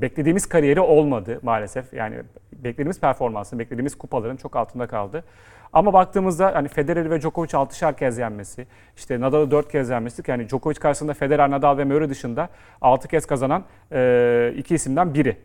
beklediğimiz 0.00 0.46
kariyeri 0.46 0.80
olmadı 0.80 1.40
maalesef. 1.42 1.92
Yani 1.92 2.16
beklediğimiz 2.52 3.00
performansın, 3.00 3.58
beklediğimiz 3.58 3.98
kupaların 3.98 4.36
çok 4.36 4.56
altında 4.56 4.86
kaldı. 4.86 5.24
Ama 5.72 5.92
baktığımızda 5.92 6.54
hani 6.54 6.68
Federer 6.68 7.10
ve 7.10 7.20
Djokovic 7.20 7.48
6'şar 7.48 7.96
kez 7.96 8.18
yenmesi, 8.18 8.66
işte 8.96 9.20
Nadal'ı 9.20 9.50
4 9.50 9.72
kez 9.72 9.90
yenmesi. 9.90 10.22
Yani 10.26 10.48
Djokovic 10.48 10.74
karşısında 10.74 11.14
Federer, 11.14 11.50
Nadal 11.50 11.78
ve 11.78 11.84
Murray 11.84 12.10
dışında 12.10 12.48
6 12.80 13.08
kez 13.08 13.26
kazanan 13.26 13.64
e, 13.92 14.54
iki 14.56 14.74
isimden 14.74 15.14
biri 15.14 15.36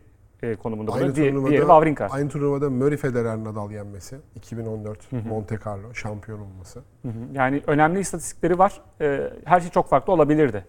e, 0.42 0.54
konumunda. 0.54 0.92
Aynı 0.92 1.14
diğeri 1.14 1.30
turnuvada, 1.30 1.56
Wawrinka. 1.56 2.06
aynı 2.10 2.28
turnuvada 2.28 2.70
Murray 2.70 2.96
Federer 2.96 3.36
Nadal 3.36 3.70
yenmesi. 3.70 4.16
2014 4.34 5.12
Monte 5.12 5.58
Carlo 5.66 5.94
şampiyon 5.94 6.40
olması. 6.40 6.80
Hı 7.02 7.08
hı. 7.08 7.12
Yani 7.34 7.62
önemli 7.66 8.00
istatistikleri 8.00 8.58
var. 8.58 8.80
E, 9.00 9.30
her 9.44 9.60
şey 9.60 9.70
çok 9.70 9.88
farklı 9.88 10.12
olabilirdi. 10.12 10.64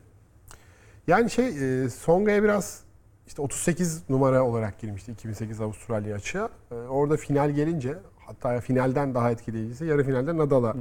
Yani 1.08 1.30
şey 1.30 1.84
e, 1.84 1.89
Songa'ya 1.89 2.44
biraz 2.44 2.84
işte 3.28 3.41
38 3.41 4.10
numara 4.10 4.44
olarak 4.44 4.80
girmişti 4.80 5.12
2008 5.12 5.62
Avustralya 5.62 6.15
açığa. 6.15 6.50
E, 6.72 6.76
orada 6.76 7.18
final 7.18 7.52
gelince 7.52 7.98
hatta 8.26 8.60
finalden 8.60 9.13
daha 9.13 9.32
etkileyicisi 9.32 9.86
yarı 9.86 10.04
finalde 10.04 10.38
Nadal'a 10.38 10.76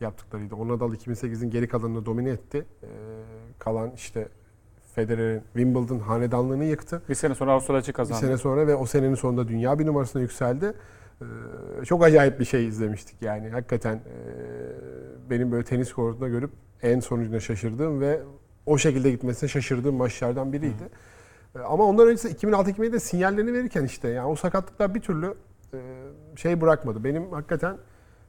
yaptıklarıydı. 0.00 0.54
O 0.54 0.68
Nadal 0.68 0.94
2008'in 0.94 1.50
geri 1.50 1.68
kalanını 1.68 2.06
domine 2.06 2.30
etti. 2.30 2.64
E, 2.82 2.88
kalan 3.58 3.90
işte 3.96 4.28
Federer'in 4.94 5.42
Wimbledon 5.52 5.98
hanedanlığını 5.98 6.64
yıktı. 6.64 7.02
Bir 7.08 7.14
sene 7.14 7.34
sonra 7.34 7.52
Avustralya 7.52 7.82
Bir 7.88 7.92
kazandı. 7.92 8.20
sene 8.20 8.36
sonra 8.36 8.66
ve 8.66 8.74
o 8.74 8.86
senenin 8.86 9.14
sonunda 9.14 9.48
dünya 9.48 9.78
bir 9.78 9.86
numarasına 9.86 10.22
yükseldi. 10.22 10.72
Ee, 11.22 11.84
çok 11.84 12.04
acayip 12.04 12.40
bir 12.40 12.44
şey 12.44 12.66
izlemiştik 12.66 13.22
yani. 13.22 13.48
Hakikaten 13.48 13.94
e, 13.94 14.00
benim 15.30 15.52
böyle 15.52 15.64
tenis 15.64 15.92
kortunda 15.92 16.28
görüp 16.28 16.50
en 16.82 17.00
sonucuna 17.00 17.40
şaşırdığım 17.40 18.00
ve 18.00 18.20
o 18.66 18.78
şekilde 18.78 19.10
gitmesine 19.10 19.48
şaşırdığım 19.48 19.94
maçlardan 19.94 20.52
biriydi. 20.52 20.82
Ee, 21.56 21.58
Ama 21.58 21.84
ondan 21.84 22.08
öncesi 22.08 22.28
2006-2007'de 22.28 23.00
sinyallerini 23.00 23.52
verirken 23.52 23.84
işte 23.84 24.08
yani 24.08 24.28
o 24.28 24.36
sakatlıklar 24.36 24.94
bir 24.94 25.00
türlü 25.00 25.34
e, 25.74 25.78
şey 26.36 26.60
bırakmadı. 26.60 27.04
Benim 27.04 27.32
hakikaten 27.32 27.76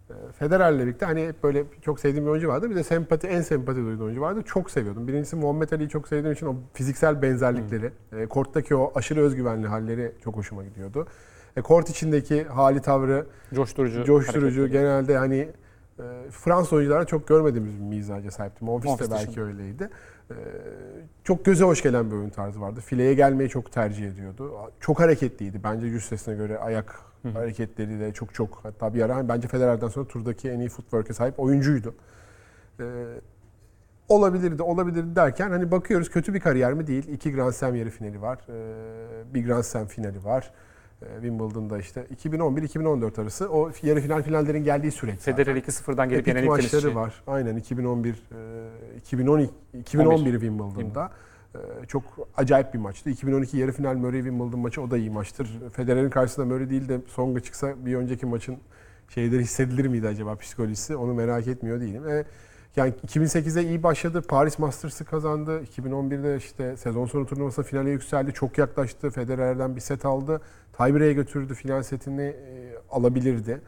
e, 0.10 0.14
Federer'le 0.40 0.80
birlikte 0.80 1.06
hani 1.06 1.28
hep 1.28 1.44
böyle 1.44 1.64
çok 1.82 2.00
sevdiğim 2.00 2.26
bir 2.26 2.32
oyuncu 2.32 2.48
vardı. 2.48 2.70
Bir 2.70 2.76
de 2.76 2.84
sempati, 2.84 3.28
en 3.28 3.42
sempati 3.42 3.78
duyduğum 3.80 4.06
oyuncu 4.06 4.22
vardı. 4.22 4.42
Çok 4.46 4.72
seviyordum. 4.72 5.08
Birincisi 5.08 5.36
Muhammed 5.36 5.72
Ali'yi 5.72 5.90
çok 5.90 6.08
sevdiğim 6.08 6.34
için 6.34 6.46
o 6.46 6.56
fiziksel 6.74 7.22
benzerlikleri, 7.22 7.92
e, 8.18 8.26
korttaki 8.26 8.76
o 8.76 8.92
aşırı 8.96 9.22
özgüvenli 9.22 9.68
halleri 9.68 10.12
çok 10.24 10.36
hoşuma 10.36 10.64
gidiyordu. 10.64 11.08
E, 11.58 11.62
kort 11.62 11.90
içindeki 11.90 12.44
hali 12.44 12.82
tavrı, 12.82 13.26
Coşturucu. 13.54 14.04
coşturucu, 14.06 14.62
hareketleri. 14.62 14.72
genelde 14.72 15.18
hani 15.18 15.38
e, 15.38 15.54
Fransız 16.32 16.74
oyunculara 16.74 17.06
çok 17.06 17.28
görmediğimiz 17.28 17.80
bir 17.80 17.84
mizaca 17.84 18.32
sahipti. 18.32 18.66
Monfils 18.66 19.00
de 19.00 19.12
belki 19.12 19.42
öyleydi. 19.42 19.90
E, 20.32 20.36
çok 21.24 21.46
göze 21.46 21.64
hoş 21.64 21.84
gelen 21.84 22.12
bir 22.12 22.16
oyun 22.16 22.30
tarzı 22.30 22.62
vardı. 22.62 22.82
Fileye 22.86 23.14
gelmeyi 23.14 23.50
çok 23.50 23.72
tercih 23.72 24.08
ediyordu. 24.08 24.54
Çok 24.80 25.00
hareketliydi. 25.00 25.64
Bence 25.64 25.90
cüssesine 25.90 26.36
göre 26.36 26.58
ayak 26.58 27.00
hareketleri 27.34 28.00
de 28.00 28.14
çok 28.14 28.34
çok 28.34 28.60
hatta 28.64 28.94
bir 28.94 29.02
ara 29.02 29.30
bence 29.30 29.48
Federer'den 29.48 29.88
sonra 29.88 30.08
turdaki 30.08 30.50
en 30.50 30.60
iyi 30.60 30.70
footwork'e 30.70 31.14
sahip 31.14 31.40
oyuncuydu. 31.40 31.96
E, 32.80 32.86
olabilirdi, 34.10 34.64
olabilirdi 34.64 35.16
derken 35.16 35.50
hani 35.50 35.72
bakıyoruz 35.72 36.10
kötü 36.10 36.34
bir 36.34 36.40
kariyer 36.40 36.74
mi 36.74 36.88
değil. 36.88 37.08
İki 37.08 37.32
Grand 37.32 37.52
Slam 37.52 37.76
yarı 37.76 37.90
finali 37.90 38.22
var. 38.22 38.40
Bir 39.34 39.46
Grand 39.46 39.64
Slam 39.64 39.88
finali 39.88 40.24
var. 40.24 40.52
E, 41.04 41.22
Wimbledon'da 41.22 41.80
işte 41.80 42.06
2011-2014 42.24 43.22
arası 43.22 43.50
o 43.50 43.72
yarı 43.84 44.02
final 44.02 44.24
finallerin 44.24 44.64
geldiği 44.64 44.92
süreç. 44.92 45.20
Federer 45.20 45.56
2-0'dan 45.56 46.10
gelip 46.10 46.28
yenen 46.28 46.44
ilk 46.44 46.50
maçları 46.50 46.96
var. 46.96 47.24
Aynen 47.28 47.56
2011 47.56 48.10
e, 48.12 48.98
2012 48.98 49.54
2011 49.80 50.32
Wimbledon'da 50.32 51.12
e, 51.56 51.86
çok 51.88 52.04
acayip 52.38 52.74
bir 52.74 52.80
maçtı. 52.80 53.10
2012 53.10 53.58
yarı 53.58 53.72
final 53.72 53.96
Murray 53.96 54.22
Wimbledon 54.22 54.60
maçı 54.60 54.82
o 54.82 54.92
da 54.92 54.98
iyi 54.98 55.10
maçtır. 55.10 55.50
Federer'in 55.72 56.10
karşısında 56.10 56.46
Murray 56.46 56.70
değil 56.70 56.90
de 56.90 57.00
Songa 57.08 57.40
çıksa 57.40 57.86
bir 57.86 57.96
önceki 57.96 58.26
maçın 58.26 58.58
şeyleri 59.10 59.42
hissedilir 59.42 59.88
miydi 59.88 60.08
acaba 60.08 60.36
psikolojisi? 60.36 60.96
Onu 60.96 61.14
merak 61.14 61.48
etmiyor 61.48 61.82
değilim. 61.82 62.08
E, 62.08 62.26
yani 62.76 62.94
2008'de 63.08 63.64
iyi 63.64 63.84
başladı. 63.84 64.22
Paris 64.22 64.60
Masters'ı 64.60 65.06
kazandı. 65.06 65.64
2011'de 65.78 66.38
işte 66.38 66.78
sezon 66.78 67.06
sonu 67.06 67.26
turnuvasında 67.26 67.66
finale 67.66 67.90
yükseldi. 67.90 68.34
Çok 68.34 68.58
yaklaştı. 68.58 69.10
Federer'den 69.10 69.76
bir 69.76 69.82
set 69.82 70.06
aldı. 70.06 70.42
Tiebreak'e 70.78 71.14
götürdü. 71.14 71.54
Final 71.54 71.84
setini 71.84 72.22
e, 72.22 72.74
alabilirdi. 72.92 73.62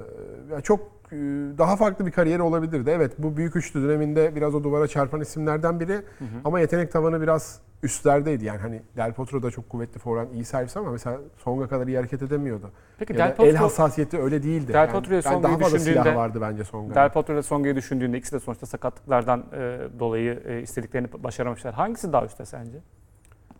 Ee, 0.00 0.04
yani 0.52 0.62
çok 0.62 0.80
e, 1.12 1.16
daha 1.58 1.76
farklı 1.76 2.06
bir 2.06 2.10
kariyer 2.10 2.38
olabilirdi. 2.38 2.90
Evet 2.90 3.12
bu 3.18 3.36
büyük 3.36 3.56
üçlü 3.56 3.82
döneminde 3.82 4.36
biraz 4.36 4.54
o 4.54 4.64
duvara 4.64 4.88
çarpan 4.88 5.20
isimlerden 5.20 5.80
biri 5.80 6.02
ama 6.44 6.60
yetenek 6.60 6.92
tavanı 6.92 7.22
biraz 7.22 7.60
üstlerdeydi. 7.82 8.44
Yani 8.44 8.58
hani 8.58 8.82
Del 8.96 9.12
Potro 9.12 9.42
da 9.42 9.50
çok 9.50 9.68
kuvvetli 9.68 9.98
forehand 9.98 10.32
iyi 10.32 10.44
servis 10.44 10.76
ama 10.76 10.90
mesela 10.90 11.20
Songa 11.36 11.68
kadar 11.68 11.86
iyi 11.86 11.96
hareket 11.96 12.22
edemiyordu. 12.22 12.70
Peki 12.98 13.12
Ya 13.12 13.18
Del 13.18 13.36
Potro, 13.36 13.50
el 13.50 13.56
hassasiyeti 13.56 14.18
öyle 14.18 14.42
değildi. 14.42 14.72
Del 14.72 14.90
Potro 14.90 15.08
ile 15.08 15.14
yani 15.14 15.22
Songa'yı 15.22 15.60
daha 15.60 15.68
fazla 15.68 16.14
vardı 16.16 16.38
bence 16.40 16.64
Songa'nın. 16.64 16.94
Del 16.94 17.12
Potro 17.12 17.34
ile 17.34 17.42
Songa'yı 17.42 17.76
düşündüğünde 17.76 18.18
ikisi 18.18 18.32
de 18.32 18.40
sonuçta 18.40 18.66
sakatlıklardan 18.66 19.46
e, 19.52 19.88
dolayı 19.98 20.42
e, 20.46 20.62
istediklerini 20.62 21.08
başaramamışlar. 21.22 21.74
Hangisi 21.74 22.12
daha 22.12 22.24
üstte 22.24 22.44
sence? 22.44 22.78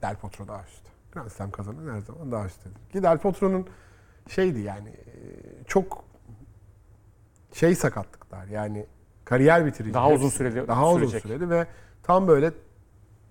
Del 0.03 0.17
Potro 0.17 0.49
daha 0.49 0.63
üstte. 0.63 0.89
Grand 1.13 1.29
Slam 1.29 1.51
kazanan 1.51 1.95
her 1.95 2.01
zaman 2.01 2.33
daha 2.33 2.47
üsttedir. 2.47 2.77
Ki 2.93 3.03
Del 3.03 3.19
Potro'nun 3.19 3.67
şeydi 4.29 4.61
yani 4.61 4.89
e, 4.89 5.65
çok 5.67 6.05
şey 7.53 7.75
sakatlıklar 7.75 8.47
yani 8.47 8.87
kariyer 9.25 9.67
bitirici. 9.67 9.95
Daha 9.95 10.11
uzun 10.11 10.29
süreli 10.29 10.69
Daha 10.69 10.89
uzun 10.89 10.99
sürecek. 10.99 11.23
süreli 11.23 11.51
ve 11.51 11.67
tam 12.03 12.29
böyle 12.29 12.53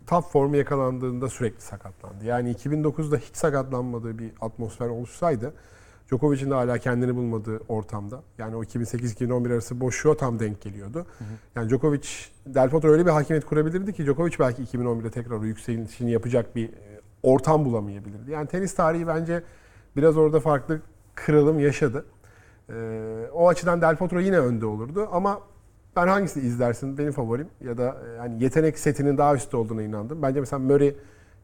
top 0.08 0.32
formu 0.32 0.56
yakalandığında 0.56 1.30
sürekli 1.30 1.62
sakatlandı. 1.62 2.26
Yani 2.26 2.54
2009'da 2.54 3.18
hiç 3.18 3.36
sakatlanmadığı 3.36 4.20
bir 4.20 4.32
atmosfer 4.42 4.88
oluşsaydı 4.88 5.54
Djokovic'in 6.08 6.50
de 6.50 6.54
hala 6.54 6.78
kendini 6.78 7.16
bulmadığı 7.16 7.60
ortamda. 7.68 8.24
Yani 8.38 8.56
o 8.56 8.64
2008-2011 8.64 9.54
arası 9.54 9.80
boşluğa 9.80 10.18
tam 10.18 10.40
denk 10.40 10.62
geliyordu. 10.62 11.06
Yani 11.56 11.70
Djokovic, 11.70 12.08
Del 12.46 12.70
Potro 12.70 12.90
öyle 12.90 13.06
bir 13.06 13.12
hakimiyet 13.12 13.46
kurabilirdi 13.46 13.94
ki 13.94 14.06
Djokovic 14.06 14.34
belki 14.40 14.64
2011'de 14.64 15.12
tekrar 15.12 15.36
o 15.36 15.44
yükselişini 15.44 16.12
yapacak 16.12 16.56
bir 16.56 16.70
e, 16.70 17.02
ortam 17.24 17.66
bulamayabilirdi. 17.66 18.32
Yani 18.32 18.48
tenis 18.48 18.76
tarihi 18.76 19.08
bence 19.08 19.44
biraz 19.96 20.18
orada 20.18 20.40
farklı 20.40 20.82
kırılım 21.16 21.60
yaşadı. 21.60 22.06
Ee, 22.70 23.30
o 23.34 23.48
açıdan 23.50 23.82
Del 23.82 23.96
Potro 23.96 24.20
yine 24.20 24.40
önde 24.40 24.66
olurdu 24.66 25.10
ama 25.12 25.40
ben 25.98 26.08
hangisini 26.08 26.44
izlersin 26.44 26.98
benim 26.98 27.12
favorim 27.12 27.48
ya 27.62 27.78
da 27.78 27.98
e, 28.16 28.18
hani 28.18 28.44
yetenek 28.44 28.80
setinin 28.80 29.18
daha 29.18 29.36
üstte 29.36 29.58
olduğuna 29.58 29.84
inandım. 29.84 30.22
Bence 30.22 30.40
mesela 30.40 30.60
Murray 30.60 30.96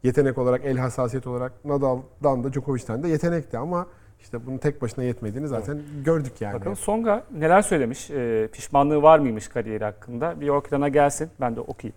yetenek 0.03 0.37
olarak, 0.37 0.65
el 0.65 0.77
hassasiyet 0.77 1.27
olarak 1.27 1.65
Nadal'dan 1.65 2.43
da 2.43 2.53
Djokovic'ten 2.53 3.03
de 3.03 3.07
yetenekti 3.07 3.57
ama 3.57 3.87
işte 4.21 4.45
bunun 4.45 4.57
tek 4.57 4.81
başına 4.81 5.03
yetmediğini 5.03 5.47
zaten 5.47 5.81
gördük 6.05 6.41
yani. 6.41 6.53
Bakalım 6.53 6.75
Songa 6.75 7.23
neler 7.37 7.61
söylemiş? 7.61 8.11
E, 8.11 8.49
pişmanlığı 8.51 9.01
var 9.01 9.19
mıymış 9.19 9.47
kariyeri 9.47 9.83
hakkında? 9.83 10.41
Bir 10.41 10.57
ekrana 10.57 10.89
gelsin. 10.89 11.29
Ben 11.41 11.55
de 11.55 11.59
okuyayım. 11.59 11.95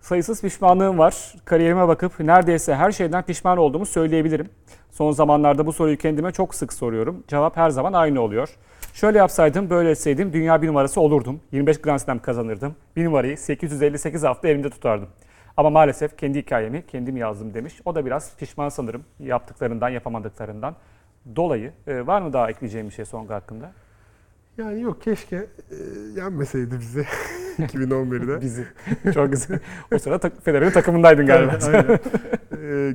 Sayısız 0.00 0.40
pişmanlığım 0.42 0.98
var. 0.98 1.34
Kariyerime 1.44 1.88
bakıp 1.88 2.20
neredeyse 2.20 2.74
her 2.74 2.92
şeyden 2.92 3.22
pişman 3.22 3.58
olduğumu 3.58 3.86
söyleyebilirim. 3.86 4.48
Son 4.90 5.12
zamanlarda 5.12 5.66
bu 5.66 5.72
soruyu 5.72 5.98
kendime 5.98 6.32
çok 6.32 6.54
sık 6.54 6.72
soruyorum. 6.72 7.24
Cevap 7.28 7.56
her 7.56 7.70
zaman 7.70 7.92
aynı 7.92 8.20
oluyor. 8.20 8.56
Şöyle 9.00 9.18
yapsaydım, 9.18 9.70
böyle 9.70 9.90
etseydim 9.90 10.32
dünya 10.32 10.62
bir 10.62 10.68
numarası 10.68 11.00
olurdum. 11.00 11.40
25 11.52 11.80
Grand 11.80 11.98
Slam 11.98 12.18
kazanırdım. 12.18 12.74
Bir 12.96 13.04
numarayı 13.04 13.38
858 13.38 14.22
hafta 14.22 14.48
elimde 14.48 14.70
tutardım. 14.70 15.08
Ama 15.56 15.70
maalesef 15.70 16.16
kendi 16.18 16.38
hikayemi 16.38 16.86
kendim 16.86 17.16
yazdım 17.16 17.54
demiş. 17.54 17.80
O 17.84 17.94
da 17.94 18.06
biraz 18.06 18.36
pişman 18.36 18.68
sanırım 18.68 19.04
yaptıklarından, 19.20 19.88
yapamadıklarından 19.88 20.76
dolayı. 21.36 21.72
Ee, 21.86 22.06
var 22.06 22.20
mı 22.22 22.32
daha 22.32 22.50
ekleyeceğim 22.50 22.88
bir 22.88 22.92
şey 22.92 23.04
Songa 23.04 23.34
hakkında? 23.34 23.72
Yani 24.58 24.80
yok 24.80 25.02
keşke 25.02 25.36
e, 25.36 25.46
yenmeseydi 26.16 26.78
bizi 26.80 27.04
2011'de. 27.58 28.40
Bizi. 28.40 28.64
Çok 29.14 29.32
güzel. 29.32 29.58
O 29.94 29.98
sırada 29.98 30.18
tak- 30.18 30.44
Federer'in 30.44 30.70
takımındaydın 30.70 31.26
galiba. 31.26 31.52
Evet, 31.52 31.68
aynen. 31.68 31.98
Ee, 32.62 32.94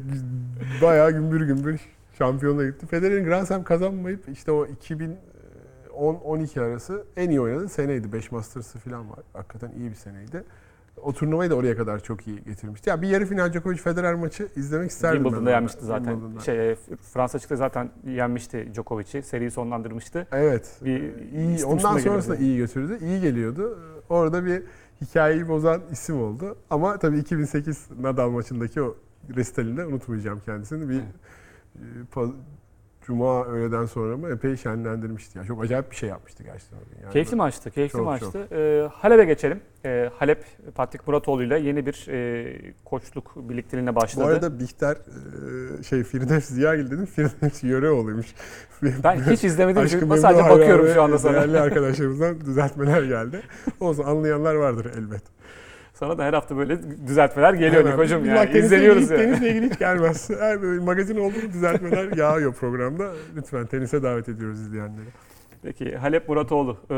bayağı 0.82 1.12
gümbür 1.12 1.42
gümbür 1.42 1.82
şampiyonluğa 2.18 2.66
gitti. 2.66 2.88
Federer'in 2.88 3.26
Grand 3.26 3.46
Slam 3.46 3.64
kazanmayıp 3.64 4.30
işte 4.30 4.52
o 4.52 4.66
2010-12 5.94 6.62
arası 6.62 7.06
en 7.18 7.30
iyi 7.30 7.42
oynadığı 7.42 7.70
seneydi. 7.70 8.14
5 8.14 8.32
Masters'ı 8.32 8.80
falan 8.80 9.10
var. 9.10 9.20
Hakikaten 9.34 9.72
iyi 9.72 9.90
bir 9.90 9.96
seneydi. 9.96 10.44
O 11.02 11.14
turnuvayı 11.14 11.50
da 11.50 11.56
oraya 11.56 11.78
kadar 11.78 12.00
çok 12.00 12.28
iyi 12.28 12.44
getirmişti. 12.44 12.90
Ya 12.90 13.02
bir 13.02 13.08
yarı 13.08 13.26
final 13.26 13.54
Djokovic 13.54 13.78
Federer 13.78 14.14
maçı 14.16 14.48
izlemek 14.56 14.92
isterdim. 14.92 15.18
Wimbledon'da 15.18 15.52
yenmişti 15.52 15.86
zaten. 15.86 16.06
Wimbledon'da. 16.06 16.40
Şey, 16.40 16.72
e, 16.72 16.76
Fransa 17.14 17.38
açıkta 17.38 17.56
zaten 17.56 17.90
yenmişti 18.08 18.70
Djokovic'i. 18.74 19.22
Seriyi 19.24 19.52
sonlandırmıştı. 19.52 20.28
Evet. 20.32 20.80
Bir 20.86 21.02
iyi, 21.32 21.66
ondan 21.66 21.98
üstüne 21.98 22.00
sonrası 22.00 22.30
da 22.30 22.36
geliyordu. 22.36 22.44
iyi 22.44 22.58
götürdü. 22.58 22.98
İyi 23.02 23.22
geliyordu. 23.22 23.80
Orada 24.10 24.46
bir 24.46 24.64
hikayeyi 25.02 25.48
bozan 25.48 25.82
isim 25.92 26.22
oldu. 26.22 26.58
Ama 26.70 26.98
tabii 26.98 27.18
2008 27.18 27.88
Nadal 28.00 28.30
maçındaki 28.30 28.82
o 28.82 28.96
resitalinde 29.36 29.86
unutmayacağım 29.86 30.42
kendisini. 30.46 30.90
Bir 30.90 31.00
e, 31.00 31.02
Cuma 33.08 33.46
öğleden 33.46 33.86
sonra 33.86 34.18
mı 34.18 34.30
epey 34.30 34.58
şenlendirmişti. 34.58 35.38
Ya 35.38 35.44
çok 35.44 35.64
acayip 35.64 35.92
bir 35.92 35.96
şey 35.96 36.10
yapmıştı 36.10 36.44
gerçekten. 36.44 36.78
Yani 37.04 37.14
Keyifli 37.14 37.36
maçtı, 37.36 37.72
keyifli 37.72 37.98
Çok, 37.98 38.06
maçtı. 38.06 38.48
Ee, 38.52 38.88
Halep'e 38.94 39.26
geçelim. 39.26 39.60
Ee, 39.86 40.10
Halep, 40.18 40.46
Patrik 40.76 41.08
Muratoğlu 41.08 41.44
ile 41.44 41.60
yeni 41.60 41.86
bir 41.86 42.08
e, 42.10 42.74
koçluk 42.86 43.50
birlikteliğine 43.50 43.96
başladı. 43.96 44.26
Bu 44.26 44.28
arada 44.28 44.60
Bihter 44.60 44.98
e, 45.80 45.84
şey 45.84 46.04
Firdevs 46.04 46.46
Ziyagil 46.46 46.92
dedim. 46.92 47.06
Firdevs 47.06 47.64
Yöreoğlu'ymuş. 47.64 48.36
ben 48.82 49.16
hiç 49.16 49.44
için 49.44 49.58
Memnu 49.58 50.18
sadece 50.18 50.50
bakıyorum 50.50 50.88
şu 50.94 51.02
anda 51.02 51.18
sana. 51.18 51.34
Değerli 51.34 51.60
arkadaşlarımızdan 51.60 52.42
düzeltmeler 52.42 53.04
geldi. 53.04 53.42
Olsun 53.80 54.04
anlayanlar 54.04 54.56
vardır 54.56 54.92
elbet. 54.98 55.24
Sana 56.04 56.18
da 56.18 56.24
her 56.24 56.34
hafta 56.34 56.58
böyle 56.58 56.80
düzeltmeler 57.08 57.54
geliyor 57.54 57.74
Hemen. 57.74 57.92
Nikocuğum 57.92 58.20
Bak, 58.20 58.26
yani. 58.26 58.52
tenisle 58.52 58.60
İzleniyoruz 58.60 59.04
ilgili, 59.04 59.22
yani. 59.22 59.26
Tenisle 59.26 59.50
ilgili 59.50 59.70
hiç 59.70 59.80
gelmez. 59.80 60.30
Her 60.40 60.58
magazin 60.58 61.18
oldu 61.18 61.36
mu 61.36 61.54
düzeltmeler 61.54 62.18
yağıyor 62.18 62.54
programda. 62.54 63.12
Lütfen 63.36 63.66
tenise 63.66 64.04
davet 64.04 64.30
ediyoruz 64.30 64.60
izleyenleri. 64.60 65.06
Peki 65.62 65.98
Halep 65.98 66.30
Muratoğlu. 66.30 66.78
E, 66.92 66.96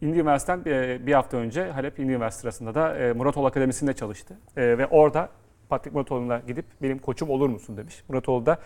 Indy 0.00 0.18
Üniversitesi'nden 0.20 0.64
bir, 0.64 1.06
bir 1.06 1.12
hafta 1.12 1.36
önce 1.36 1.70
Halep 1.70 1.98
Indy 1.98 2.12
Üniversitesi 2.12 2.40
sırasında 2.40 2.74
da 2.74 2.98
e, 2.98 3.12
Muratoğlu 3.12 3.46
Akademisi'nde 3.46 3.92
çalıştı. 3.92 4.38
E, 4.56 4.78
ve 4.78 4.86
orada 4.86 5.28
Patrik 5.68 5.94
Muratoğlu'na 5.94 6.38
gidip 6.46 6.64
benim 6.82 6.98
koçum 6.98 7.30
olur 7.30 7.48
musun 7.48 7.76
demiş. 7.76 8.02
Muratoğlu 8.08 8.46
da 8.46 8.58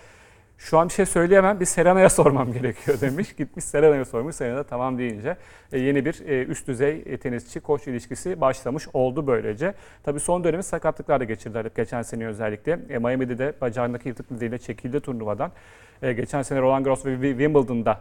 şu 0.58 0.78
an 0.78 0.88
bir 0.88 0.92
şey 0.92 1.06
söyleyemem 1.06 1.60
bir 1.60 1.64
Serena'ya 1.64 2.10
sormam 2.18 2.52
gerekiyor 2.52 3.00
demiş. 3.00 3.36
Gitmiş 3.36 3.64
Serena'ya 3.64 4.04
sormuş. 4.04 4.36
Serena 4.36 4.62
tamam 4.62 4.98
deyince 4.98 5.36
e, 5.72 5.78
yeni 5.78 6.04
bir 6.04 6.26
e, 6.28 6.44
üst 6.44 6.68
düzey 6.68 7.02
e, 7.06 7.16
tenisçi 7.16 7.60
koç 7.60 7.86
ilişkisi 7.86 8.40
başlamış 8.40 8.88
oldu 8.92 9.26
böylece. 9.26 9.74
Tabii 10.04 10.20
son 10.20 10.44
dönemi 10.44 10.62
sakatlıklar 10.62 11.20
da 11.20 11.24
geçirdi 11.24 11.58
Halep 11.58 11.76
geçen 11.76 12.02
sene 12.02 12.26
özellikle. 12.26 12.76
Miami'de 12.76 13.38
de 13.38 13.52
bacağındaki 13.60 14.08
yırtık 14.08 14.30
nedeniyle 14.30 14.58
çekildi 14.58 15.00
turnuvadan. 15.00 15.52
Geçen 16.02 16.42
sene 16.42 16.60
Roland 16.60 16.84
Garros 16.84 17.06
ve 17.06 17.14
Wimbledon'da 17.14 18.00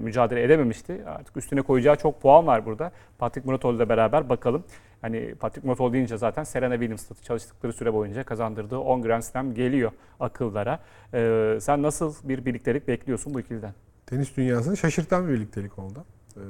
mücadele 0.00 0.42
edememişti. 0.42 1.00
Artık 1.06 1.36
üstüne 1.36 1.62
koyacağı 1.62 1.96
çok 1.96 2.22
puan 2.22 2.46
var 2.46 2.66
burada. 2.66 2.92
Patrick 3.18 3.46
Muratoğlu 3.46 3.76
ile 3.76 3.88
beraber 3.88 4.28
bakalım. 4.28 4.64
Hani 5.04 5.34
Patrick 5.34 5.66
Muratoğlu 5.66 5.92
deyince 5.92 6.16
zaten 6.18 6.44
Serena 6.44 6.74
Williams'la 6.74 7.16
çalıştıkları 7.22 7.72
süre 7.72 7.94
boyunca 7.94 8.24
kazandırdığı 8.24 8.78
10 8.78 9.02
Grand 9.02 9.22
Slam 9.22 9.54
geliyor 9.54 9.92
akıllara. 10.20 10.80
E, 11.14 11.58
sen 11.60 11.82
nasıl 11.82 12.14
bir 12.24 12.44
birliktelik 12.44 12.88
bekliyorsun 12.88 13.34
bu 13.34 13.40
ikiliden? 13.40 13.72
Tenis 14.06 14.36
dünyasını 14.36 14.76
şaşırtan 14.76 15.28
bir 15.28 15.32
birliktelik 15.32 15.78
oldu. 15.78 16.04
Ee, 16.36 16.40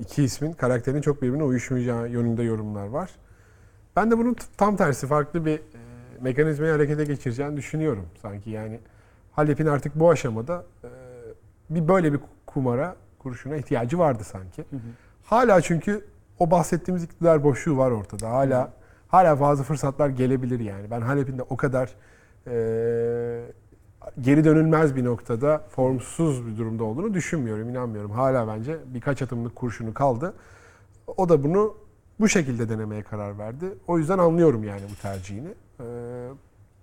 iki 0.00 0.22
ismin 0.22 0.52
karakterinin 0.52 1.00
çok 1.00 1.22
birbirine 1.22 1.42
uyuşmayacağı 1.42 2.08
yönünde 2.08 2.42
yorumlar 2.42 2.86
var. 2.86 3.10
Ben 3.96 4.10
de 4.10 4.18
bunun 4.18 4.36
tam 4.56 4.76
tersi 4.76 5.06
farklı 5.06 5.46
bir 5.46 5.54
e, 5.54 5.60
mekanizmayı 6.20 6.72
harekete 6.72 7.04
geçireceğini 7.04 7.56
düşünüyorum 7.56 8.06
sanki. 8.22 8.50
Yani 8.50 8.80
Halep'in 9.32 9.66
artık 9.66 9.94
bu 9.94 10.10
aşamada 10.10 10.64
e, 10.84 10.88
bir 11.70 11.88
böyle 11.88 12.12
bir 12.12 12.20
kumara, 12.46 12.96
kurşuna 13.18 13.56
ihtiyacı 13.56 13.98
vardı 13.98 14.24
sanki. 14.24 14.64
Hala 15.22 15.60
çünkü 15.60 16.04
o 16.40 16.50
bahsettiğimiz 16.50 17.04
iktidar 17.04 17.44
boşluğu 17.44 17.76
var 17.76 17.90
ortada. 17.90 18.30
Hala 18.30 18.72
hala 19.08 19.40
bazı 19.40 19.62
fırsatlar 19.62 20.08
gelebilir 20.08 20.60
yani. 20.60 20.90
Ben 20.90 21.00
Halep'in 21.00 21.38
de 21.38 21.42
o 21.42 21.56
kadar 21.56 21.90
e, 22.46 22.52
geri 24.20 24.44
dönülmez 24.44 24.96
bir 24.96 25.04
noktada 25.04 25.64
formsuz 25.70 26.46
bir 26.46 26.56
durumda 26.56 26.84
olduğunu 26.84 27.14
düşünmüyorum, 27.14 27.68
inanmıyorum. 27.68 28.10
Hala 28.10 28.48
bence 28.48 28.78
birkaç 28.86 29.22
atımlık 29.22 29.56
kurşunu 29.56 29.94
kaldı. 29.94 30.34
O 31.16 31.28
da 31.28 31.44
bunu 31.44 31.74
bu 32.20 32.28
şekilde 32.28 32.68
denemeye 32.68 33.02
karar 33.02 33.38
verdi. 33.38 33.66
O 33.86 33.98
yüzden 33.98 34.18
anlıyorum 34.18 34.64
yani 34.64 34.82
bu 34.90 35.02
tercihini. 35.02 35.48
Ee, 35.80 35.84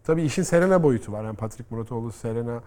tabii 0.03 0.23
işin 0.23 0.43
Serena 0.43 0.83
boyutu 0.83 1.11
var. 1.11 1.23
Yani 1.23 1.35
Patrick 1.35 1.75
Muratoğlu, 1.75 2.11
Serena 2.11 2.61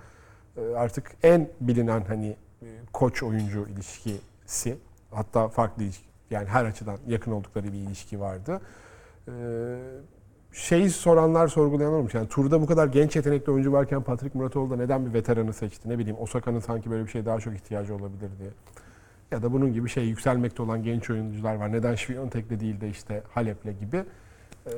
e, 0.57 0.75
artık 0.77 1.11
en 1.23 1.49
bilinen 1.61 2.01
hani 2.09 2.37
e, 2.63 2.67
koç 2.93 3.23
oyuncu 3.23 3.67
ilişkisi. 3.69 4.79
Hatta 5.11 5.49
farklı. 5.49 5.85
Yani 6.31 6.49
her 6.49 6.65
açıdan 6.65 6.99
yakın 7.09 7.33
oldukları 7.33 7.73
bir 7.73 7.79
ilişki 7.79 8.21
vardı. 8.21 8.61
Ee, 9.29 9.33
şeyi 10.53 10.91
soranlar 10.91 11.49
sorgulayan 11.49 11.93
olmuş. 11.93 12.15
Yani 12.15 12.29
turda 12.29 12.63
bu 12.63 12.67
kadar 12.67 12.87
genç 12.87 13.17
yetenekli 13.17 13.53
oyuncu 13.53 13.73
varken 13.73 14.03
Patrick 14.03 14.39
Muratoğlu 14.39 14.71
da 14.71 14.77
neden 14.77 15.07
bir 15.07 15.13
veteranı 15.13 15.53
seçti? 15.53 15.89
Ne 15.89 15.99
bileyim 15.99 16.17
Osaka'nın 16.21 16.61
sanki 16.61 16.91
böyle 16.91 17.05
bir 17.05 17.11
şeye 17.11 17.27
daha 17.27 17.41
çok 17.41 17.55
ihtiyacı 17.55 17.95
olabilir 17.95 18.31
diye. 18.39 18.51
Ya 19.31 19.43
da 19.43 19.53
bunun 19.53 19.73
gibi 19.73 19.89
şey 19.89 20.05
yükselmekte 20.05 20.63
olan 20.63 20.83
genç 20.83 21.11
oyuncular 21.11 21.55
var. 21.55 21.73
Neden 21.73 21.95
Şviyontek'le 21.95 22.61
değil 22.61 22.81
de 22.81 22.89
işte 22.89 23.23
Halep'le 23.35 23.81
gibi. 23.81 24.05
Ee, 24.67 24.71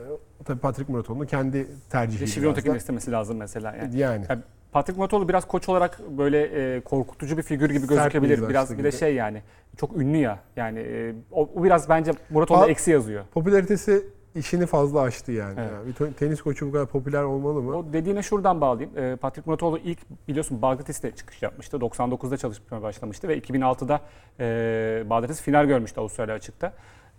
tabii 0.45 0.61
Patrick 0.61 0.93
Muratoğlu'nun 0.93 1.27
kendi 1.27 1.67
tercihi. 1.91 2.27
Da. 2.73 2.77
istemesi 2.77 3.11
lazım 3.11 3.37
mesela. 3.37 3.77
Yani. 3.77 3.99
Yani. 3.99 4.27
Patrick 4.73 4.99
Muratoğlu 4.99 5.29
biraz 5.29 5.47
koç 5.47 5.69
olarak 5.69 6.01
böyle 6.19 6.43
e, 6.77 6.81
korkutucu 6.81 7.37
bir 7.37 7.43
figür 7.43 7.71
gibi 7.71 7.87
gözükebilir. 7.87 8.49
Biraz 8.49 8.79
bir 8.79 8.85
de 8.85 8.93
şey 8.93 9.15
yani 9.15 9.43
çok 9.77 9.97
ünlü 9.97 10.17
ya. 10.17 10.39
Yani 10.57 10.79
e, 10.79 11.15
o, 11.31 11.51
o 11.55 11.65
biraz 11.65 11.89
bence 11.89 12.13
Muratoğlu'da 12.31 12.65
Al- 12.65 12.71
eksi 12.71 12.91
yazıyor. 12.91 13.25
Popülaritesi 13.35 14.07
işini 14.35 14.67
fazla 14.67 15.01
aştı 15.01 15.33
yani. 15.33 15.61
Evet. 15.61 15.71
Yani 15.73 16.11
bir 16.11 16.15
tenis 16.15 16.43
koçu 16.43 16.69
bu 16.69 16.73
kadar 16.73 16.87
popüler 16.87 17.23
olmalı 17.23 17.63
mı? 17.63 17.77
O 17.77 17.93
dediğine 17.93 18.23
şuradan 18.23 18.61
bağlayayım. 18.61 18.99
E, 18.99 19.17
Patrick 19.17 19.51
Muratoğlu 19.51 19.79
ilk 19.79 19.99
biliyorsun 20.29 20.63
Bagdatis'te 20.63 21.11
çıkış 21.11 21.43
yapmıştı. 21.43 21.77
99'da 21.77 22.37
çalışmaya 22.37 22.83
başlamıştı 22.83 23.29
ve 23.29 23.39
2006'da 23.39 24.01
e, 24.41 25.11
Bagdatis 25.11 25.43
final 25.43 25.65
görmüştü 25.65 26.01
Avustralya 26.01 26.35
açıkta. 26.35 26.73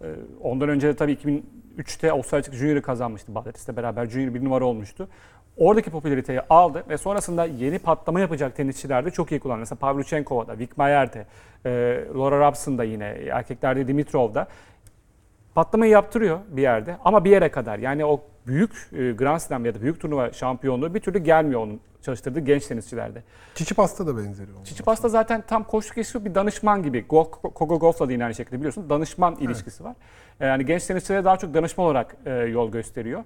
E, 0.04 0.08
ondan 0.42 0.70
önce 0.70 0.88
de 0.88 0.96
tabii 0.96 1.14
2003'te 1.14 2.12
Avustralya 2.12 2.40
açık 2.40 2.54
Junior'ı 2.54 2.82
kazanmıştı 2.82 3.36
Bagdatis'le 3.36 3.78
beraber. 3.78 4.06
Junior 4.06 4.34
bir 4.34 4.44
numara 4.44 4.66
olmuştu. 4.66 5.08
Oradaki 5.58 5.90
popülariteyi 5.90 6.42
aldı 6.50 6.84
ve 6.90 6.98
sonrasında 6.98 7.46
yeni 7.46 7.80
patlama 7.80 8.20
yapacak 8.20 8.56
tenisçilerde 8.56 9.12
çok 9.12 9.32
iyi 9.32 9.40
kullandı. 9.40 9.60
Mesela 9.60 9.80
Pavlyuchenkova'da, 9.80 10.60
Vic 10.60 10.70
Mayer'de, 10.78 11.26
e, 11.66 11.70
Laura 12.16 12.48
Robson'da 12.48 12.84
yine, 12.84 13.06
erkeklerde 13.32 13.88
Dimitrov'da 13.88 14.48
patlamayı 15.56 15.92
yaptırıyor 15.92 16.40
bir 16.50 16.62
yerde 16.62 16.98
ama 17.06 17.26
bir 17.26 17.30
yere 17.32 17.52
kadar. 17.52 17.80
Yani 17.80 18.06
o 18.06 18.22
büyük 18.48 18.72
e, 18.94 19.12
Grand 19.12 19.40
Slam 19.40 19.66
ya 19.66 19.76
da 19.76 19.82
büyük 19.82 20.00
turnuva 20.02 20.32
şampiyonluğu 20.32 20.94
bir 20.94 21.00
türlü 21.00 21.20
gelmiyor 21.20 21.62
onun 21.62 21.80
çalıştırdığı 22.02 22.40
genç 22.40 22.66
tenisçilerde. 22.68 23.24
Çiçipas'ta 23.56 24.08
da 24.08 24.18
benzeri 24.18 24.52
oldu. 24.52 24.64
Çiçipas 24.66 25.04
da 25.04 25.10
zaten 25.10 25.44
tam 25.48 25.64
koçluk 25.64 25.98
ilişkisi 25.98 26.26
bir 26.26 26.36
danışman 26.36 26.84
gibi. 26.84 27.06
Go- 27.10 27.32
Kogo 27.54 27.80
Golf'la 27.80 28.08
da 28.08 28.12
yine 28.12 28.24
aynı 28.24 28.36
şekilde 28.36 28.58
biliyorsun. 28.58 28.90
Danışman 28.90 29.36
ilişkisi 29.36 29.84
var. 29.84 29.96
E, 30.40 30.46
Yani 30.48 30.66
genç 30.66 30.86
tenisçilere 30.86 31.24
daha 31.26 31.38
çok 31.38 31.54
danışman 31.54 31.86
olarak 31.88 32.16
e, 32.26 32.32
yol 32.34 32.72
gösteriyor. 32.72 33.24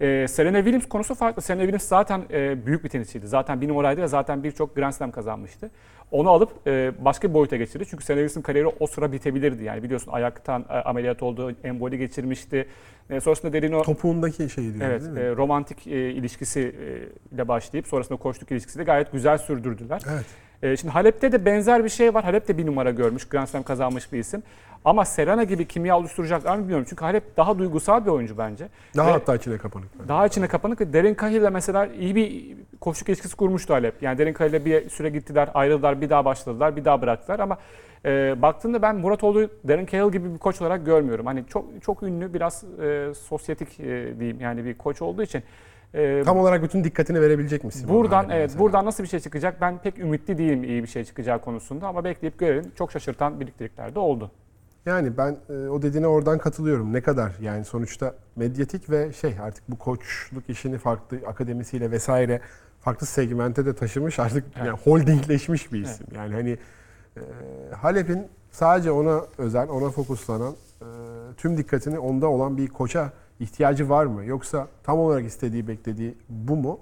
E, 0.00 0.28
Serena 0.28 0.56
Williams 0.58 0.88
konusu 0.88 1.14
farklı. 1.14 1.42
Serena 1.42 1.62
Williams 1.62 1.88
zaten 1.88 2.22
e, 2.30 2.66
büyük 2.66 2.84
bir 2.84 2.88
tenisçiydi. 2.88 3.26
Zaten 3.28 3.60
bir 3.60 3.68
numaraydı 3.68 4.02
ve 4.02 4.06
zaten 4.06 4.44
birçok 4.44 4.76
Grand 4.76 4.92
Slam 4.92 5.10
kazanmıştı. 5.10 5.70
Onu 6.10 6.30
alıp 6.30 6.50
e, 6.66 6.92
başka 7.04 7.28
bir 7.28 7.34
boyuta 7.34 7.56
geçirdi. 7.56 7.84
Çünkü 7.90 8.04
Serena 8.04 8.20
Williams'ın 8.20 8.42
kariyeri 8.42 8.68
o 8.80 8.86
sıra 8.86 9.12
bitebilirdi. 9.12 9.64
Yani 9.64 9.82
biliyorsun 9.82 10.12
ayaktan 10.12 10.64
e, 10.70 10.72
ameliyat 10.72 11.22
oldu, 11.22 11.52
emboli 11.64 11.98
geçirmişti. 11.98 12.68
E, 13.10 13.20
sonrasında 13.20 13.52
derin 13.52 13.72
o 13.72 13.82
Topuğundaki 13.82 14.50
şey 14.50 14.74
diyor 14.74 14.86
Evet, 14.86 15.00
değil 15.02 15.12
mi? 15.12 15.20
e, 15.20 15.36
romantik 15.36 15.86
e, 15.86 16.10
ilişkisi 16.10 16.60
e, 16.60 17.34
ile 17.34 17.48
başlayıp 17.48 17.86
sonrasında 17.86 18.18
koçluk 18.18 18.50
ilişkisi 18.52 18.78
de 18.78 18.84
gayet 18.84 19.12
güzel 19.12 19.38
sürdürdüler. 19.38 20.02
Evet. 20.12 20.26
E, 20.62 20.76
şimdi 20.76 20.92
Halep'te 20.92 21.32
de 21.32 21.44
benzer 21.44 21.84
bir 21.84 21.88
şey 21.88 22.14
var. 22.14 22.24
Halep 22.24 22.48
de 22.48 22.58
bir 22.58 22.66
numara 22.66 22.90
görmüş, 22.90 23.28
Grand 23.28 23.46
Slam 23.46 23.62
kazanmış 23.62 24.12
bir 24.12 24.18
isim. 24.18 24.42
Ama 24.84 25.04
Serena 25.04 25.44
gibi 25.44 25.64
kimya 25.68 25.98
oluşturacaklar 25.98 26.56
mı 26.56 26.62
bilmiyorum. 26.62 26.86
Çünkü 26.88 27.04
Halep 27.04 27.36
daha 27.36 27.58
duygusal 27.58 28.04
bir 28.06 28.10
oyuncu 28.10 28.38
bence. 28.38 28.68
Daha 28.96 29.06
Ve 29.08 29.12
hatta 29.12 29.36
içine 29.36 29.58
kapanık. 29.58 29.88
daha 30.08 30.26
içine 30.26 30.48
kapanık. 30.48 30.80
ve 30.80 30.92
Derin 30.92 31.14
Kahil'le 31.14 31.50
mesela 31.52 31.86
iyi 31.86 32.14
bir 32.14 32.56
koçluk 32.80 33.08
ilişkisi 33.08 33.36
kurmuştu 33.36 33.74
Halep. 33.74 34.02
Yani 34.02 34.18
Derin 34.18 34.32
Kahil'le 34.32 34.64
bir 34.64 34.88
süre 34.90 35.10
gittiler, 35.10 35.48
ayrıldılar, 35.54 36.00
bir 36.00 36.10
daha 36.10 36.24
başladılar, 36.24 36.76
bir 36.76 36.84
daha 36.84 37.02
bıraktılar. 37.02 37.38
Ama 37.40 37.58
e, 38.04 38.42
baktığında 38.42 38.82
ben 38.82 38.96
Muratoğlu'yu 38.96 39.50
Derin 39.64 39.86
Cahill 39.86 40.12
gibi 40.12 40.34
bir 40.34 40.38
koç 40.38 40.60
olarak 40.62 40.86
görmüyorum. 40.86 41.26
Hani 41.26 41.44
çok 41.46 41.64
çok 41.82 42.02
ünlü, 42.02 42.34
biraz 42.34 42.64
e, 42.82 43.14
sosyetik 43.14 43.80
e, 43.80 43.84
diyeyim 44.18 44.40
yani 44.40 44.64
bir 44.64 44.74
koç 44.78 45.02
olduğu 45.02 45.22
için 45.22 45.42
E, 45.94 46.22
Tam 46.24 46.38
olarak 46.38 46.62
bütün 46.62 46.84
dikkatini 46.84 47.20
verebilecek 47.20 47.64
misin? 47.64 47.88
Buradan 47.88 48.30
evet 48.30 48.42
mesela? 48.42 48.60
buradan 48.60 48.84
nasıl 48.84 49.02
bir 49.02 49.08
şey 49.08 49.20
çıkacak 49.20 49.60
ben 49.60 49.78
pek 49.78 49.98
ümitli 49.98 50.38
değilim 50.38 50.64
iyi 50.64 50.82
bir 50.82 50.88
şey 50.88 51.04
çıkacağı 51.04 51.40
konusunda 51.40 51.86
ama 51.88 52.04
bekleyip 52.04 52.38
görelim. 52.38 52.72
Çok 52.78 52.92
şaşırtan 52.92 53.40
birliktelikler 53.40 53.94
de 53.94 53.98
oldu. 53.98 54.30
Yani 54.86 55.16
ben 55.16 55.36
e, 55.50 55.68
o 55.68 55.82
dediğine 55.82 56.06
oradan 56.06 56.38
katılıyorum. 56.38 56.92
Ne 56.92 57.00
kadar 57.00 57.32
yani 57.40 57.64
sonuçta 57.64 58.14
medyatik 58.36 58.90
ve 58.90 59.12
şey 59.12 59.34
artık 59.42 59.64
bu 59.68 59.78
koçluk 59.78 60.48
işini 60.48 60.78
farklı 60.78 61.18
akademisiyle 61.26 61.90
vesaire 61.90 62.40
farklı 62.80 63.06
segmente 63.06 63.66
de 63.66 63.74
taşımış 63.74 64.18
artık 64.18 64.44
Evet. 64.56 64.66
yani 64.66 64.78
holdingleşmiş 64.78 65.72
bir 65.72 65.80
isim. 65.82 66.06
Yani 66.14 66.34
hani 66.34 66.58
e, 67.16 67.20
Halep'in 67.74 68.26
sadece 68.50 68.90
ona 68.90 69.20
özel, 69.38 69.68
ona 69.68 69.90
fokuslanan 69.90 70.52
e, 70.80 70.86
tüm 71.36 71.56
dikkatini 71.56 71.98
onda 71.98 72.26
olan 72.28 72.56
bir 72.56 72.68
koça 72.68 73.12
ihtiyacı 73.40 73.88
var 73.88 74.06
mı? 74.06 74.24
Yoksa 74.24 74.68
tam 74.82 74.98
olarak 74.98 75.26
istediği, 75.26 75.68
beklediği 75.68 76.14
bu 76.28 76.56
mu? 76.56 76.80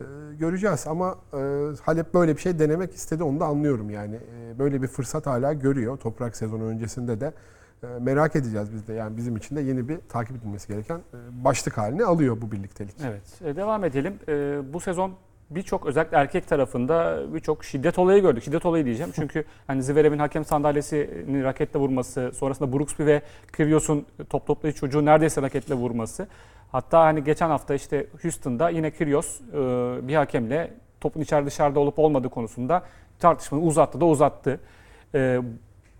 E, 0.00 0.04
göreceğiz 0.38 0.86
ama 0.86 1.18
e, 1.32 1.38
Halep 1.82 2.14
böyle 2.14 2.36
bir 2.36 2.40
şey 2.40 2.58
denemek 2.58 2.94
istedi 2.94 3.22
onu 3.22 3.40
da 3.40 3.46
anlıyorum 3.46 3.90
yani. 3.90 4.14
E, 4.14 4.58
böyle 4.58 4.82
bir 4.82 4.86
fırsat 4.86 5.26
hala 5.26 5.52
görüyor 5.52 5.96
toprak 5.96 6.36
sezonu 6.36 6.64
öncesinde 6.64 7.20
de. 7.20 7.32
E, 7.82 7.86
merak 8.00 8.36
edeceğiz 8.36 8.72
biz 8.72 8.88
de 8.88 8.92
yani 8.92 9.16
bizim 9.16 9.36
için 9.36 9.56
de 9.56 9.60
yeni 9.60 9.88
bir 9.88 9.98
takip 10.08 10.36
edilmesi 10.36 10.68
gereken 10.68 10.96
e, 10.98 11.44
başlık 11.44 11.78
halini 11.78 12.04
alıyor 12.04 12.36
bu 12.40 12.52
birliktelik. 12.52 12.94
Evet 13.04 13.42
e, 13.44 13.56
devam 13.56 13.84
edelim. 13.84 14.14
E, 14.28 14.60
bu 14.72 14.80
sezon 14.80 15.12
birçok 15.50 15.86
özellikle 15.86 16.16
erkek 16.16 16.48
tarafında 16.48 17.22
birçok 17.34 17.64
şiddet 17.64 17.98
olayı 17.98 18.22
gördük. 18.22 18.44
Şiddet 18.44 18.66
olayı 18.66 18.84
diyeceğim 18.84 19.12
çünkü 19.14 19.44
hani 19.66 19.82
Zverev'in 19.82 20.18
hakem 20.18 20.44
sandalyesini 20.44 21.44
raketle 21.44 21.80
vurması, 21.80 22.32
sonrasında 22.34 22.72
Brooksby 22.72 23.04
ve 23.04 23.22
Kyrgios'un 23.52 24.06
top 24.30 24.46
toplayıcı 24.46 24.80
çocuğu 24.80 25.04
neredeyse 25.04 25.42
raketle 25.42 25.74
vurması. 25.74 26.28
Hatta 26.72 27.00
hani 27.00 27.24
geçen 27.24 27.48
hafta 27.48 27.74
işte 27.74 28.06
Houston'da 28.22 28.70
yine 28.70 28.90
Kyrgios 28.90 29.40
e, 29.40 29.54
bir 30.08 30.14
hakemle 30.14 30.70
topun 31.00 31.20
içeride 31.20 31.46
dışarıda 31.46 31.80
olup 31.80 31.98
olmadığı 31.98 32.28
konusunda 32.28 32.82
tartışmayı 33.18 33.64
uzattı 33.64 34.00
da 34.00 34.04
uzattı. 34.04 34.60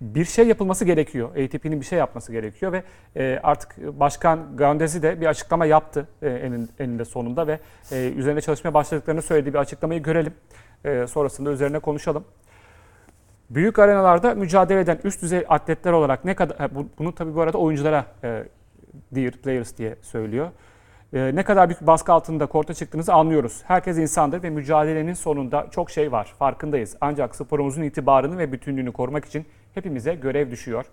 Bir 0.00 0.24
şey 0.24 0.46
yapılması 0.48 0.84
gerekiyor. 0.84 1.28
ATP'nin 1.30 1.80
bir 1.80 1.86
şey 1.86 1.98
yapması 1.98 2.32
gerekiyor 2.32 2.72
ve 2.72 2.82
e, 3.16 3.40
artık 3.42 3.76
Başkan 4.00 4.56
Gandezi 4.56 5.02
de 5.02 5.20
bir 5.20 5.26
açıklama 5.26 5.66
yaptı 5.66 6.08
e, 6.22 6.28
enin- 6.28 6.68
eninde 6.78 7.04
sonunda 7.04 7.46
ve 7.46 7.58
e, 7.92 8.12
üzerine 8.16 8.40
çalışmaya 8.40 8.74
başladıklarını 8.74 9.22
söylediği 9.22 9.54
bir 9.54 9.58
açıklamayı 9.58 10.02
görelim. 10.02 10.34
E, 10.84 11.06
sonrasında 11.06 11.50
üzerine 11.50 11.78
konuşalım. 11.78 12.24
Büyük 13.50 13.78
arenalarda 13.78 14.34
mücadele 14.34 14.80
eden 14.80 14.98
üst 15.04 15.22
düzey 15.22 15.44
atletler 15.48 15.92
olarak 15.92 16.24
ne 16.24 16.34
kadar 16.34 16.74
bu- 16.74 16.88
bunu 16.98 17.14
tabii 17.14 17.34
bu 17.34 17.40
arada 17.40 17.58
oyunculara 17.58 18.04
e, 18.24 18.44
dear 19.14 19.32
players 19.32 19.78
diye 19.78 19.96
söylüyor. 20.02 20.48
E, 21.12 21.30
ne 21.34 21.42
kadar 21.42 21.68
büyük 21.68 21.86
baskı 21.86 22.12
altında 22.12 22.46
korta 22.46 22.74
çıktığınızı 22.74 23.12
anlıyoruz. 23.14 23.62
Herkes 23.66 23.98
insandır 23.98 24.42
ve 24.42 24.50
mücadelenin 24.50 25.14
sonunda 25.14 25.66
çok 25.70 25.90
şey 25.90 26.12
var. 26.12 26.34
Farkındayız. 26.38 26.96
Ancak 27.00 27.36
sporumuzun 27.36 27.82
itibarını 27.82 28.38
ve 28.38 28.52
bütünlüğünü 28.52 28.92
korumak 28.92 29.24
için 29.24 29.46
hepimize 29.74 30.14
görev 30.14 30.50
düşüyor. 30.50 30.86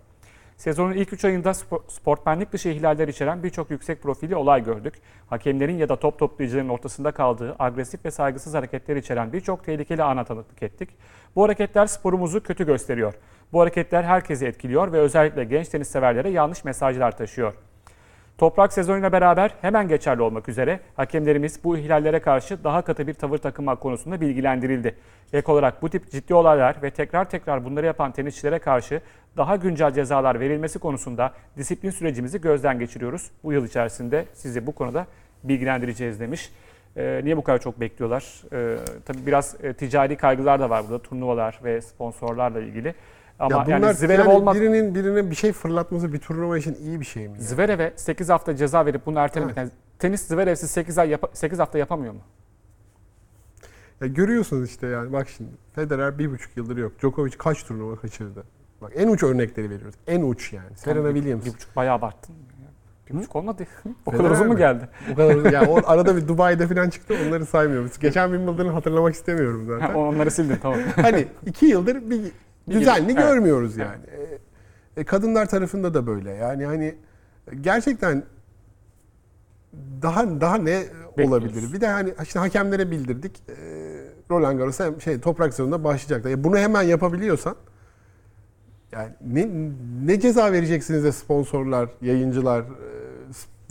Sezonun 0.57 0.93
ilk 0.93 1.13
3 1.13 1.25
ayında 1.25 1.53
spor, 1.53 1.79
sportmenlik 1.87 2.51
dışı 2.51 2.69
ihlaller 2.69 3.07
içeren 3.07 3.43
birçok 3.43 3.71
yüksek 3.71 4.03
profili 4.03 4.35
olay 4.35 4.63
gördük. 4.63 4.93
Hakemlerin 5.27 5.77
ya 5.77 5.89
da 5.89 5.95
top 5.95 6.19
toplayıcıların 6.19 6.69
ortasında 6.69 7.11
kaldığı 7.11 7.55
agresif 7.59 8.05
ve 8.05 8.11
saygısız 8.11 8.53
hareketler 8.53 8.95
içeren 8.95 9.33
birçok 9.33 9.63
tehlikeli 9.63 10.03
ana 10.03 10.23
tanıklık 10.23 10.63
ettik. 10.63 10.89
Bu 11.35 11.43
hareketler 11.43 11.85
sporumuzu 11.85 12.43
kötü 12.43 12.65
gösteriyor. 12.65 13.13
Bu 13.53 13.61
hareketler 13.61 14.03
herkesi 14.03 14.45
etkiliyor 14.45 14.91
ve 14.91 14.97
özellikle 14.97 15.43
genç 15.43 15.69
tenis 15.69 15.87
severlere 15.87 16.29
yanlış 16.29 16.63
mesajlar 16.63 17.17
taşıyor. 17.17 17.53
Toprak 18.37 18.73
sezonuyla 18.73 19.11
beraber 19.11 19.51
hemen 19.61 19.87
geçerli 19.87 20.21
olmak 20.21 20.49
üzere 20.49 20.79
hakemlerimiz 20.95 21.63
bu 21.63 21.77
ihlallere 21.77 22.19
karşı 22.19 22.63
daha 22.63 22.81
katı 22.81 23.07
bir 23.07 23.13
tavır 23.13 23.37
takınmak 23.37 23.81
konusunda 23.81 24.21
bilgilendirildi. 24.21 24.95
Ek 25.33 25.51
olarak 25.51 25.81
bu 25.81 25.89
tip 25.89 26.11
ciddi 26.11 26.33
olaylar 26.33 26.81
ve 26.81 26.91
tekrar 26.91 27.29
tekrar 27.29 27.65
bunları 27.65 27.85
yapan 27.85 28.11
tenisçilere 28.11 28.59
karşı 28.59 29.01
daha 29.37 29.55
güncel 29.55 29.93
cezalar 29.93 30.39
verilmesi 30.39 30.79
konusunda 30.79 31.33
disiplin 31.57 31.89
sürecimizi 31.89 32.41
gözden 32.41 32.79
geçiriyoruz. 32.79 33.31
Bu 33.43 33.53
yıl 33.53 33.65
içerisinde 33.65 34.25
sizi 34.33 34.67
bu 34.67 34.71
konuda 34.71 35.07
bilgilendireceğiz 35.43 36.19
demiş. 36.19 36.51
Ee, 36.97 37.21
niye 37.23 37.37
bu 37.37 37.43
kadar 37.43 37.59
çok 37.59 37.79
bekliyorlar? 37.79 38.43
Ee, 38.53 38.77
tabii 39.05 39.25
biraz 39.25 39.55
e, 39.63 39.73
ticari 39.73 40.15
kaygılar 40.17 40.59
da 40.59 40.69
var 40.69 40.83
burada. 40.83 41.01
Turnuvalar 41.01 41.59
ve 41.63 41.81
sponsorlarla 41.81 42.59
ilgili. 42.59 42.95
Ama 43.39 43.55
ya 43.55 43.65
bunlar 43.65 43.87
yani 43.87 43.93
Zverev 43.93 44.19
yani 44.19 44.29
olmak 44.29 44.55
birinin 44.55 44.95
birine 44.95 45.29
bir 45.29 45.35
şey 45.35 45.51
fırlatması 45.51 46.13
bir 46.13 46.19
turnuva 46.19 46.57
için 46.57 46.75
iyi 46.75 46.99
bir 46.99 47.05
şey 47.05 47.27
mi? 47.27 47.33
yani? 47.33 47.43
Zverev'e 47.43 47.93
8 47.95 48.29
hafta 48.29 48.55
ceza 48.55 48.85
verip 48.85 49.05
bunu 49.05 49.19
ertelemek. 49.19 49.57
Evet. 49.57 49.71
Yani 49.71 49.71
tenis 49.99 50.27
Zverev'siz 50.27 50.71
8 50.71 50.97
ay 50.97 51.09
yapa- 51.09 51.29
8 51.33 51.59
hafta 51.59 51.77
yapamıyor 51.77 52.13
mu? 52.13 52.21
Ya 54.01 54.07
görüyorsunuz 54.07 54.69
işte 54.69 54.87
yani 54.87 55.13
bak 55.13 55.29
şimdi 55.29 55.49
Federer 55.75 56.19
bir 56.19 56.31
buçuk 56.31 56.57
yıldır 56.57 56.77
yok. 56.77 56.99
Djokovic 56.99 57.31
kaç 57.37 57.63
turnuva 57.63 57.95
kaçırdı? 57.95 58.43
Bak 58.81 58.91
en 58.95 59.07
uç 59.07 59.23
örnekleri 59.23 59.69
veriyoruz. 59.69 59.95
En 60.07 60.21
uç 60.21 60.53
yani. 60.53 60.75
Serena 60.75 61.09
bir, 61.09 61.13
Williams. 61.13 61.45
Bir 61.45 61.53
buçuk 61.53 61.75
bayağı 61.75 61.95
abarttın. 61.95 62.35
Bir 63.09 63.17
buçuk 63.17 63.35
olmadı. 63.35 63.63
o 64.05 64.11
kadar 64.11 64.31
uzun 64.31 64.47
mu 64.47 64.57
geldi? 64.57 64.89
O 65.13 65.15
kadar 65.15 65.35
uzun. 65.35 65.51
Yani 65.51 65.67
o 65.67 65.81
arada 65.85 66.15
bir 66.15 66.27
Dubai'de 66.27 66.67
falan 66.67 66.89
çıktı 66.89 67.15
onları 67.27 67.45
saymıyoruz. 67.45 67.99
Geçen 67.99 68.27
Wimbledon'ı 68.27 68.71
hatırlamak 68.71 69.13
istemiyorum 69.13 69.65
zaten. 69.67 69.93
Onları 69.93 70.31
sildin 70.31 70.59
tamam. 70.61 70.79
hani 70.95 71.27
iki 71.45 71.65
yıldır 71.65 72.09
bir 72.09 72.21
düzenli 72.69 73.11
Evet. 73.11 73.17
görmüyoruz 73.17 73.77
yani. 73.77 74.01
E, 74.97 75.01
e, 75.01 75.03
kadınlar 75.03 75.45
tarafında 75.49 75.93
da 75.93 76.07
böyle. 76.07 76.31
Yani 76.31 76.65
hani 76.65 76.95
gerçekten 77.61 78.23
daha 80.01 80.41
daha 80.41 80.57
ne 80.57 80.83
olabilir? 81.23 81.73
Bir 81.73 81.81
de 81.81 81.87
hani 81.87 82.13
işte 82.23 82.39
hakemlere 82.39 82.91
bildirdik. 82.91 83.41
E, 83.49 83.53
Roland 84.31 84.57
Garros 84.59 84.79
hem 84.79 85.01
şey 85.01 85.19
toprak 85.19 85.53
sezonunda 85.53 85.83
başlayacaklar. 85.83 86.29
Ya 86.31 86.43
bunu 86.43 86.57
hemen 86.57 86.81
yapabiliyorsan 86.81 87.55
yani 88.91 89.09
ne 89.21 89.49
ne 90.05 90.19
ceza 90.19 90.51
vereceksiniz 90.51 91.03
de 91.03 91.11
sponsorlar, 91.11 91.89
yayıncılar, 92.01 92.61
e, 92.61 92.65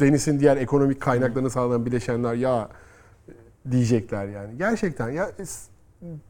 Deniz'in 0.01 0.41
diğer 0.41 0.57
ekonomik 0.57 1.01
kaynaklarını 1.03 1.51
sağlayan 1.51 1.87
bileşenler 1.87 2.35
ya 2.35 2.69
e, 3.29 3.73
diyecekler 3.73 4.27
yani. 4.27 4.59
Gerçekten 4.59 5.11
ya 5.11 5.31
es- 5.39 5.67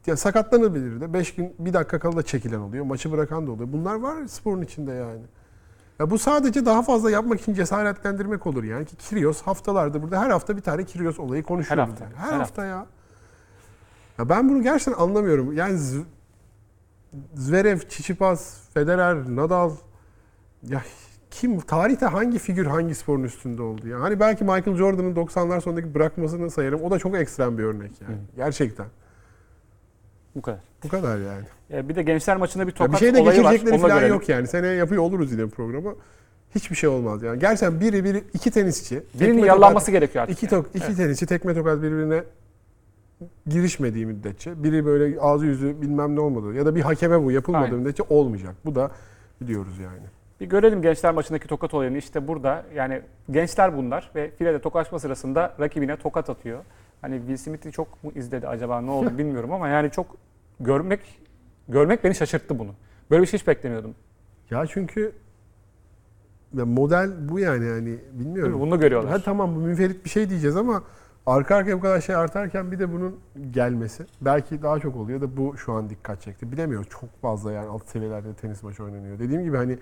ya 0.06 0.16
sakatlanabilir 0.16 1.00
de 1.00 1.12
5 1.12 1.34
gün 1.34 1.54
bir 1.58 1.72
dakika 1.72 1.98
kala 1.98 2.16
da 2.16 2.22
çekilen 2.22 2.58
oluyor. 2.58 2.84
Maçı 2.84 3.12
bırakan 3.12 3.46
da 3.46 3.50
oluyor. 3.50 3.72
Bunlar 3.72 3.94
var 3.94 4.26
sporun 4.26 4.62
içinde 4.62 4.92
yani. 4.92 5.22
Ya 5.98 6.10
bu 6.10 6.18
sadece 6.18 6.66
daha 6.66 6.82
fazla 6.82 7.10
yapmak 7.10 7.40
için 7.40 7.54
cesaretlendirmek 7.54 8.46
olur 8.46 8.64
yani 8.64 8.86
ki 8.86 8.96
Kyrgios 8.96 9.42
haftalardır 9.42 10.02
burada 10.02 10.20
her 10.20 10.30
hafta 10.30 10.56
bir 10.56 10.62
tane 10.62 10.84
Kyrgios 10.84 11.18
olayı 11.18 11.42
konuşuyoruz. 11.42 11.82
Her 11.82 11.88
hafta, 11.88 12.04
yani. 12.04 12.14
Her, 12.16 12.32
her 12.32 12.38
hafta 12.38 12.64
ya. 12.64 12.86
Ya 14.18 14.28
ben 14.28 14.48
bunu 14.48 14.62
gerçekten 14.62 15.02
anlamıyorum. 15.02 15.52
Yani 15.52 15.78
Zverev, 17.34 17.78
Tsitsipas, 17.78 18.70
Federer, 18.74 19.36
Nadal 19.36 19.70
ya 20.62 20.82
kim 21.30 21.60
tarihte 21.60 22.06
hangi 22.06 22.38
figür 22.38 22.66
hangi 22.66 22.94
sporun 22.94 23.22
üstünde 23.22 23.62
oldu 23.62 23.88
ya? 23.88 24.00
Hani 24.00 24.20
belki 24.20 24.44
Michael 24.44 24.76
Jordan'ın 24.76 25.14
90'lar 25.14 25.60
sonundaki 25.60 25.94
bırakmasını 25.94 26.50
sayarım. 26.50 26.82
O 26.82 26.90
da 26.90 26.98
çok 26.98 27.16
ekstrem 27.16 27.58
bir 27.58 27.62
örnek 27.62 28.00
yani. 28.00 28.16
Gerçekten. 28.36 28.86
Bu 30.36 30.42
kadar. 30.42 30.58
Bu 30.84 30.88
kadar 30.88 31.18
yani. 31.18 31.44
E, 31.72 31.88
bir 31.88 31.94
de 31.94 32.02
gençler 32.02 32.36
maçında 32.36 32.66
bir 32.66 32.72
Ya 32.72 32.76
tokat 32.76 32.92
bir 32.92 32.98
şey 32.98 33.14
de 33.14 33.20
olayı 33.20 33.44
var. 33.44 33.66
da 33.66 33.78
falan 33.78 33.98
görelim. 33.98 34.14
yok 34.14 34.28
yani. 34.28 34.46
Seneye 34.46 34.74
yapıyor 34.74 35.02
oluruz 35.02 35.32
yine 35.32 35.46
programı. 35.46 35.94
Hiçbir 36.54 36.76
şey 36.76 36.88
olmaz 36.88 37.22
yani. 37.22 37.38
Gerçekten 37.38 37.80
biri 37.80 38.04
biri 38.04 38.24
iki 38.34 38.50
tenisçi. 38.50 39.02
Birinin 39.20 39.44
yaralanması 39.44 39.90
gerekiyor 39.90 40.22
artık. 40.22 40.36
iki, 40.36 40.48
tok, 40.48 40.66
iki 40.74 40.96
tenisçi 40.96 41.26
tekme 41.26 41.54
tokat 41.54 41.82
birbirine 41.82 42.22
girişmediği 43.46 44.06
müddetçe 44.06 44.62
biri 44.64 44.86
böyle 44.86 45.20
ağzı 45.20 45.46
yüzü 45.46 45.82
bilmem 45.82 46.16
ne 46.16 46.20
olmadı 46.20 46.54
ya 46.54 46.66
da 46.66 46.74
bir 46.74 46.80
hakeme 46.80 47.24
bu 47.24 47.30
yapılmadığı 47.32 47.64
Aynen. 47.64 47.78
müddetçe 47.78 48.02
olmayacak. 48.10 48.54
Bu 48.64 48.74
da 48.74 48.90
biliyoruz 49.40 49.78
yani. 49.78 50.02
Bir 50.40 50.46
görelim 50.46 50.82
gençler 50.82 51.14
maçındaki 51.14 51.48
tokat 51.48 51.74
olayını. 51.74 51.96
İşte 51.98 52.28
burada 52.28 52.64
yani 52.74 53.00
gençler 53.30 53.76
bunlar 53.76 54.10
ve 54.14 54.30
filede 54.38 54.58
tokaşma 54.58 54.98
sırasında 54.98 55.54
rakibine 55.60 55.96
tokat 55.96 56.30
atıyor. 56.30 56.58
Hani 57.00 57.18
Will 57.18 57.36
Smith'i 57.36 57.72
çok 57.72 58.04
mu 58.04 58.12
izledi 58.14 58.48
acaba 58.48 58.80
ne 58.80 58.90
oldu 58.90 59.12
bilmiyorum 59.18 59.52
ama 59.52 59.68
yani 59.68 59.90
çok 59.90 60.06
görmek 60.60 61.20
görmek 61.68 62.04
beni 62.04 62.14
şaşırttı 62.14 62.58
bunu. 62.58 62.74
Böyle 63.10 63.22
bir 63.22 63.26
şey 63.26 63.40
hiç 63.40 63.46
beklemiyordum. 63.46 63.94
Ya 64.50 64.66
çünkü 64.66 65.12
ya 66.54 66.66
model 66.66 67.28
bu 67.28 67.38
yani 67.38 67.66
yani 67.66 67.86
Değil 67.86 67.98
mi? 67.98 68.20
bilmiyorum. 68.20 68.60
Bunu 68.60 68.80
görüyorlar. 68.80 69.12
Ha 69.12 69.18
tamam 69.24 69.56
bu 69.56 69.60
münferit 69.60 70.04
bir 70.04 70.10
şey 70.10 70.30
diyeceğiz 70.30 70.56
ama 70.56 70.82
arka 71.26 71.56
arkaya 71.56 71.76
bu 71.76 71.80
kadar 71.80 72.00
şey 72.00 72.14
artarken 72.14 72.72
bir 72.72 72.78
de 72.78 72.92
bunun 72.92 73.16
gelmesi 73.50 74.06
belki 74.20 74.62
daha 74.62 74.80
çok 74.80 74.96
oluyor 74.96 75.20
da 75.20 75.36
bu 75.36 75.56
şu 75.56 75.72
an 75.72 75.90
dikkat 75.90 76.20
çekti. 76.22 76.52
Bilemiyoruz 76.52 76.88
çok 76.88 77.22
fazla 77.22 77.52
yani 77.52 77.68
alt 77.68 77.88
seviyelerde 77.88 78.34
tenis 78.34 78.62
maçı 78.62 78.84
oynanıyor. 78.84 79.18
Dediğim 79.18 79.44
gibi 79.44 79.56
hani 79.56 79.72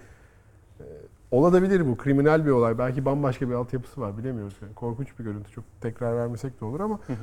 e, 0.81 0.85
olabilir 1.31 1.87
bu 1.87 1.97
kriminal 1.97 2.47
bir 2.47 2.51
olay. 2.51 2.79
Belki 2.79 3.05
bambaşka 3.05 3.49
bir 3.49 3.55
altyapısı 3.55 4.01
var 4.01 4.18
bilemiyoruz. 4.18 4.57
Yani 4.62 4.75
korkunç 4.75 5.18
bir 5.18 5.25
görüntü 5.25 5.51
çok 5.51 5.64
tekrar 5.81 6.16
vermesek 6.16 6.61
de 6.61 6.64
olur 6.64 6.81
ama 6.81 7.01
Hı 7.07 7.12
hı. 7.12 7.16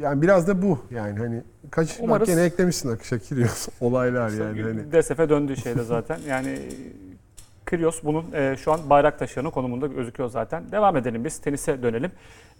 Yani 0.00 0.22
biraz 0.22 0.48
da 0.48 0.62
bu 0.62 0.78
yani 0.90 1.18
hani 1.18 1.42
kaç 1.70 1.98
Umarız- 2.00 2.38
eklemişsin 2.38 2.88
akışa 2.88 3.16
giriyor 3.16 3.64
olaylar 3.80 4.28
yani 4.30 4.62
hani. 4.62 4.92
DSF'e 4.92 5.28
döndüğü 5.28 5.56
şeyde 5.56 5.82
zaten. 5.82 6.18
Yani 6.28 6.58
Kyrgios 7.72 8.04
bunun 8.04 8.32
e, 8.32 8.56
şu 8.56 8.72
an 8.72 8.80
bayrak 8.90 9.18
taşıyanı 9.18 9.50
konumunda 9.50 9.86
gözüküyor 9.86 10.28
zaten. 10.28 10.72
Devam 10.72 10.96
edelim 10.96 11.24
biz. 11.24 11.38
Tenise 11.38 11.82
dönelim. 11.82 12.10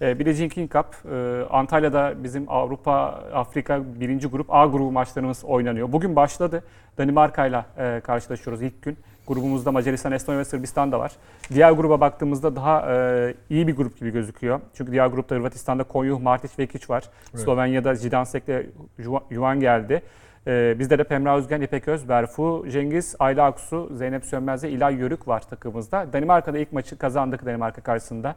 E, 0.00 0.18
Billie 0.18 0.48
King 0.48 0.72
Cup 0.72 0.86
e, 1.12 1.44
Antalya'da 1.50 2.24
bizim 2.24 2.44
Avrupa, 2.48 2.92
Afrika 3.34 3.82
birinci 4.00 4.28
grup 4.28 4.54
A 4.54 4.66
grubu 4.66 4.92
maçlarımız 4.92 5.44
oynanıyor. 5.44 5.92
Bugün 5.92 6.16
başladı. 6.16 6.62
Danimarka 6.98 7.46
ile 7.46 7.64
e, 7.78 8.00
karşılaşıyoruz 8.00 8.62
ilk 8.62 8.82
gün. 8.82 8.96
Grubumuzda 9.26 9.72
Macaristan, 9.72 10.12
Estonya 10.12 10.38
ve 10.38 10.44
Sırbistan 10.44 10.92
da 10.92 11.00
var. 11.00 11.12
Diğer 11.54 11.72
gruba 11.72 12.00
baktığımızda 12.00 12.56
daha 12.56 12.92
e, 12.92 13.34
iyi 13.50 13.66
bir 13.66 13.76
grup 13.76 13.98
gibi 13.98 14.10
gözüküyor. 14.10 14.60
Çünkü 14.74 14.92
diğer 14.92 15.06
grupta 15.06 15.34
Hırvatistan'da 15.34 15.84
Konjuh, 15.84 16.20
Martic 16.20 16.52
ve 16.58 16.66
Kiç 16.66 16.90
var. 16.90 17.04
Evet. 17.34 17.44
Slovenya'da 17.44 17.94
Zidansek 17.94 18.48
ile 18.48 18.66
Juvan 19.30 19.60
geldi. 19.60 20.02
Ee, 20.47 20.76
bizde 20.78 20.99
de 20.99 21.05
Pemra 21.05 21.36
Özgen, 21.36 21.61
İpek 21.61 21.88
Öz, 21.88 22.09
Berfu, 22.09 22.66
Cengiz, 22.68 23.16
Ayla 23.18 23.45
Aksu, 23.45 23.90
Zeynep 23.95 24.24
Sönmez 24.24 24.64
ve 24.64 24.70
İlay 24.70 24.95
Yörük 24.95 25.28
var 25.28 25.40
takımımızda. 25.40 26.12
Danimarka'da 26.12 26.59
ilk 26.59 26.72
maçı 26.72 26.99
kazandık 26.99 27.47
Danimarka 27.47 27.82
karşısında. 27.82 28.36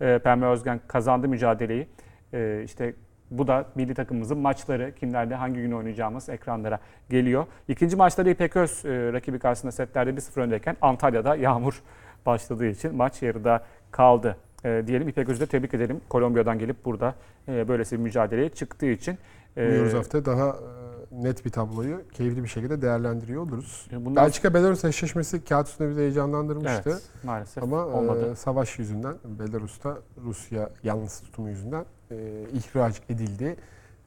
Ee, 0.00 0.20
Pemra 0.24 0.52
Özgen 0.52 0.80
kazandı 0.88 1.28
mücadeleyi. 1.28 1.86
Ee, 2.32 2.62
işte 2.64 2.94
bu 3.30 3.46
da 3.46 3.66
milli 3.74 3.94
takımımızın 3.94 4.38
maçları, 4.38 4.94
kimlerle 4.94 5.34
hangi 5.34 5.60
gün 5.60 5.72
oynayacağımız 5.72 6.28
ekranlara 6.28 6.78
geliyor. 7.10 7.46
İkinci 7.68 7.96
maçta 7.96 8.26
da 8.26 8.30
İpek 8.30 8.56
Öz 8.56 8.84
e, 8.84 9.12
rakibi 9.12 9.38
karşısında 9.38 9.72
setlerde 9.72 10.10
1-0 10.10 10.40
öndeyken 10.40 10.76
Antalya'da 10.82 11.36
yağmur 11.36 11.82
başladığı 12.26 12.66
için 12.66 12.96
maç 12.96 13.22
yarıda 13.22 13.64
kaldı. 13.90 14.36
E, 14.64 14.82
diyelim 14.86 15.08
İpek 15.08 15.28
Öz'ü 15.28 15.40
de 15.40 15.46
tebrik 15.46 15.74
edelim. 15.74 16.00
Kolombiya'dan 16.08 16.58
gelip 16.58 16.84
burada 16.84 17.14
e, 17.48 17.68
böylesi 17.68 17.98
bir 17.98 18.02
mücadeleye 18.02 18.48
çıktığı 18.48 18.86
için. 18.86 19.18
E, 19.56 19.66
Umuyoruz 19.66 19.94
hafta 19.94 20.24
daha 20.24 20.48
e, 20.48 20.83
net 21.22 21.44
bir 21.44 21.50
tabloyu 21.50 22.02
keyifli 22.12 22.42
bir 22.42 22.48
şekilde 22.48 22.82
değerlendiriyor 22.82 23.42
oluruz. 23.42 23.86
bundan 23.92 24.16
Belçika 24.16 24.54
Belarus 24.54 24.84
eşleşmesi 24.84 25.44
kağıt 25.44 25.68
üstünde 25.68 25.90
bizi 25.90 26.00
heyecanlandırmıştı. 26.00 26.90
Evet, 26.90 27.02
maalesef 27.24 27.62
Ama 27.62 27.86
olmadı. 27.86 28.30
e, 28.32 28.36
savaş 28.36 28.78
yüzünden 28.78 29.14
Belarus'ta 29.24 29.98
Rusya 30.24 30.70
yalnız 30.82 31.20
tutumu 31.20 31.48
yüzünden 31.48 31.84
e, 32.10 32.44
ihraç 32.52 33.00
edildi. 33.08 33.56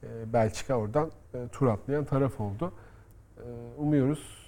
E, 0.02 0.32
Belçika 0.32 0.74
oradan 0.74 1.10
e, 1.34 1.48
tur 1.52 1.66
atlayan 1.66 2.04
taraf 2.04 2.40
oldu. 2.40 2.72
E, 3.38 3.42
umuyoruz 3.78 4.38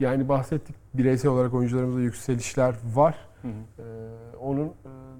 yani 0.00 0.28
bahsettik 0.28 0.76
bireysel 0.94 1.30
olarak 1.30 1.54
oyuncularımızda 1.54 2.00
yükselişler 2.00 2.74
var. 2.94 3.18
Hı 3.42 3.48
hı. 3.48 3.82
E, 3.82 4.36
onun 4.36 4.66
e, 4.66 4.70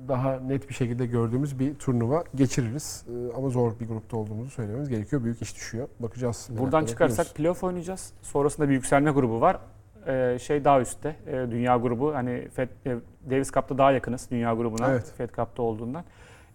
daha 0.09 0.41
net 0.41 0.69
bir 0.69 0.75
şekilde 0.75 1.07
gördüğümüz 1.07 1.59
bir 1.59 1.75
turnuva 1.75 2.25
geçiririz. 2.35 3.05
E, 3.09 3.37
ama 3.37 3.49
zor 3.49 3.81
bir 3.81 3.89
grupta 3.89 4.17
olduğumuzu 4.17 4.51
söylememiz 4.51 4.89
gerekiyor. 4.89 5.25
Büyük 5.25 5.43
iş 5.43 5.57
düşüyor. 5.57 5.89
Bakacağız. 6.01 6.49
Buradan 6.59 6.85
çıkarsak 6.85 7.35
playoff 7.35 7.65
oynayacağız. 7.65 8.13
Sonrasında 8.23 8.69
bir 8.69 8.75
yükselme 8.75 9.11
grubu 9.11 9.41
var. 9.41 9.59
Ee, 10.07 10.39
şey 10.41 10.65
daha 10.65 10.81
üstte. 10.81 11.17
e, 11.27 11.33
dünya 11.51 11.77
grubu. 11.77 12.15
Hani 12.15 12.49
Fed, 12.49 12.69
e, 12.87 12.97
Davis 13.31 13.53
Cup'ta 13.53 13.79
daha 13.79 13.93
yakınız 13.93 14.29
dünya 14.31 14.55
grubuna. 14.55 14.91
Evet. 14.91 15.13
Fed 15.17 15.31
Cup'ta 15.31 15.63
olduğundan. 15.63 16.05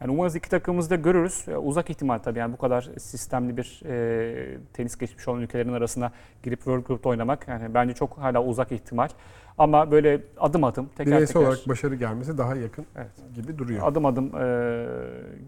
Yani 0.02 0.12
umarız 0.12 0.36
iki 0.36 0.50
takımımızı 0.50 0.90
da 0.90 0.96
görürüz. 0.96 1.46
E, 1.48 1.58
uzak 1.58 1.90
ihtimal 1.90 2.18
tabii 2.20 2.40
yani 2.40 2.54
bu 2.54 2.58
kadar 2.58 2.90
sistemli 3.00 3.58
bir 3.58 3.82
e, 3.86 4.58
tenis 4.74 4.98
geçmiş 4.98 5.28
olan 5.28 5.42
ülkelerin 5.42 5.74
arasına 5.74 6.12
girip 6.44 6.60
World 6.60 6.86
Group'ta 6.86 7.10
oynamak 7.10 7.48
yani 7.48 7.74
bence 7.74 7.94
çok 7.94 8.18
hala 8.18 8.44
uzak 8.44 8.72
ihtimal. 8.72 9.10
Ama 9.58 9.92
böyle 9.92 10.22
adım 10.38 10.64
adım 10.64 10.86
teker 10.86 11.06
bireysel 11.08 11.34
teker 11.34 11.46
olarak 11.48 11.70
başarı 11.70 11.96
gelmesi 11.96 12.38
daha 12.38 12.56
yakın 12.56 12.86
Evet. 12.96 13.12
gibi 13.36 13.58
duruyor. 13.58 13.88
adım 13.88 14.06
adım 14.06 14.26
e, 14.36 14.86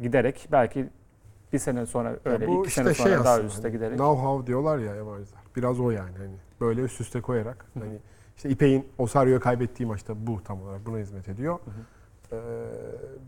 giderek 0.02 0.48
belki 0.52 0.90
bir 1.54 1.60
sene 1.60 1.86
sonra 1.86 2.16
öyle 2.26 2.46
Ya 2.46 2.52
bu 2.52 2.60
iki 2.60 2.68
işte 2.68 2.84
sene 2.84 2.94
sonra 2.94 3.10
şey 3.10 3.18
daha 3.18 3.34
aslında, 3.34 3.48
üste 3.48 3.62
hani 3.62 3.72
giderek. 3.72 4.00
Know-how 4.00 4.48
diyorlar 4.48 4.78
ya 4.78 4.96
yabancılar. 4.96 5.40
Biraz 5.56 5.80
o 5.80 5.92
yani 5.92 6.18
hani 6.18 6.36
böyle 6.62 6.82
üst 6.82 7.02
üste 7.02 7.22
koyarak 7.22 7.66
hani 7.80 7.98
işte 8.38 8.50
İpek'in 8.50 8.86
Osario'ya 8.98 9.40
kaybettiği 9.40 9.88
maçta 9.88 10.14
bu 10.28 10.44
tam 10.44 10.62
olarak 10.62 10.86
buna 10.86 10.98
hizmet 10.98 11.30
ediyor. 11.30 11.60
Ee, 12.32 12.36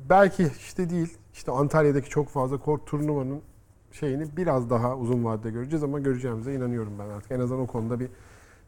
belki 0.10 0.44
işte 0.60 0.90
değil 0.90 1.18
işte 1.34 1.52
Antalya'daki 1.52 2.10
çok 2.10 2.30
fazla 2.30 2.58
kort 2.58 2.86
turnuvanın 2.88 3.42
şeyini 3.92 4.38
biraz 4.38 4.70
daha 4.70 4.96
uzun 4.98 5.26
vadede 5.26 5.52
göreceğiz 5.52 5.84
ama 5.84 6.00
göreceğimize 6.00 6.54
inanıyorum 6.54 6.94
ben 7.00 7.10
artık. 7.10 7.32
En 7.32 7.40
azından 7.40 7.62
o 7.64 7.68
konuda 7.68 8.00
bir 8.00 8.10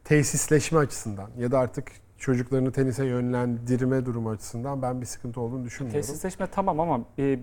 tesisleşme 0.10 0.80
açısından 0.80 1.30
ya 1.38 1.52
da 1.52 1.60
artık 1.60 1.92
çocuklarını 2.18 2.72
tenise 2.72 3.06
yönlendirme 3.06 4.06
durumu 4.06 4.30
açısından 4.30 4.82
ben 4.82 5.02
bir 5.02 5.06
sıkıntı 5.06 5.42
olduğunu 5.42 5.66
düşünmüyorum. 5.66 6.02
Tesisleşme 6.02 6.48
tamam 6.48 6.80
ama 6.80 7.06
e, 7.20 7.40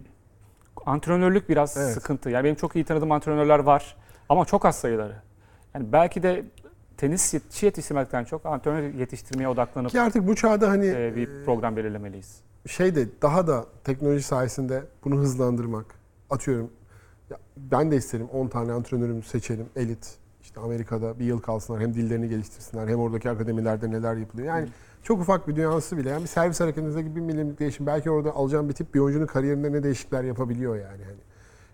antrenörlük 0.87 1.49
biraz 1.49 1.77
Evet. 1.77 1.95
sıkıntı. 1.95 2.31
Yani 2.31 2.45
benim 2.45 2.55
çok 2.55 2.77
iyi 2.77 2.85
tanıdığım 2.85 3.13
antrenörler 3.13 3.59
var 3.59 3.97
ama 4.29 4.45
çok 4.45 4.65
az 4.65 4.77
sayıları. 4.79 5.17
Yani 5.75 5.93
belki 5.93 6.23
de 6.23 6.45
tenis 6.97 7.35
yet- 7.35 7.65
yetiştirmekten 7.65 8.25
çok 8.25 8.47
antrenör 8.47 8.95
yetiştirmeye 8.95 9.49
odaklanıp 9.49 9.91
Ki 9.91 10.01
artık 10.01 10.27
bu 10.27 10.35
çağda 10.37 10.69
hani 10.69 10.87
e, 10.87 11.17
bir 11.17 11.45
program 11.45 11.77
belirlemeliyiz. 11.77 12.41
şey 12.67 12.95
de 12.95 13.07
daha 13.23 13.47
da 13.47 13.67
teknoloji 13.85 14.23
sayesinde 14.23 14.85
bunu 15.05 15.17
hızlandırmak. 15.17 15.87
Atıyorum 16.31 16.71
ya 17.31 17.37
ben 17.57 17.91
de 17.91 17.97
isterim 17.97 18.29
10 18.33 18.49
tane 18.49 18.73
antrenörümü 18.73 19.23
seçelim 19.23 19.67
elit. 19.77 20.19
Amerika'da 20.61 21.19
bir 21.19 21.25
yıl 21.25 21.41
kalsınlar 21.41 21.83
hem 21.83 21.95
dillerini 21.95 22.29
geliştirsinler 22.29 22.89
hem 22.89 22.99
oradaki 22.99 23.31
akademilerde 23.31 23.91
neler 23.91 24.17
yapılıyor. 24.17 24.49
Yani 24.49 24.69
çok 25.03 25.21
ufak 25.21 25.49
bir 25.49 25.57
dünyası 25.57 25.97
bile 25.97 26.09
yani 26.11 26.23
bir 26.23 26.29
servis 26.29 26.61
hareketinde 26.61 27.03
gibi 27.03 27.17
bir 27.17 27.21
milimlik 27.21 27.59
değişim. 27.59 27.87
Belki 27.87 28.11
orada 28.11 28.35
alacağım 28.35 28.69
bir 28.69 28.75
tip 28.75 28.95
bir 28.95 29.01
oyuncunun 29.01 29.27
kariyerinde 29.27 29.73
ne 29.73 29.83
değişiklikler 29.83 30.25
yapabiliyor 30.25 30.77
yani. 30.77 31.03
yani. 31.03 31.19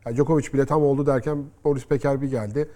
Ya 0.06 0.16
Djokovic 0.16 0.52
bile 0.52 0.66
tam 0.66 0.82
oldu 0.82 1.06
derken 1.06 1.44
Boris 1.64 1.90
Becker 1.90 2.22
bir 2.22 2.30
geldi. 2.30 2.68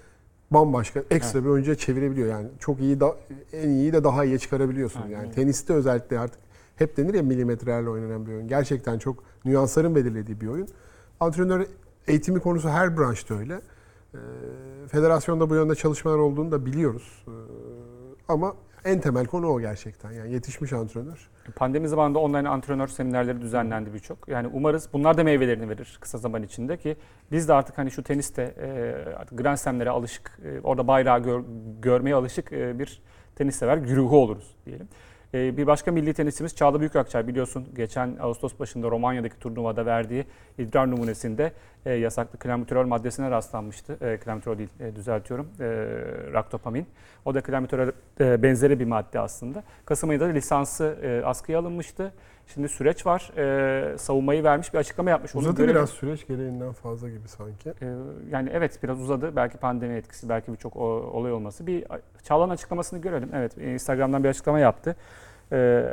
Bambaşka 0.50 1.02
ekstra 1.10 1.44
bir 1.44 1.48
oyuncuya 1.48 1.76
çevirebiliyor 1.76 2.28
yani. 2.28 2.48
Çok 2.58 2.80
iyi 2.80 3.00
da 3.00 3.16
en 3.52 3.68
iyi 3.68 3.92
de 3.92 4.04
daha 4.04 4.24
iyiye 4.24 4.38
çıkarabiliyorsun 4.38 5.02
Aynen 5.02 5.12
yani. 5.12 5.32
Teniste 5.32 5.72
özellikle 5.72 6.18
artık 6.18 6.40
hep 6.76 6.96
denir 6.96 7.14
ya 7.14 7.22
milimetrelerle 7.22 7.88
oynanan 7.90 8.26
bir 8.26 8.32
oyun. 8.32 8.48
Gerçekten 8.48 8.98
çok 8.98 9.24
nüansların 9.44 9.94
belirlediği 9.94 10.40
bir 10.40 10.46
oyun. 10.46 10.68
Antrenör 11.20 11.66
eğitimi 12.06 12.40
konusu 12.40 12.68
her 12.68 12.98
branşta 12.98 13.34
öyle. 13.34 13.60
Ee, 14.16 14.88
federasyonda 14.88 15.50
bu 15.50 15.54
yönde 15.54 15.74
çalışmalar 15.74 16.18
olduğunu 16.18 16.52
da 16.52 16.66
biliyoruz. 16.66 17.24
Ee, 17.28 17.30
ama 18.28 18.54
en 18.84 19.00
temel 19.00 19.26
konu 19.26 19.46
o 19.48 19.60
gerçekten. 19.60 20.12
Yani 20.12 20.32
yetişmiş 20.32 20.72
antrenör. 20.72 21.28
Pandemi 21.56 21.88
zamanında 21.88 22.18
online 22.18 22.48
antrenör 22.48 22.88
seminerleri 22.88 23.40
düzenlendi 23.40 23.94
birçok. 23.94 24.28
Yani 24.28 24.48
umarız 24.52 24.88
bunlar 24.92 25.18
da 25.18 25.24
meyvelerini 25.24 25.68
verir 25.68 25.98
kısa 26.00 26.18
zaman 26.18 26.42
içinde 26.42 26.76
ki 26.76 26.96
biz 27.32 27.48
de 27.48 27.52
artık 27.52 27.78
hani 27.78 27.90
şu 27.90 28.02
teniste 28.02 28.42
e, 28.42 28.94
Grand 29.32 29.56
Slam'lere 29.56 29.90
alışık, 29.90 30.38
e, 30.44 30.60
orada 30.60 30.88
bayrağı 30.88 31.22
gör- 31.22 31.44
görmeye 31.82 32.14
alışık 32.14 32.52
e, 32.52 32.78
bir 32.78 33.02
tenis 33.36 33.56
sever 33.56 33.76
güruhu 33.78 34.16
oluruz 34.18 34.56
diyelim. 34.66 34.88
Bir 35.34 35.66
başka 35.66 35.92
milli 35.92 36.14
tenisçimiz 36.14 36.56
Çağla 36.56 36.80
Büyükakçay 36.80 37.28
biliyorsun 37.28 37.66
geçen 37.74 38.16
Ağustos 38.20 38.58
başında 38.58 38.90
Romanya'daki 38.90 39.38
turnuvada 39.38 39.86
verdiği 39.86 40.24
idrar 40.58 40.90
numunesinde 40.90 41.52
e, 41.86 41.92
yasaklı 41.92 42.38
klambuterol 42.38 42.86
maddesine 42.86 43.30
rastlanmıştı. 43.30 43.96
E, 44.00 44.16
klambuterol 44.16 44.58
değil 44.58 44.68
e, 44.80 44.96
düzeltiyorum. 44.96 45.48
E, 45.60 45.64
raktopamin. 46.32 46.86
O 47.24 47.34
da 47.34 47.40
klambuterol 47.40 47.88
e, 48.20 48.42
benzeri 48.42 48.80
bir 48.80 48.84
madde 48.84 49.20
aslında. 49.20 49.62
Kasım 49.84 50.10
ayında 50.10 50.24
da 50.28 50.30
lisansı 50.30 50.98
e, 51.02 51.22
askıya 51.24 51.58
alınmıştı. 51.58 52.12
Şimdi 52.54 52.68
süreç 52.68 53.06
var. 53.06 53.30
E, 53.36 53.98
savunmayı 53.98 54.44
vermiş 54.44 54.74
bir 54.74 54.78
açıklama 54.78 55.10
yapmış. 55.10 55.34
Onu 55.36 55.42
Uzadı 55.42 55.56
görelim. 55.56 55.74
biraz 55.76 55.90
süreç 55.90 56.26
gereğinden 56.26 56.72
fazla 56.72 57.08
gibi 57.08 57.28
sanki. 57.28 57.70
Ee, 57.82 57.86
yani 58.30 58.50
evet 58.52 58.82
biraz 58.82 59.00
uzadı. 59.00 59.36
Belki 59.36 59.58
pandemi 59.58 59.94
etkisi, 59.94 60.28
belki 60.28 60.52
birçok 60.52 60.76
olay 60.76 61.32
olması. 61.32 61.66
Bir 61.66 61.84
Çağla'nın 62.22 62.52
açıklamasını 62.52 63.00
görelim. 63.00 63.30
Evet 63.34 63.58
Instagram'dan 63.58 64.24
bir 64.24 64.28
açıklama 64.28 64.58
yaptı. 64.58 64.96
Ee, 65.52 65.84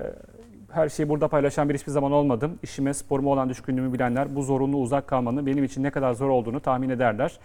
her 0.74 0.90
şeyi 0.90 1.10
burada 1.10 1.28
paylaşan 1.28 1.70
bir 1.70 1.74
hiçbir 1.74 1.92
zaman 1.92 2.12
olmadım. 2.12 2.60
İşime, 2.64 2.94
sporuma 2.94 3.30
olan 3.30 3.50
düşkünlüğümü 3.50 3.94
bilenler 3.94 4.36
bu 4.36 4.44
zorunlu 4.44 4.78
uzak 4.78 5.08
kalmanın 5.08 5.46
benim 5.46 5.64
için 5.64 5.84
ne 5.84 5.92
kadar 5.92 6.14
zor 6.14 6.30
olduğunu 6.30 6.60
tahmin 6.60 6.90
ederler. 6.90 7.40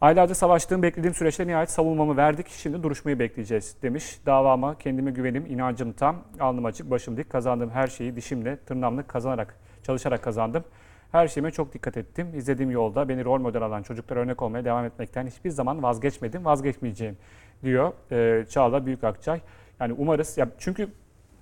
Aylarca 0.00 0.34
savaştığım, 0.34 0.82
beklediğim 0.82 1.14
süreçte 1.14 1.46
nihayet 1.46 1.70
savunmamı 1.70 2.16
verdik. 2.16 2.48
Şimdi 2.48 2.82
duruşmayı 2.82 3.18
bekleyeceğiz 3.18 3.76
demiş. 3.82 4.18
Davama 4.26 4.78
kendime 4.78 5.10
güvenim, 5.10 5.46
inancım 5.46 5.92
tam. 5.92 6.16
Alnım 6.40 6.64
açık, 6.64 6.90
başım 6.90 7.16
dik. 7.16 7.30
Kazandığım 7.30 7.70
her 7.70 7.86
şeyi 7.86 8.16
dişimle, 8.16 8.56
tırnağımla 8.56 9.02
kazanarak, 9.02 9.56
çalışarak 9.82 10.22
kazandım. 10.22 10.64
Her 11.12 11.28
şeyime 11.28 11.50
çok 11.50 11.74
dikkat 11.74 11.96
ettim. 11.96 12.28
İzlediğim 12.34 12.70
yolda 12.70 13.08
beni 13.08 13.24
rol 13.24 13.40
model 13.40 13.62
alan 13.62 13.82
çocuklara 13.82 14.20
örnek 14.20 14.42
olmaya 14.42 14.64
devam 14.64 14.84
etmekten 14.84 15.26
hiçbir 15.26 15.50
zaman 15.50 15.82
vazgeçmedim, 15.82 16.44
vazgeçmeyeceğim 16.44 17.16
diyor 17.62 17.92
e, 18.12 18.46
Çağla 18.48 18.86
Büyükakçay. 18.86 19.40
Yani 19.80 19.92
umarız, 19.92 20.38
ya 20.38 20.48
çünkü 20.58 20.88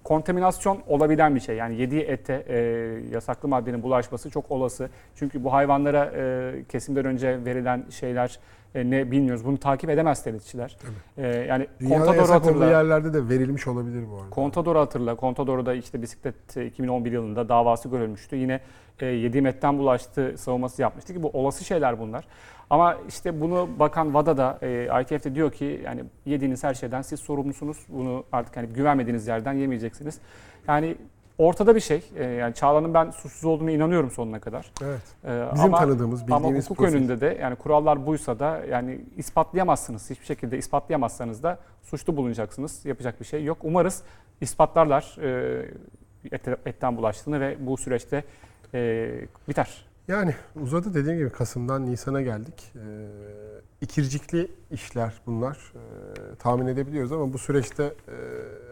kontaminasyon 0.04 0.78
olabilen 0.86 1.34
bir 1.34 1.40
şey. 1.40 1.56
Yani 1.56 1.76
yediği 1.76 2.00
ete 2.00 2.44
e, 2.48 2.58
yasaklı 3.12 3.48
maddenin 3.48 3.82
bulaşması 3.82 4.30
çok 4.30 4.50
olası. 4.50 4.90
Çünkü 5.14 5.44
bu 5.44 5.52
hayvanlara 5.52 6.12
e, 6.16 6.52
kesimden 6.68 7.04
önce 7.04 7.44
verilen 7.44 7.84
şeyler 7.90 8.38
e, 8.74 8.90
ne 8.90 9.10
bilmiyoruz. 9.10 9.44
Bunu 9.44 9.58
takip 9.58 9.90
edemez 9.90 10.22
tenisçiler. 10.22 10.76
E, 11.18 11.26
yani 11.26 11.66
Dünyada 11.80 12.04
Contador'u 12.04 12.20
yasak 12.20 12.42
olduğu 12.42 12.48
hatırla. 12.48 12.70
yerlerde 12.70 13.14
de 13.14 13.28
verilmiş 13.28 13.66
olabilir 13.66 14.04
bu 14.10 14.16
arada. 14.16 14.34
Contador'u 14.34 14.78
hatırla. 14.78 15.16
Contador'da 15.16 15.74
işte 15.74 16.02
bisiklet 16.02 16.56
e, 16.56 16.66
2011 16.66 17.12
yılında 17.12 17.48
davası 17.48 17.88
görülmüştü. 17.88 18.36
Yine 18.36 18.60
e, 19.00 19.06
yediğim 19.06 19.46
etten 19.46 19.78
bulaştı 19.78 20.34
savunması 20.38 20.82
yapmıştı 20.82 21.14
ki 21.14 21.22
bu 21.22 21.28
olası 21.28 21.64
şeyler 21.64 21.98
bunlar. 21.98 22.24
Ama 22.72 22.96
işte 23.08 23.40
bunu 23.40 23.68
bakan 23.78 24.04
WADA 24.04 24.36
da 24.36 24.58
e, 24.62 25.02
ITF 25.02 25.24
de 25.24 25.34
diyor 25.34 25.52
ki 25.52 25.80
yani 25.84 26.04
yediğiniz 26.26 26.64
her 26.64 26.74
şeyden 26.74 27.02
siz 27.02 27.20
sorumlusunuz. 27.20 27.76
Bunu 27.88 28.24
artık 28.32 28.56
hani 28.56 28.66
güvenmediğiniz 28.68 29.26
yerden 29.26 29.52
yemeyeceksiniz. 29.52 30.18
Yani 30.68 30.96
ortada 31.38 31.74
bir 31.74 31.80
şey. 31.80 32.02
E, 32.16 32.24
yani 32.24 32.54
Çağla'nın 32.54 32.94
ben 32.94 33.10
suçsuz 33.10 33.44
olduğunu 33.44 33.70
inanıyorum 33.70 34.10
sonuna 34.10 34.40
kadar. 34.40 34.72
Evet. 34.84 35.00
E, 35.24 35.46
Bizim 35.54 35.64
ama, 35.66 35.78
tanıdığımız, 35.78 36.22
bildiğimiz 36.22 36.46
ama 36.46 36.58
hukuk 36.58 36.76
proses. 36.76 36.94
önünde 36.94 37.20
de 37.20 37.38
yani 37.42 37.56
kurallar 37.56 38.06
buysa 38.06 38.38
da 38.38 38.60
yani 38.70 39.00
ispatlayamazsınız. 39.16 40.10
Hiçbir 40.10 40.26
şekilde 40.26 40.58
ispatlayamazsanız 40.58 41.42
da 41.42 41.58
suçlu 41.82 42.16
bulunacaksınız. 42.16 42.84
Yapacak 42.84 43.20
bir 43.20 43.24
şey 43.24 43.44
yok. 43.44 43.58
Umarız 43.62 44.02
ispatlarlar 44.40 45.16
e, 45.22 45.66
et- 46.32 46.58
etten 46.66 46.96
bulaştığını 46.96 47.40
ve 47.40 47.56
bu 47.60 47.76
süreçte 47.76 48.24
e, 48.74 49.10
biter. 49.48 49.91
Yani 50.12 50.34
uzadı 50.62 50.94
dediğim 50.94 51.18
gibi 51.18 51.30
Kasım'dan 51.30 51.86
Nisan'a 51.86 52.22
geldik. 52.22 52.72
Ee, 52.76 52.80
ikircikli 53.80 54.50
işler 54.70 55.20
bunlar. 55.26 55.72
Ee, 55.74 56.34
tahmin 56.34 56.66
edebiliyoruz 56.66 57.12
ama 57.12 57.32
bu 57.32 57.38
süreçte 57.38 57.84
e, 57.84 58.16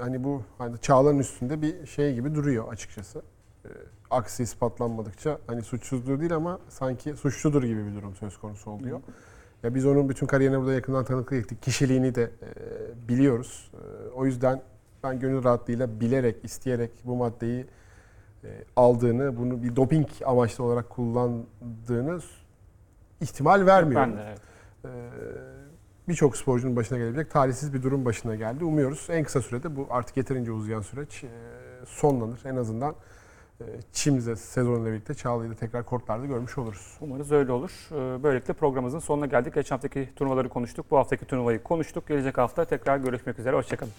hani 0.01 0.25
bu 0.25 0.43
hani 0.59 0.79
çağların 0.79 1.19
üstünde 1.19 1.63
bir 1.63 1.87
şey 1.87 2.15
gibi 2.15 2.35
duruyor 2.35 2.73
açıkçası. 2.73 3.23
Ee, 3.65 3.69
aksi 4.11 4.43
ispatlanmadıkça 4.43 5.39
hani 5.47 5.63
suçsuzdur 5.63 6.21
değil 6.21 6.35
ama 6.35 6.59
sanki 6.69 7.15
suçludur 7.15 7.63
gibi 7.63 7.87
bir 7.87 7.95
durum 7.95 8.17
söz 8.17 8.39
konusu 8.39 8.71
oluyor. 8.71 9.01
Ya 9.63 9.75
biz 9.75 9.87
onun 9.87 10.09
bütün 10.09 10.27
kariyerine 10.27 10.59
burada 10.59 10.73
yakından 10.73 11.05
tanıklık 11.05 11.45
ettik. 11.45 11.63
Kişiliğini 11.63 12.15
de 12.15 12.23
e, 12.23 13.09
biliyoruz. 13.09 13.71
E, 13.75 14.09
o 14.09 14.27
yüzden 14.27 14.63
ben 15.03 15.21
gönül 15.21 15.45
rahatlığıyla 15.45 16.01
bilerek, 16.01 16.37
isteyerek 16.45 16.91
bu 17.05 17.17
maddeyi 17.17 17.67
aldığını, 18.77 19.37
bunu 19.37 19.63
bir 19.63 19.77
doping 19.77 20.09
amaçlı 20.25 20.65
olarak 20.65 20.91
kullandığını 20.91 22.21
ihtimal 23.21 23.67
vermiyorum. 23.67 24.11
Ben 24.11 24.17
de 24.17 24.23
evet. 24.29 24.41
Ee, 24.85 24.89
Birçok 26.09 26.37
sporcunun 26.37 26.77
başına 26.77 26.99
gelebilecek 26.99 27.31
talihsiz 27.31 27.75
bir 27.75 27.83
durum 27.83 28.05
başına 28.05 28.35
geldi. 28.35 28.65
Umuyoruz 28.65 29.07
en 29.11 29.25
kısa 29.25 29.43
sürede 29.43 29.77
bu 29.77 29.87
artık 29.91 30.17
yeterince 30.17 30.53
uzayan 30.53 30.81
süreç 30.81 31.25
e, 31.25 31.29
sonlanır. 31.87 32.41
En 32.45 32.57
azından 32.57 32.95
e, 33.61 33.65
Çim'de 33.93 34.37
sezonuyla 34.37 34.93
birlikte 34.93 35.15
Çağla'yı 35.15 35.51
da 35.51 35.55
tekrar 35.55 35.85
kortlarda 35.85 36.27
görmüş 36.27 36.59
oluruz. 36.59 36.97
Umarız 37.01 37.33
öyle 37.33 37.53
olur. 37.53 37.71
E, 37.93 38.23
Böylelikle 38.23 38.55
programımızın 38.55 38.99
sonuna 38.99 39.27
geldik. 39.27 39.55
Geçen 39.55 39.77
haftaki 39.77 40.09
turnuvaları 40.17 40.49
konuştuk. 40.49 40.87
Bu 40.91 40.97
haftaki 40.97 41.25
turnuvayı 41.25 41.63
konuştuk. 41.63 42.09
Gelecek 42.09 42.39
hafta 42.39 42.65
tekrar 42.65 42.97
görüşmek 42.97 43.39
üzere. 43.39 43.57
Hoşçakalın. 43.57 43.93